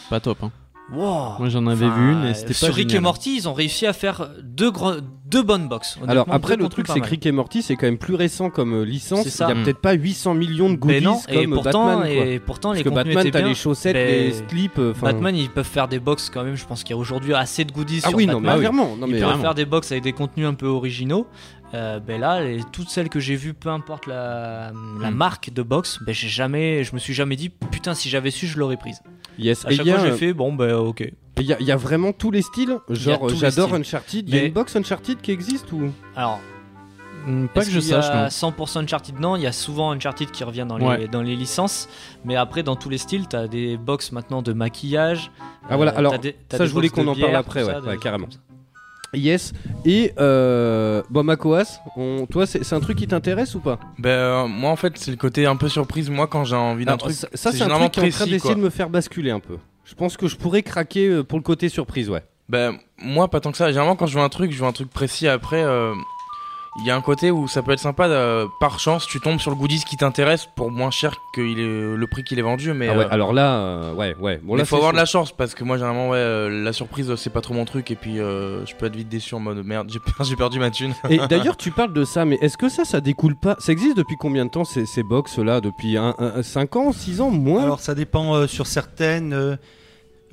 [0.10, 0.44] pas top.
[0.44, 0.52] Hein.
[0.92, 1.38] Wow.
[1.40, 3.00] Moi, j'en avais Enfin, vu une et c'était pas Sur Rick et.
[3.00, 5.98] Morty, ils ont réussi à faire deux, gros- deux bonnes box.
[6.08, 7.08] Alors après le truc c'est que.
[7.08, 9.26] Rick et Morty c'est quand même plus récent comme euh, licence.
[9.26, 9.48] Il ça.
[9.48, 12.16] y a peut-être pas 800 millions de goodies Mais non, et comme pourtant, Batman.
[12.16, 12.26] quoi.
[12.26, 14.78] et pourtant Parce les que Batman t'as les chaussettes, Ben, les slips.
[14.78, 16.56] euh, Batman, ils peuvent faire des box quand même.
[16.56, 18.60] Je pense qu'il y a aujourd'hui assez de goodies Ah sur oui non mais Batman.
[18.60, 18.96] clairement.
[18.98, 19.42] Non ils mais peuvent vraiment.
[19.42, 21.26] faire des box avec des contenus un peu originaux.
[21.74, 25.16] Euh, ben là, les- toutes celles que j'ai vues, peu importe la, la Hmm.
[25.16, 28.46] marque de box, ben j'ai jamais, je me suis jamais dit putain si j'avais su,
[28.46, 29.02] je l'aurais prise.
[29.38, 29.66] Yes.
[29.66, 31.12] À Et chaque il y a, fois, j'ai fait bon ben ok.
[31.40, 32.78] il y a- il y a vraiment tous les styles.
[32.90, 33.74] y a Genre j'adore.
[33.74, 34.28] Uncharted.
[34.30, 35.90] Il y a une box Uncharted qui existe ou?
[36.16, 36.40] Alors
[37.26, 38.52] Hmm, Pas que je qu'il y a sache, non.
[38.52, 39.38] 100% Uncharted, non.
[39.38, 41.08] Il y a souvent Uncharted qui revient dans les, Ouais.
[41.08, 41.88] dans les licences.
[42.26, 45.32] Mais après, dans tous les styles, t'as des box maintenant de maquillage.
[45.70, 47.96] Ah voilà, Euh, alors, des- ça, des je voulais qu'on en parle après, ouais, ça,
[47.96, 48.28] carrément.
[49.14, 49.54] Yes.
[49.86, 52.26] Et euh, bon Makoas, on...
[52.26, 53.80] toi c'est un truc qui t'intéresse ou pas?
[54.00, 56.10] Ben, euh, moi en fait, c'est le côté un peu surprise.
[56.10, 58.26] Moi, quand j'ai envie d'un truc, ça, ça, c'est un truc qui est en train
[58.26, 59.58] d'essayer de me faire basculer un peu.
[59.86, 62.24] Je pense que je pourrais craquer euh, pour le côté surprise, ouais.
[62.50, 63.68] Ben, moi, pas tant que ça.
[63.68, 65.28] Généralement, quand je veux un truc, je veux un truc précis.
[65.28, 65.94] Après, euh,
[66.80, 68.08] il y a un côté où ça peut être sympa.
[68.08, 71.60] euh, par chance, tu tombes sur le goodies qui t'intéresse pour moins cher que il
[71.60, 72.74] est, le prix qu'il est vendu.
[72.74, 74.40] Mais Ah ouais, euh, alors là, euh, ouais, ouais.
[74.44, 77.14] Bon, là, faut avoir de la chance parce que moi, généralement, ouais, euh, la surprise,
[77.16, 77.92] c'est pas trop mon truc.
[77.92, 80.58] Et puis, euh, je peux être vite déçu en mode merde, j'ai per- j'ai perdu
[80.60, 80.94] ma thune.
[81.10, 83.56] Et d'ailleurs, tu parles de ça, mais est-ce que ça, ça découle pas?
[83.60, 85.62] Ça existe depuis combien de temps ces, ces box là?
[85.62, 85.96] Depuis
[86.42, 87.62] 5 ans, 6 ans, moins?
[87.64, 89.34] Alors ça dépend euh, sur certaines.
[89.34, 89.56] euh,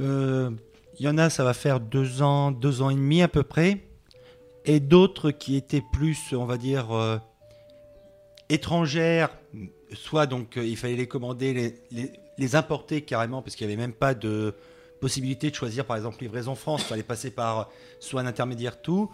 [0.01, 0.51] euh,
[0.99, 3.43] Il y en a, ça va faire deux ans, deux ans et demi à peu
[3.43, 3.81] près.
[4.71, 7.19] Et d'autres qui étaient plus, on va dire, euh,
[8.49, 9.31] étrangères.
[9.93, 13.93] Soit donc euh, il fallait les commander, les, importer carrément, parce qu'il n'y avait même
[13.93, 14.55] pas de
[15.01, 16.83] possibilité de choisir par exemple livraison France.
[16.83, 17.69] Il fallait passer par
[17.99, 19.11] soit un intermédiaire tout.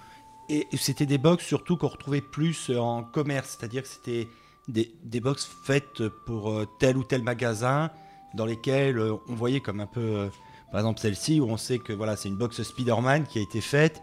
[0.48, 4.28] Et c'était des box surtout qu'on retrouvait plus en commerce, c'est-à-dire que c'était
[4.68, 7.90] des, des box faites pour euh, tel ou tel magasin
[8.34, 10.28] dans lesquels euh, on voyait comme un peu, euh,
[10.70, 13.60] par exemple celle-ci, où on sait que voilà, c'est une box Spider-Man qui a été
[13.60, 14.02] faite.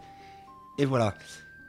[0.78, 1.14] Et voilà.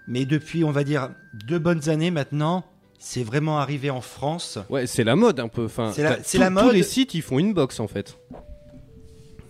[0.08, 1.10] Mais depuis, on va dire,
[1.48, 2.64] deux bonnes années maintenant,
[3.00, 4.60] c'est vraiment arrivé en France.
[4.70, 5.66] Ouais, c'est la mode un peu.
[5.66, 6.74] Enfin, C'est la- tous- la Tous mode.
[6.74, 8.18] les sites, ils font une box en fait.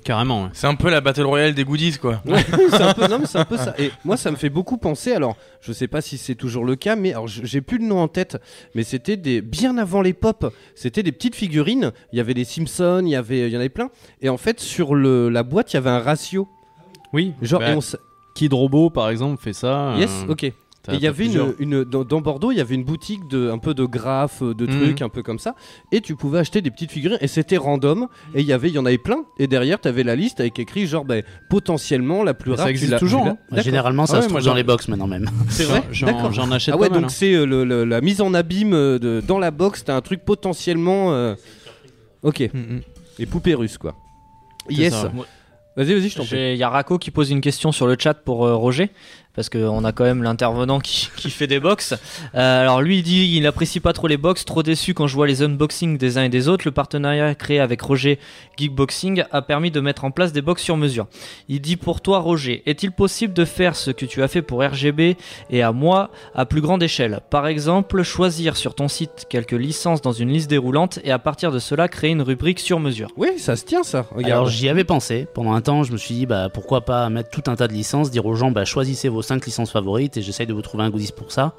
[0.03, 0.49] Carrément, ouais.
[0.53, 2.21] C'est un peu la battle royale des goodies, quoi.
[2.27, 3.73] Ouais, c'est un peu, non, mais c'est un peu ça.
[3.79, 5.13] Et moi, ça me fait beaucoup penser.
[5.13, 7.99] Alors, je sais pas si c'est toujours le cas, mais alors j'ai plus le nom
[7.99, 8.37] en tête.
[8.75, 10.53] Mais c'était des bien avant les pop.
[10.75, 11.91] C'était des petites figurines.
[12.13, 13.89] Il y avait les Simpsons, il y avait, il y en avait plein.
[14.21, 16.47] Et en fait, sur le, la boîte, il y avait un ratio.
[17.11, 17.97] Oui, Genre, bah, et on s-
[18.35, 19.95] Kid Robot par exemple fait ça.
[19.97, 20.51] yes, euh, ok.
[20.87, 21.25] Et il y avait
[21.57, 24.67] une, dans, dans Bordeaux, il y avait une boutique de un peu de graphes, de
[24.67, 24.79] Mhm.
[24.81, 25.55] trucs, un peu comme ça.
[25.91, 28.05] Et tu pouvais acheter des petites figurines et c'était random.
[28.35, 29.23] Et il y avait, il y en avait plein.
[29.39, 32.63] Et derrière, tu avais la liste avec écrit genre, ben, potentiellement la plus Mais ça
[32.63, 32.67] rare.
[32.67, 33.37] tu existe toujours, hein.
[33.53, 35.25] Généralement, ça Ah ouais, se moi, trouve dans j'en- les box maintenant même.
[35.49, 35.81] C'est vrai.
[35.91, 36.31] J'en- D'accord.
[36.31, 37.09] J'en achète Ah ouais, pas donc hein.
[37.09, 40.01] c'est euh, le- le- la mise en abîme euh, de, dans la box, t'as un
[40.01, 41.13] truc potentiellement.
[41.13, 41.33] euh,
[42.21, 42.81] Ok, Mm, mm.
[43.17, 43.95] et poupée russe quoi.
[44.69, 44.93] Yes.
[44.93, 45.11] ça.
[45.75, 46.53] Vas-y, vas-y, je t'en prie.
[46.53, 48.91] Il y a Rako qui pose une question sur le chat pour euh, Roger,
[49.35, 51.93] parce qu'on a quand même l'intervenant qui, qui fait des box.
[52.35, 55.15] Euh, alors lui, il dit il n'apprécie pas trop les box, trop déçu quand je
[55.15, 56.65] vois les unboxings des uns et des autres.
[56.65, 58.19] Le partenariat créé avec Roger
[58.57, 61.07] Geekboxing a permis de mettre en place des box sur mesure.
[61.49, 64.63] Il dit pour toi, Roger, est-il possible de faire ce que tu as fait pour
[64.63, 65.17] RGB
[65.49, 67.19] et à moi à plus grande échelle?
[67.29, 71.51] Par exemple, choisir sur ton site quelques licences dans une liste déroulante et à partir
[71.51, 73.09] de cela créer une rubrique sur mesure.
[73.17, 74.05] Oui, ça se tient ça.
[74.11, 74.31] Regarde.
[74.31, 75.27] Alors j'y avais pensé.
[75.33, 77.73] Pendant un temps, je me suis dit bah pourquoi pas mettre tout un tas de
[77.73, 80.83] licences, dire aux gens bah choisissez vos 5 licences favorites et j'essaye de vous trouver
[80.83, 81.53] un goodies pour ça.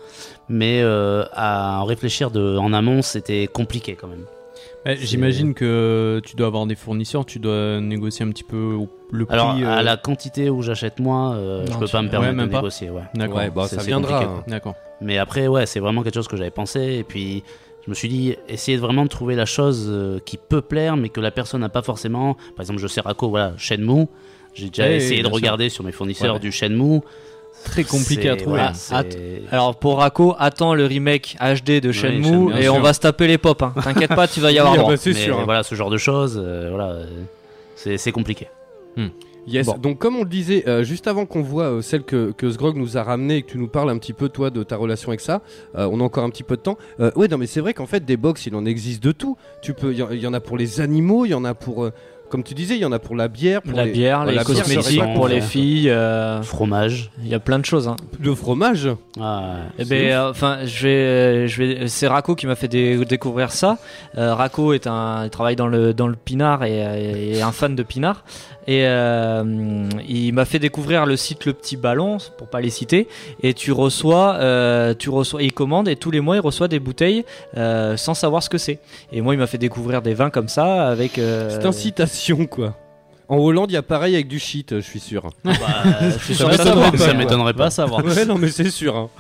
[0.49, 4.25] Mais euh, à en réfléchir de, en amont, c'était compliqué quand même.
[4.87, 8.79] Ouais, J'imagine que tu dois avoir des fournisseurs, tu dois négocier un petit peu
[9.11, 9.35] le prix.
[9.35, 12.07] Alors euh, à la quantité où j'achète moi, euh, je Non, peux tu- pas me
[12.07, 12.59] ouais, permettre même de pas.
[12.59, 12.91] négocier.
[12.91, 13.03] Ouais.
[13.15, 13.37] D'accord.
[13.39, 14.23] ouais, bah ça viendra.
[14.23, 14.45] hein.
[14.47, 14.75] D'accord.
[15.01, 16.81] Mais après, ouais, c'est vraiment quelque chose que j'avais pensé.
[16.99, 17.43] Et puis,
[17.85, 20.97] je me suis dit, essayer de vraiment de trouver la chose euh, qui peut plaire,
[20.97, 22.35] mais que la personne n'a pas forcément.
[22.55, 24.07] Par exemple, je sais Rako, voilà, Shenmue.
[24.55, 25.35] J'ai déjà essayé de sûr.
[25.35, 26.41] regarder sur mes fournisseurs Ouais.
[26.41, 27.01] du Shenmue.
[27.65, 28.61] Très compliqué à trouver.
[28.93, 29.03] Ah,
[29.51, 33.27] Alors pour Rako, attends le remake HD de Shenmue Shenmue, et on va se taper
[33.27, 33.61] les pop.
[33.63, 33.73] Hein.
[33.83, 35.39] T'inquiète pas, tu vas y avoir Oui, ah bah, mais sûr.
[35.39, 35.43] hein.
[35.45, 37.07] voilà, ce genre de choses, euh, voilà, euh,
[37.75, 38.49] c'est c'est compliqué.
[39.49, 39.67] Yes.
[39.67, 39.77] Bon.
[39.79, 42.77] Donc comme on le disait, euh, juste avant qu'on voit euh, celle que, que Sgrog
[42.77, 45.11] nous a ramenée et que tu nous parles un petit peu toi de ta relation
[45.11, 45.41] avec ça,
[45.77, 46.77] euh, on a encore un petit peu de temps.
[46.99, 49.37] Euh, ouais, non mais c'est vrai qu'en fait des box, il en existe de tout.
[49.63, 51.45] Tu peux, il y, en- il y en a pour les animaux, il y en
[51.45, 51.93] a pour, euh,
[52.29, 54.35] comme tu disais, il y en a pour la bière, pour La les- bière, les
[54.35, 57.11] la bière, cosmétiques pour les filles, euh, Fromage.
[57.23, 57.89] il y a plein de choses.
[57.89, 57.97] Hein.
[58.21, 58.89] le fromage.
[59.21, 62.69] Ah, Eh C'est ben, euh, enfin, je vais, je vais, c'est Rako qui m'a fait
[62.69, 63.79] dé- découvrir ça.
[64.19, 67.53] Euh, Rako est un, il travaille dans le dans le pinard et, et est un
[67.53, 68.25] fan de pinard.
[68.69, 73.07] Et euh, il m'a fait découvrir le site Le Petit Ballon, pour pas les citer.
[73.45, 76.81] Et tu reçois, euh, tu reçois, il commande et tous les mois il reçoit des
[76.81, 77.25] bouteilles
[77.57, 78.81] euh, sans savoir ce que c'est.
[79.13, 81.19] Et moi il m'a fait découvrir des vins comme ça avec.
[81.19, 81.63] euh, C'est
[82.47, 82.77] quoi.
[83.29, 85.31] En Hollande, il y a pareil avec du shit, je suis sûr.
[85.45, 85.53] Bah,
[86.01, 87.71] je Ça sûr que ça, m'étonnerait pas, ça m'étonnerait pas.
[87.71, 88.05] Savoir.
[88.05, 88.97] Ouais, non, mais c'est sûr.
[88.97, 89.11] hein.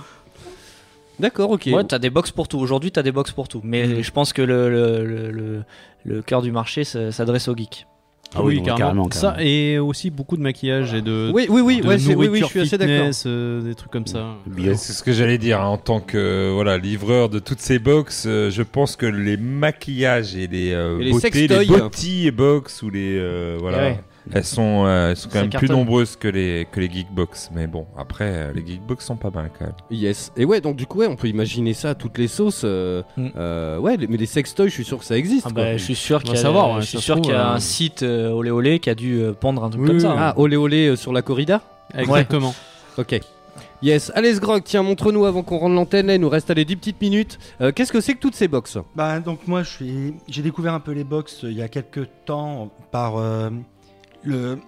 [1.18, 1.68] D'accord, ok.
[1.72, 2.58] Ouais, t'as des box pour tout.
[2.58, 3.60] Aujourd'hui, t'as des box pour tout.
[3.64, 4.02] Mais Mhm.
[4.02, 5.62] je pense que le, le, le, le-
[6.04, 7.86] le cœur du marché s- s'adresse aux geeks.
[8.34, 9.48] Ah oui, carrément, Ça carrément.
[9.48, 11.30] et aussi beaucoup de maquillage et de.
[11.32, 13.10] Oui, oui, oui, de ouais, c'est- oui, oui, je suis assez d'accord.
[13.26, 14.34] euh, des trucs comme ça.
[14.74, 15.60] C'est ce que j'allais dire.
[15.60, 19.36] hein, en tant que voilà livreur de toutes ces box, euh, je pense que les
[19.36, 24.00] maquillages et les, euh, Et les beautés, les body box ou les euh, voilà, Ouais.
[24.32, 27.50] Elles sont, euh, elles sont quand même plus nombreuses que les que les geekbox.
[27.54, 29.74] Mais bon, après euh, les geekbox sont pas mal quand même.
[29.90, 30.32] Yes.
[30.36, 32.62] Et ouais, donc du coup, ouais, on peut imaginer ça à toutes les sauces.
[32.64, 33.28] euh, Mm.
[33.36, 35.46] euh, ouais, les- mais les sextoys, je suis sûr que ça existe.
[35.48, 35.62] Ah quoi.
[35.64, 37.14] bah, je suis sûr qu'il va y a, savoir, ouais, je suis ça se sûr
[37.16, 39.62] trouve, qu'il y a euh, un site euh, olé olé qui a dû euh, pendre
[39.64, 40.14] un truc Oui, comme oui, ça.
[40.16, 40.34] Ah, hein.
[40.36, 41.62] olé olé euh, sur la corrida
[41.94, 42.54] Exactement.
[42.98, 43.20] Ok.
[43.82, 44.10] Yes.
[44.14, 46.06] Allez, Sgrog, tiens, montre-nous avant qu'on rende l'antenne.
[46.06, 47.38] Là, il nous reste allez 10 petites minutes.
[47.60, 50.72] Euh, Qu'est-ce que c'est que toutes ces box Bah, donc moi, je suis- j'ai découvert
[50.74, 53.50] un peu les box euh, il y a quelques temps par euh,
[54.26, 54.58] le,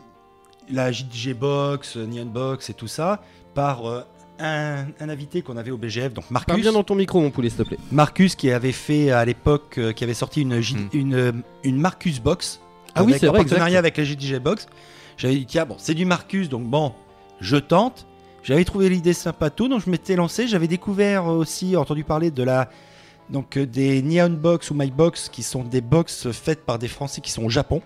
[0.70, 3.20] la JDG Box, euh, Neon Box et tout ça,
[3.54, 4.02] par euh,
[4.38, 6.62] un, un invité qu'on avait au BGF, donc Parle Marcus.
[6.62, 7.78] bien dans ton micro, mon poulet, s'il te plaît.
[7.90, 10.88] Marcus qui avait fait à l'époque, euh, qui avait sorti une, J- Hmm.
[10.92, 12.60] une, une Marcus Box.
[12.94, 13.78] Ah oui, avec- c'est en vrai, partenariat exact.
[13.78, 14.66] avec la JDG Box.
[15.16, 16.92] J'avais dit, tiens, bon, c'est du Marcus, donc bon,
[17.40, 18.06] je tente.
[18.44, 20.46] J'avais trouvé l'idée sympa tout, donc je m'étais lancé.
[20.46, 22.70] J'avais découvert aussi, entendu parler de la.
[23.28, 27.20] Donc des Neon Box ou My Box qui sont des box faites par des Français
[27.20, 27.82] qui sont au Japon.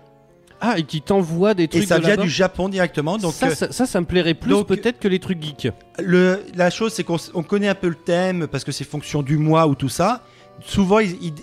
[0.64, 3.18] Ah, et qui t'envoie des trucs Et ça de vient du Japon directement.
[3.18, 5.68] Donc ça, euh, ça, ça, ça me plairait plus peut-être que les trucs geeks.
[5.98, 9.38] Le, la chose, c'est qu'on connaît un peu le thème parce que c'est fonction du
[9.38, 10.22] mois ou tout ça.
[10.64, 11.34] Souvent, ils, ils,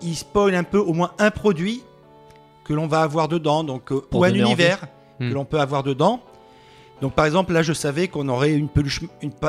[0.00, 1.82] ils spoilent un peu au moins un produit
[2.64, 4.86] que l'on va avoir dedans, donc euh, ou un univers envie.
[5.18, 5.34] que Hmm.
[5.34, 6.20] l'on peut avoir dedans.
[7.02, 9.00] Donc, par exemple, là, je savais qu'on aurait une peluche,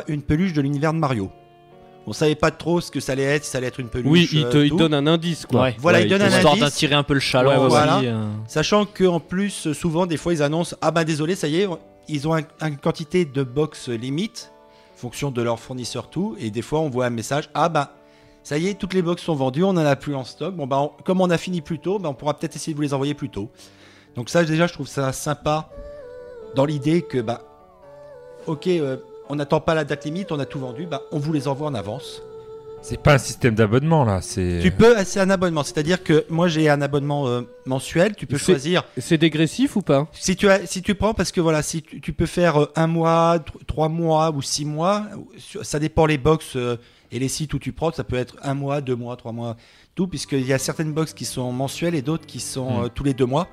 [0.08, 1.30] une peluche de l'univers de Mario.
[2.06, 4.12] On savait pas trop ce que ça allait être, si ça allait être une peluche.
[4.12, 4.78] Oui, il te, euh, il tout.
[4.78, 5.62] donne un indice, quoi.
[5.62, 5.76] Ouais.
[5.80, 6.66] Voilà, il donne te- un Histoire indice.
[6.66, 7.70] d'attirer un peu le chaland Ouais, ouais, aussi.
[7.70, 8.00] voilà.
[8.00, 8.28] euh.
[8.48, 11.68] Sachant que en plus, souvent, des fois, ils annoncent Ah ben désolé, ça y est,
[12.10, 14.52] ils ont un- une quantité de box limite,
[14.98, 17.88] fonction de leur fournisseur tout, et des fois, on voit un message Ah ben,
[18.44, 20.54] ça y est, toutes les box sont vendues, on en a plus en stock.
[20.54, 22.76] Bon, ben, on- comme on a fini plus tôt, ben, on pourra peut-être essayer de
[22.78, 23.50] vous les envoyer plus tôt.
[24.18, 25.70] Donc, ça, déjà, je trouve ça sympa
[26.54, 27.42] dans l'idée que, bah,
[28.46, 28.98] ok, euh,
[29.30, 31.68] on n'attend pas la date limite, on a tout vendu, bah, on vous les envoie
[31.68, 32.22] en avance.
[32.82, 34.20] C'est pas un système d'abonnement là.
[34.22, 38.26] C'est Tu peux, c'est un abonnement, c'est-à-dire que moi, j'ai un abonnement euh, mensuel, tu
[38.28, 38.84] peux choisir.
[38.98, 40.08] C'est dégressif ou pas?
[40.12, 42.72] Si tu, as, si tu prends, parce que voilà, si tu, tu peux faire euh,
[42.76, 45.06] un mois, tr- trois mois ou six mois,
[45.62, 46.76] ça dépend les box euh,
[47.14, 49.56] et les sites où tu prends, ça peut être un mois, deux mois, trois mois,
[49.96, 52.84] tout, puisqu'il y a certaines box qui sont mensuelles et d'autres qui sont Mm.
[52.84, 53.48] euh, tous les deux mois.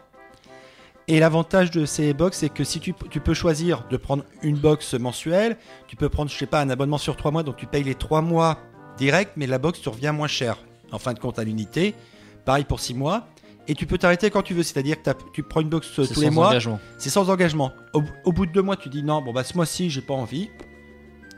[1.10, 4.56] Et l'avantage de ces box, c'est que si tu, tu peux choisir de prendre une
[4.56, 5.56] box mensuelle,
[5.88, 7.96] tu peux prendre, je sais pas, un abonnement sur trois mois, donc tu payes les
[7.96, 8.58] trois mois
[8.96, 10.56] direct, mais la box te revient moins cher,
[10.92, 11.96] en fin de compte, à l'unité.
[12.44, 13.26] Pareil pour six mois.
[13.66, 16.20] Et tu peux t'arrêter quand tu veux, c'est-à-dire que tu prends une box euh, tous
[16.20, 16.78] les sans mois, engagement.
[16.96, 17.72] c'est sans engagement.
[17.92, 20.14] Au, au bout de deux mois, tu dis non, bon bah ce mois-ci, j'ai pas
[20.14, 20.48] envie.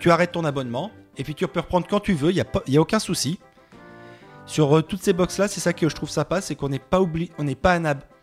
[0.00, 2.44] Tu arrêtes ton abonnement et puis tu peux reprendre quand tu veux, il y a
[2.44, 3.38] pas, y a aucun souci.
[4.44, 6.78] Sur euh, toutes ces box là, c'est ça que je trouve sympa, c'est qu'on n'est
[6.78, 7.72] pas oublié, on pas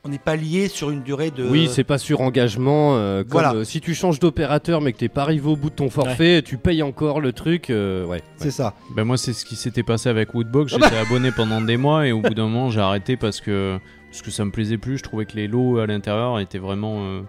[0.09, 1.47] on n'est pas lié sur une durée de.
[1.47, 2.95] Oui, c'est pas sur engagement.
[2.95, 3.53] euh, comme, Voilà.
[3.53, 6.41] euh, si tu changes d'opérateur mais que t'es pas arrivé au bout de ton forfait,
[6.41, 7.69] tu payes encore le truc.
[7.69, 8.23] euh, ouais.
[8.37, 8.73] c'est ça.
[8.95, 10.73] Ben moi c'est ce qui s'était passé avec Woodbox.
[10.73, 13.77] J'étais abonné pendant des mois et au bout d'un moment j'ai arrêté parce que
[14.09, 14.97] parce que ça me plaisait plus.
[14.97, 17.21] Je trouvais que les lots à l'intérieur étaient vraiment euh,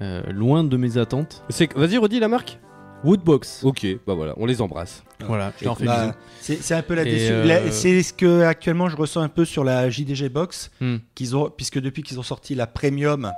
[0.00, 1.44] euh, loin de mes attentes.
[1.50, 2.58] C'est- Vas-y, redis la marque.
[3.04, 3.62] Woodbox.
[3.64, 5.02] Ok, bah voilà, on les embrasse.
[5.26, 8.02] Voilà, je leur fais Bah, c'est c'est un peu la Et, déçu- euh, la- C'est
[8.02, 10.96] ce que actuellement je ressens un peu sur la JDG box, Hmm.
[11.14, 13.30] qu'ils ont, puisque depuis qu'ils ont sorti la premium,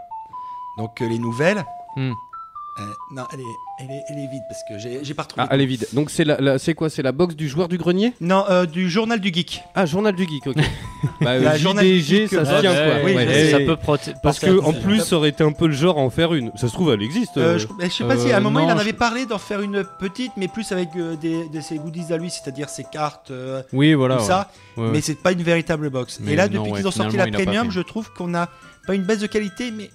[0.79, 1.65] donc euh, les nouvelles.
[1.97, 2.13] Hmm.
[2.79, 3.45] Euh, non, elle est,
[3.81, 5.45] elle est, elle est vide parce que j'ai pas retrouvé.
[5.45, 5.87] Ah, elle est vide.
[5.93, 6.89] Donc c'est la, la- c'est quoi?
[6.89, 8.15] C'est la box du joueur du grenier?
[8.21, 9.63] Non, euh, du journal du geek.
[9.75, 10.47] Ah, journal du geek.
[10.47, 10.57] Ok.
[11.21, 12.95] bah, La euh, journal du JDG, geek, ça se tient quoi.
[13.05, 13.51] oui, Ouais.
[13.51, 16.01] Ça peut proté- Parce que en plus, ça aurait été un peu le genre à
[16.01, 16.53] en faire une.
[16.57, 17.37] Ça se trouve, elle existe.
[17.39, 19.27] Euh, je, je sais pas si à un moment il en non, avait je- parlé
[19.27, 22.69] d'en faire une petite, mais plus avec euh, des, de ses goodies à lui, c'est-à-dire
[22.69, 24.17] ses cartes, euh, Oui voilà.
[24.17, 24.27] tout ouais.
[24.29, 24.51] ça.
[24.77, 24.91] Ouais, ouais.
[24.93, 26.19] Mais c'est pas une véritable box.
[26.21, 28.49] Mais Et là, non, depuis ouais, qu'ils ont sorti la premium, je trouve qu'on a
[28.87, 29.91] pas une baisse de qualité, mais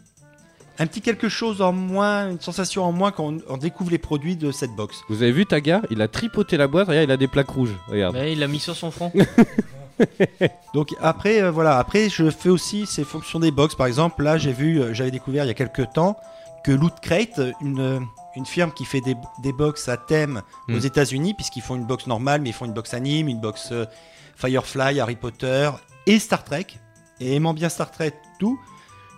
[0.78, 3.98] un petit quelque chose en moins, une sensation en moins quand on, on découvre les
[3.98, 5.02] produits de cette box.
[5.10, 5.82] Vous avez vu Taga?
[5.90, 6.88] Il a tripoté la boîte.
[6.88, 7.76] Regarde, il a des plaques rouges.
[7.88, 8.16] Regarde.
[8.16, 9.12] Mais il l'a mis sur son front.
[10.74, 13.76] Donc après, euh, voilà, après je fais aussi ces fonctions des box.
[13.76, 16.18] Par exemple, là j'ai vu, euh, j'avais découvert il y a quelques temps
[16.66, 18.00] que Loot Crate, une, euh,
[18.36, 20.76] une firme qui fait des, des box à thème Hmm.
[20.76, 23.70] aux États-Unis, puisqu'ils font une box normale, mais ils font une box anime, une box
[23.72, 23.86] euh,
[24.36, 25.70] Firefly, Harry Potter
[26.08, 26.66] et Star Trek.
[27.22, 28.60] Et aimant bien Star Trek, tout,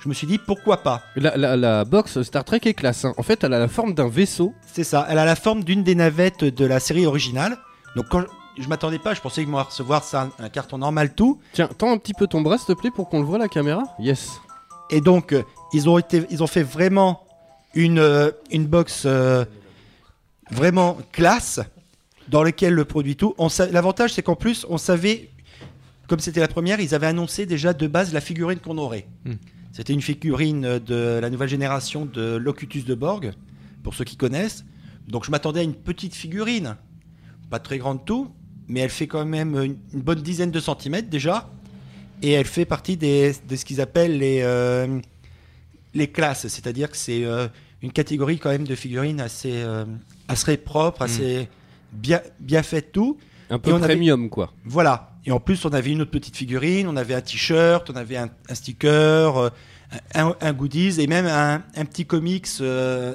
[0.04, 1.04] je me suis dit pourquoi pas.
[1.16, 3.06] La, la- la box Star Trek est classe.
[3.06, 3.14] hein.
[3.18, 4.54] En fait, elle a la forme d'un vaisseau.
[4.74, 7.58] C'est ça, elle a la forme d'une des navettes de la série originale.
[7.96, 8.22] Donc quand
[8.58, 11.40] je, je m'attendais pas, je pensais que moi recevoir ça un, un carton normal tout.
[11.54, 13.48] Tiens, tends un petit peu ton bras, s'il te plaît, pour qu'on le voit la
[13.48, 13.84] caméra.
[14.00, 14.40] Yes.
[14.90, 15.44] Et donc, euh,
[15.74, 17.24] ils ont été, ils ont fait vraiment
[17.74, 19.44] une euh, une box euh,
[20.52, 21.60] vraiment classe
[22.30, 23.34] dans lequel le produit tout.
[23.38, 25.30] On sa- L'avantage, c'est qu'en plus, on savait,
[26.08, 29.08] comme c'était la première, ils avaient annoncé déjà de base la figurine qu'on aurait.
[29.78, 29.82] Hmm.
[29.82, 33.34] C'était une figurine de la nouvelle génération de Locutus de Borg,
[33.84, 34.66] pour ceux qui connaissent.
[35.08, 36.76] Donc je m'attendais à une petite figurine,
[37.50, 38.28] pas très grande tout,
[38.68, 41.50] mais elle fait quand même une, une bonne dizaine de centimètres déjà.
[42.24, 45.00] Et elle fait partie des, de ce qu'ils appellent les, euh,
[45.94, 47.48] les classes, c'est-à-dire que c'est euh,
[47.84, 49.86] une catégorie quand même de figurines assez, euh,
[50.28, 51.48] assez propre, assez
[51.94, 53.18] bien, bien faite tout.
[53.52, 54.52] Un Et peu on avait- premium, quoi.
[54.66, 55.12] Voilà.
[55.28, 58.16] Et en plus, on avait une autre petite figurine, on avait un t-shirt, on avait
[58.16, 59.50] un, un sticker, euh,
[60.16, 63.14] un, un goodies et même un, un petit comics euh,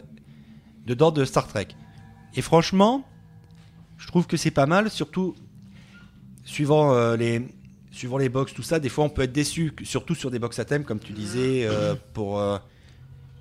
[0.87, 1.69] dedans de Star Trek.
[2.35, 3.03] Et franchement,
[3.97, 5.35] je trouve que c'est pas mal, surtout
[6.45, 7.49] suivant euh, les
[7.93, 8.79] suivant les box, tout ça.
[8.79, 11.65] Des fois, on peut être déçu, surtout sur des box à thème, comme tu disais,
[11.65, 12.43] euh, pour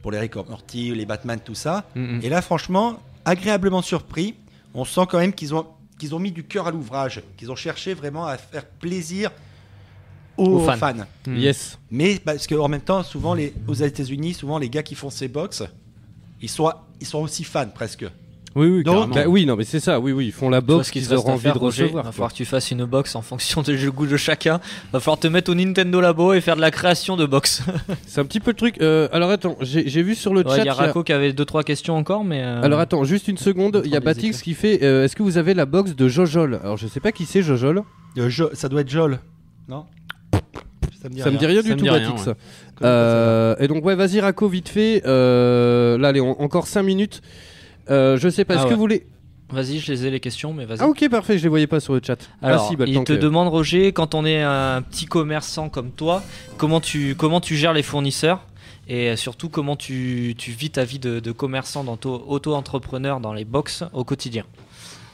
[0.02, 1.89] pour les Rick Morty, les Batman, tout ça.
[1.95, 2.19] Mm.
[2.23, 4.35] Et là, franchement, agréablement surpris.
[4.73, 5.68] On sent quand même qu'ils ont,
[6.02, 9.30] qu'ils ont mis du cœur à l'ouvrage, qu'ils ont cherché vraiment à faire plaisir
[10.36, 10.76] aux, Aux fans.
[10.78, 11.06] fans.
[11.28, 11.36] Mm.
[11.38, 11.78] Yes.
[11.91, 15.28] Mais parce qu'en même temps, souvent, les, aux États-Unis, souvent, les gars qui font ces
[15.28, 15.61] box,
[16.41, 18.06] ils sont, ils sont aussi fans presque.
[18.53, 19.14] Oui, oui, Donc.
[19.14, 21.45] Bah oui, non, mais c'est ça, oui, oui, ils font la box qu'ils auront envie
[21.52, 22.03] de Roger recevoir.
[22.03, 24.60] Va falloir que tu fasses une box en fonction des goûts de chacun.
[24.91, 27.64] Va falloir te mettre au Nintendo Labo et faire de la création de box.
[28.06, 28.82] C'est un petit peu le truc.
[28.82, 30.64] euh, alors attends, j'ai vu sur le Ouais, chat.
[30.64, 32.41] Il y a Rako qui avait deux trois questions encore, mais.
[32.44, 33.82] euh, Alors attends, juste une seconde.
[33.86, 34.84] Il y a Batix qui fait.
[34.84, 36.60] euh, Est-ce que vous avez la box de Jojol?
[36.61, 37.84] Alors je sais pas qui c'est Jojol.
[38.18, 39.19] Euh, Jo- ça doit être Joel,
[39.69, 39.86] non?
[41.02, 42.28] Ça me dit Ça me dit rien Ça du tout, rien, Batix.
[42.28, 42.34] ouais.
[42.84, 45.02] Euh, et donc ouais, vas-y Rako, vite fait.
[45.06, 47.22] Euh, là, allez, on- encore 5 minutes.
[47.90, 48.53] Euh, je sais pas.
[48.53, 48.76] Ah Est-ce que ouais.
[48.76, 49.08] vous voulez
[49.49, 50.78] Vas-y, je les ai les questions, mais vas-y.
[50.80, 51.38] Ah ok, parfait.
[51.38, 52.18] Je les voyais pas sur le chat.
[52.41, 55.06] Alors, ah, si, bah, il tant te que- demande Roger, quand on est un petit
[55.08, 56.24] commerçant comme toi,
[56.58, 58.45] comment tu comment tu gères les fournisseurs
[58.88, 63.34] et surtout comment tu, tu vis ta vie de, de commerçant, dans ton- auto-entrepreneur dans
[63.34, 64.45] les box au quotidien?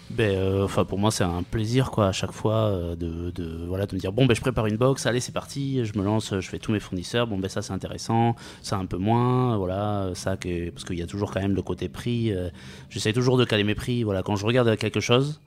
[0.10, 3.66] Ben, euh, enfin, pour moi, c'est un plaisir, quoi, à chaque fois, euh, de, de,
[3.68, 6.04] voilà, de me dire bon, ben, je prépare une box, allez, c'est parti, je me
[6.04, 9.58] lance, je fais tous mes fournisseurs, bon, ben, ça, c'est intéressant, ça, un peu moins,
[9.58, 12.32] voilà, ça, que, parce qu'il y a toujours quand même le côté prix.
[12.32, 12.50] euh,
[12.90, 15.42] J'essaie toujours de caler mes prix, voilà, quand je regarde quelque chose,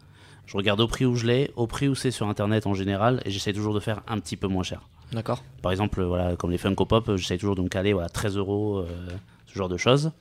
[0.44, 3.22] je regarde au prix où je l'ai, au prix où c'est sur internet en général,
[3.24, 4.82] et j'essaie toujours de faire un petit peu moins cher.
[5.12, 5.42] D'accord.
[5.62, 8.78] Par exemple, voilà, comme les Funko Pop, j'essaie toujours de me caler voilà, 13 euros,
[8.78, 8.86] euh,
[9.46, 10.12] ce genre de choses.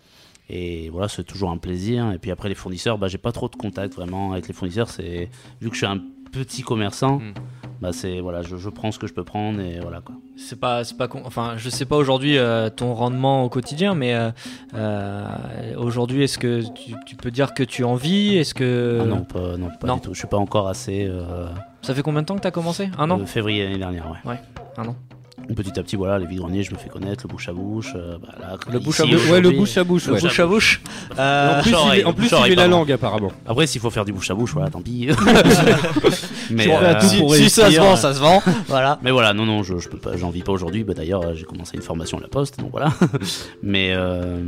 [0.49, 2.11] Et voilà, c'est toujours un plaisir.
[2.11, 4.89] Et puis après, les fournisseurs, bah, j'ai pas trop de contact vraiment avec les fournisseurs.
[4.89, 5.29] C'est
[5.61, 5.99] vu que je suis un
[6.31, 7.33] petit commerçant, Mm.
[7.81, 10.13] bah c'est voilà, je, je prends ce que je peux prendre et voilà quoi.
[10.37, 13.95] C'est pas, c'est pas, con- enfin, je sais pas aujourd'hui euh, ton rendement au quotidien,
[13.95, 14.29] mais euh,
[14.75, 15.25] euh,
[15.77, 18.37] aujourd'hui, est-ce que tu, tu peux dire que tu en vis?
[18.37, 19.95] Est-ce que Ah non, pas, non, pas non.
[19.95, 20.13] du tout.
[20.13, 21.11] Je suis pas encore assez.
[21.81, 22.89] ça fait combien de temps que t'as commencé?
[22.97, 23.25] Un an?
[23.25, 24.37] février l'année dernière, ouais.
[24.77, 24.95] Un an.
[25.55, 27.93] Petit à petit, voilà, les vides-greniers, je me fais connaître, le bouche à bouche.
[27.95, 30.05] euh, bah, là, Le bouche à bouche, Ouais, le aujourd'hui- bouche à bouche.
[30.07, 30.21] Le ouais.
[30.21, 30.81] bouche à bouche.
[31.17, 32.77] Euh, En plus, il, en plus, il la pardon.
[32.77, 33.31] langue apparemment.
[33.47, 35.07] Après, s'il faut faire du bouche à bouche, voilà, tant pis.
[36.51, 38.41] mais, Tu à euh, tout si, pour si ça se vend, ça se vend.
[38.67, 38.99] voilà.
[39.03, 40.83] Mais voilà, non, non, je, je peux pas, j'en vis pas aujourd'hui.
[40.83, 42.89] Bah, D'ailleurs, euh, j'ai commencé une formation à la poste, donc voilà.
[43.63, 44.43] mais euh,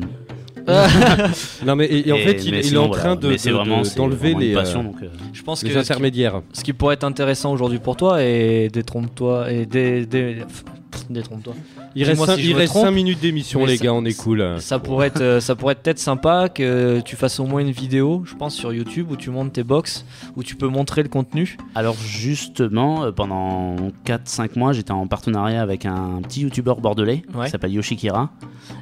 [1.65, 3.01] Non mais et, et en et- fait, il, mais il est en voilà.
[3.03, 5.07] train de Mais c'est de- vraiment- de- c'est d'enlever vraiment une les passion, donc, euh,
[5.34, 6.41] Je pense les que ce qui, intermédiaires.
[6.53, 10.63] ce qui pourrait être intéressant aujourd'hui pour toi et détrompe-toi et dé, dé- pff,
[11.09, 11.55] détrompe-toi.
[11.95, 14.18] Il reste Dis-moi 5 si je me trompe, minutes d'émission, les ça- gars, on est
[14.18, 14.45] cool.
[14.59, 17.72] Ça pourrait être, euh, ça pourrait être peut-être sympa que tu fasses au moins une
[17.72, 20.05] vidéo, je pense, sur YouTube où tu montes tes box,
[20.38, 21.57] où tu peux montrer le contenu.
[21.76, 27.45] Alors justement, euh, pendant 4-5 mois, j'étais en partenariat avec un petit youtubeur bordelais Ouais.
[27.45, 28.30] qui s'appelle Yoshikira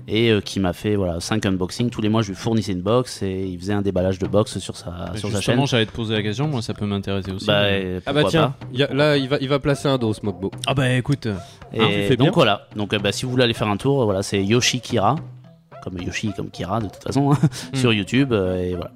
[0.07, 1.90] et euh, qui m'a fait voilà 5 unboxings.
[1.90, 4.60] Tous les mois, je lui fournissais une box et il faisait un déballage de box
[4.60, 5.36] sur sa, sur sa chaîne.
[5.38, 7.48] Justement, j'allais te poser la question, moi ça peut m'intéresser aussi.
[7.48, 9.88] Bah, mais- euh, Ah bah tiens, il y a- là, il va, il va placer
[9.88, 10.52] un dos, Smokebo.
[10.68, 11.22] Ah bah écoute,
[11.73, 12.31] tu Et fais donc bien.
[12.34, 12.68] voilà.
[12.76, 15.16] Donc bah, si vous voulez aller faire un tour, voilà, c'est Yoshikira,
[15.84, 17.38] comme Yoshi comme Kira de toute façon, hein,
[17.74, 18.92] sur YouTube euh, et voilà.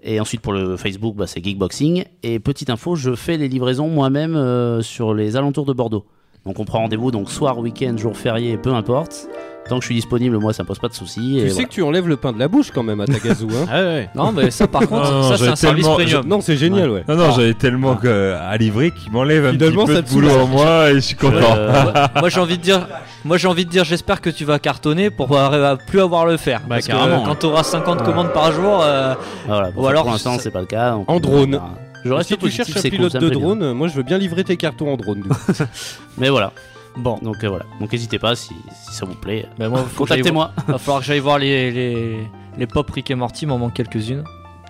[0.03, 2.05] Et ensuite pour le Facebook, bah, c'est Geekboxing.
[2.23, 6.07] Et petite info, je fais les livraisons moi-même euh, sur les alentours de Bordeaux.
[6.47, 9.29] Donc on prend rendez-vous donc soir, week-end, jour férié, peu importe.
[9.69, 11.37] Tant que je suis disponible, moi ça me pose pas de soucis.
[11.41, 11.69] Tu et sais voilà.
[11.69, 13.45] que tu enlèves le pain de la bouche quand même à Tagazu.
[13.51, 14.09] Hein Ah ouais.
[14.15, 16.27] Non, mais ça par contre, Non, non, ça c'est un service tellement- premium.
[16.27, 17.05] non, c'est génial, ouais.
[17.09, 20.07] Non, non, j'avais tellement que, à livrer qu'il m'enlève un petit Finalement, peu ça de
[20.09, 20.43] te boulot soulage.
[20.45, 21.37] en moi et je suis content.
[21.57, 22.87] Euh, moi- moi j'ai envie de dire,
[23.25, 26.37] moi j'ai envie de dire, j'espère que tu vas cartonner pour pouvoir- plus avoir le
[26.39, 26.61] faire.
[26.61, 29.15] Bah, Parce que carrément, quand tu auras 50 commandes par jour, euh,
[29.47, 30.93] Voilà, Ou ça, alors, pour l'instant ça- c'est pas le cas.
[30.93, 31.51] donc, En euh, drone.
[31.51, 31.65] voilà.
[32.05, 33.47] Je reste si tu positif, cherches un c'est cool, pilote ça me de plaît bien.
[33.49, 35.21] drone, euh, moi je veux bien livrer tes cartons en drone.
[35.23, 35.37] du coup.
[36.19, 36.53] Mais voilà.
[36.99, 37.65] Bon, Donc euh, voilà.
[37.81, 38.55] Donc n'hésitez pas si,
[38.85, 39.47] si ça vous plaît.
[39.59, 40.53] bah, Contactez-moi.
[40.67, 42.19] va falloir que j'aille voir les, les,
[42.57, 44.25] les pop Rick et Morty, il m'en manque quelques-unes.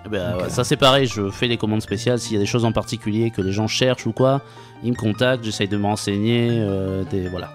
[0.05, 2.19] Eh ben, ouais, ça c'est pareil, je fais des commandes spéciales.
[2.19, 4.41] S'il y a des choses en particulier que les gens cherchent ou quoi,
[4.83, 6.47] ils me contactent, j'essaye de me renseigner.
[6.51, 7.49] euh, des, voilà.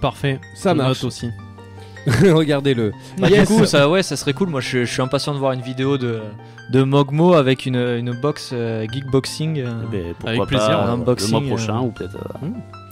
[0.00, 0.40] Parfait.
[0.56, 1.04] Ça marche.
[1.04, 1.30] aussi.
[2.06, 2.92] Regardez-le.
[3.18, 3.48] Bah, Yes.
[3.48, 4.48] Du coup, ça, ouais, ça serait cool.
[4.48, 6.20] Moi, je, je suis impatient de voir une vidéo de,
[6.72, 9.60] de Mogmo avec une, une box euh, geekboxing.
[9.60, 9.70] euh.
[9.84, 11.82] Eh ben, Avec plaisir, pas, un euh, unboxing, le mois prochain euh.
[11.82, 12.16] ou peut-être.
[12.16, 12.48] euh,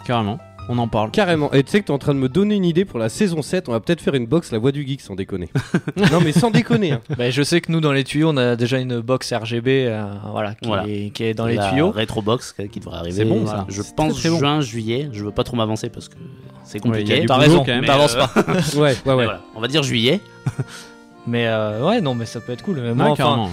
[0.07, 0.39] Carrément.
[0.73, 1.11] On en parle.
[1.11, 1.53] Carrément.
[1.53, 3.43] Et tu sais que t'es en train de me donner une idée pour la saison
[3.43, 3.69] 7.
[3.69, 5.49] On va peut-être faire une box La Voix du Geek sans déconner.
[6.13, 6.93] non, mais sans déconner.
[6.93, 7.01] hein.
[7.19, 10.05] Bah, je sais que nous, dans les tuyaux, on a déjà une box RGB euh,
[10.31, 10.87] voilà, qui, Voilà.
[10.87, 11.91] Est, qui est dans les la tuyaux.
[11.91, 13.17] Rétrobox qui devrait arriver.
[13.17, 13.61] C'est bon, Voilà.
[13.61, 13.67] ça.
[13.69, 14.39] Je pense très, très bon.
[14.39, 15.09] juin, juillet.
[15.13, 16.15] Je veux pas trop m'avancer parce que
[16.63, 17.21] c'est Ouais, compliqué.
[17.21, 17.85] du T'as raison, quand même.
[17.85, 18.53] t'avances Mais, pas.
[18.77, 19.25] Ouais, ouais, ouais.
[19.25, 19.41] voilà.
[19.57, 20.21] On va dire juillet.
[21.27, 22.81] Mais euh, ouais, non, mais ça peut être cool.
[22.81, 23.49] Mais moi, Ouais, enfin,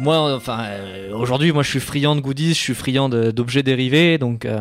[0.00, 3.62] moi, enfin, euh, aujourd'hui, moi, je suis friand de goodies, je suis friand de- d'objets
[3.62, 4.58] dérivés, donc euh,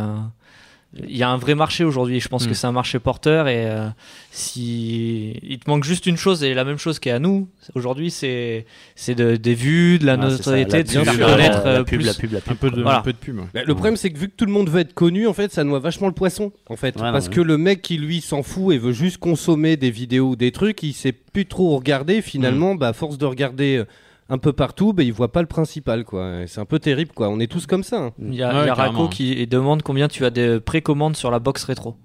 [1.08, 2.20] il y a un vrai marché aujourd'hui.
[2.20, 2.50] Je pense Mm.
[2.50, 3.88] que c'est un marché porteur et euh,
[4.32, 7.48] si il te manque juste une chose et la même chose qui est à nous
[7.74, 8.66] aujourd'hui, c'est
[8.96, 12.06] c'est de, des vues, de la Ah, notoriété, de se faire connaître la pub, plus.
[12.06, 12.52] la pub, la pub.
[12.54, 13.00] Un peu de, Voilà.
[13.00, 13.38] un peu de pub.
[13.40, 13.46] ouais.
[13.54, 15.52] Bah, le problème, c'est que vu que tout le monde veut être connu, en fait,
[15.52, 16.52] ça noie vachement le poisson.
[16.70, 17.34] En fait, Ouais, non, parce ouais.
[17.34, 20.52] que le mec qui lui s'en fout et veut juste consommer des vidéos ou des
[20.52, 22.22] trucs, il sait plus trop regarder.
[22.22, 23.86] Finalement, bah, à force de regarder euh,
[24.30, 26.48] un peu partout, bah, il voit pas le principal, quoi.
[26.48, 27.30] C'est un peu terrible, quoi.
[27.30, 27.98] On est tous comme ça.
[27.98, 28.12] hein.
[28.20, 29.00] Il y a, Ouais, il y a carrément.
[29.04, 31.96] Rako qui demande combien tu as de précommandes sur la box rétro.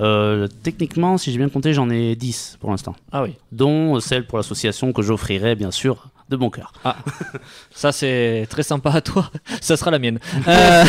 [0.00, 2.94] Euh, techniquement, si j'ai bien compté, j'en ai 10 pour l'instant.
[3.12, 3.34] Ah oui.
[3.52, 6.72] Dont celle pour l'association que j'offrirai, bien sûr, de bon cœur.
[7.72, 9.30] Ça c'est très sympa à toi.
[9.60, 10.20] Ça sera la mienne.
[10.48, 10.84] Euh,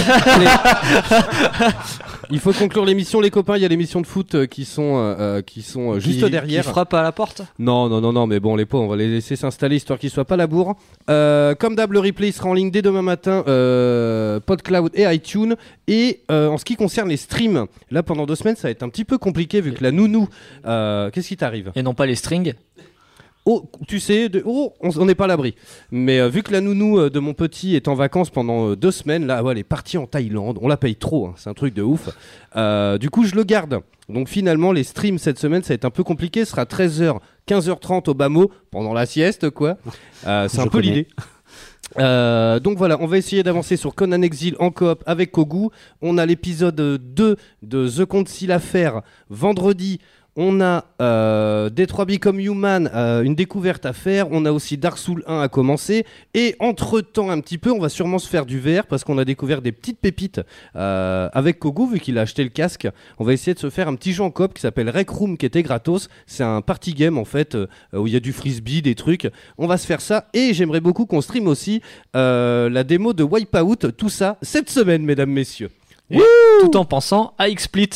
[2.31, 3.56] Il faut conclure l'émission, les copains.
[3.57, 6.30] Il y a l'émission de foot euh, qui sont, euh, euh, qui sont juste qui-
[6.30, 6.64] derrière.
[6.64, 7.41] Qui frappe à la porte.
[7.57, 10.11] Non, non, non, non, mais bon, les pauvres, on va les laisser s'installer histoire qu'ils
[10.11, 10.76] soient pas la bourre.
[11.10, 15.03] Euh, comme d'hab, le replay il sera en ligne dès demain matin, euh, PodCloud et
[15.11, 15.56] iTunes.
[15.88, 18.84] Et euh, en ce qui concerne les streams, là pendant deux semaines, ça va être
[18.84, 20.27] un petit peu compliqué vu que la nounou.
[20.65, 21.72] euh, Qu'est-ce qui t'arrive?
[21.76, 22.53] Et non pas les strings.
[23.51, 25.55] Oh, tu sais, de- oh, on n'est pas à l'abri.
[25.89, 28.76] Mais euh, vu que la nounou euh, de mon petit est en vacances pendant euh,
[28.76, 30.59] deux semaines, là, ouais, elle est partie en Thaïlande.
[30.61, 32.09] On la paye trop, hein, c'est un truc de ouf.
[32.55, 33.80] Euh, du coup, je le garde.
[34.07, 36.45] Donc finalement, les streams cette semaine, ça va être un peu compliqué.
[36.45, 37.17] Ce sera 13h,
[37.47, 39.77] 15h30 au bas mot, pendant la sieste, quoi.
[40.27, 41.07] Euh, c'est un peu l'idée.
[41.97, 45.69] Euh, donc voilà, on va essayer d'avancer sur Conan Exil en coop avec Kogu.
[46.01, 49.99] On a l'épisode 2 de The Concile à faire vendredi.
[50.35, 54.27] On a euh, Detroit Become Human, euh, une découverte à faire.
[54.31, 56.06] On a aussi Dark Souls 1 à commencer.
[56.34, 59.26] Et entre-temps, un petit peu, on va sûrement se faire du VR parce qu'on a
[59.26, 60.41] découvert des petites pépites
[60.76, 62.88] euh, avec Kogu, vu qu'il a acheté le casque.
[63.18, 65.38] On va essayer de se faire un petit jeu en coop qui s'appelle Rec Room,
[65.38, 66.10] qui était gratos.
[66.26, 69.30] C'est un party game, en fait, euh, où il y a du frisbee, des trucs.
[69.57, 70.27] On va se faire ça.
[70.34, 71.81] Et j'aimerais beaucoup qu'on stream aussi
[72.14, 73.91] la démo de Wipeout.
[73.97, 75.69] Tout ça cette semaine, mesdames, messieurs.
[76.61, 77.89] Tout en pensant à XSplit.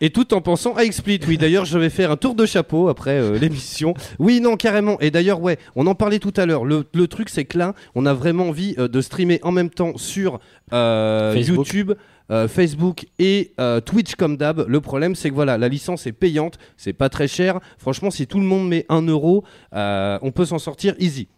[0.00, 1.20] Et tout en pensant à Explit.
[1.26, 3.94] Oui, d'ailleurs, je vais faire un tour de chapeau après euh, l'émission.
[4.18, 4.98] Oui, non, carrément.
[5.00, 6.64] Et d'ailleurs, ouais, on en parlait tout à l'heure.
[6.64, 9.70] Le, le truc, c'est que là, on a vraiment envie euh, de streamer en même
[9.70, 10.38] temps sur
[10.72, 11.66] euh, Facebook.
[11.66, 11.92] YouTube.
[12.30, 14.64] euh, Facebook et euh, Twitch comme d'hab.
[14.68, 17.58] Le problème, c'est que voilà, la licence est payante, c'est pas très cher.
[17.78, 19.44] Franchement, si tout le monde met 1 euro,
[19.74, 21.28] euh, on peut s'en sortir easy.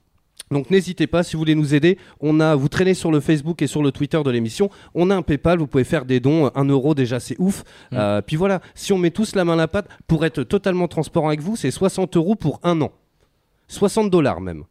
[0.51, 1.97] Donc n'hésitez pas si vous voulez nous aider.
[2.21, 4.69] On a, vous traînez sur le Facebook et sur le Twitter de l'émission.
[4.95, 6.51] On a un PayPal, vous pouvez faire des dons.
[6.55, 7.63] 1 euro déjà, c'est ouf.
[7.93, 7.97] Mm.
[7.97, 10.89] Euh, puis voilà, si on met tous la main à la pâte, pour être totalement
[10.89, 12.91] transparent avec vous, c'est 60 euros pour un an.
[13.69, 14.65] 60 dollars même.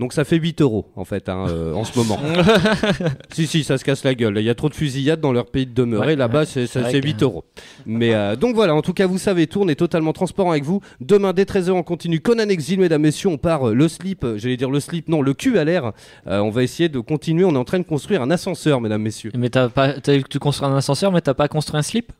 [0.00, 2.18] Donc ça fait 8 euros en fait hein, euh, en ce moment.
[3.32, 4.38] si si ça se casse la gueule.
[4.38, 6.06] Il y a trop de fusillades dans leur pays de demeurer.
[6.08, 6.46] Ouais, Là-bas ouais.
[6.46, 7.44] c'est ça- vrai c'est que- 8 euros.
[7.86, 10.80] Mais euh, donc voilà, en tout cas vous savez, tourne est totalement transparent avec vous.
[11.00, 14.56] Demain dès 13h on continue Conan Exil, mesdames, messieurs, on part euh, le slip, j'allais
[14.56, 15.92] dire le slip, non, le cul à l'air.
[16.26, 19.30] On va essayer de continuer, on est en train de construire un ascenseur, mesdames, messieurs.
[19.36, 22.10] Mais t'as pas, t'as, tu construis un ascenseur, mais t'as pas construit un slip?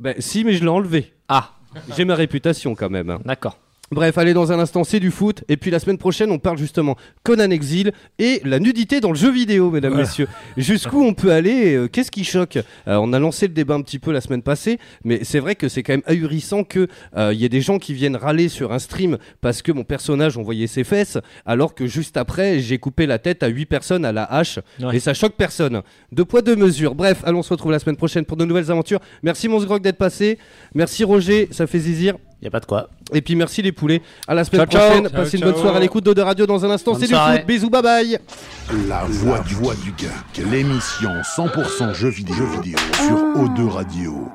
[0.00, 1.12] Ben si, mais je l'ai enlevé.
[1.28, 1.50] Ah,
[1.96, 3.10] J'ai ma réputation quand même.
[3.10, 3.20] hein.
[3.26, 3.58] d'accord.
[3.90, 5.44] Bref, allez dans un instant, c'est du foot.
[5.48, 9.16] Et puis la semaine prochaine, on parle justement Conan Exil et la nudité dans le
[9.16, 10.28] jeu vidéo, mesdames, messieurs.
[10.56, 13.80] Jusqu'où on peut aller euh, Qu'est-ce qui choque Euh, On a lancé le débat un
[13.82, 16.86] petit peu la semaine passée, mais c'est vrai que c'est quand même ahurissant que
[17.16, 20.36] euh, y ait des gens qui viennent râler sur un stream parce que mon personnage
[20.36, 21.16] on voyait ses fesses,
[21.46, 24.96] alors que juste après, j'ai coupé la tête à 8 personnes à la hache Ouais.
[24.96, 25.82] et ça choque personne.
[26.12, 26.94] Deux poids, deux mesures.
[26.94, 29.00] Bref, allons on se retrouve la semaine prochaine pour de nouvelles aventures.
[29.22, 30.38] Merci Monsgrog d'être passé.
[30.74, 32.16] Merci Roger, ça fait zizir.
[32.40, 32.88] Y a pas de quoi.
[33.12, 34.00] Et puis merci les poulets.
[34.28, 35.08] À la semaine Ciao, prochaine.
[35.08, 35.52] Ciao, Passez une ciao.
[35.52, 36.94] bonne soirée à l'écoute d'Eau de Radio dans un instant.
[36.94, 37.38] C'est du soirée.
[37.38, 37.46] foot.
[37.46, 38.18] Bisous, bye bye.
[38.88, 40.46] La voix du, voix du geek.
[40.50, 44.28] L'émission 100% jeux vidéo, jeux vidéo sur O2 Radio.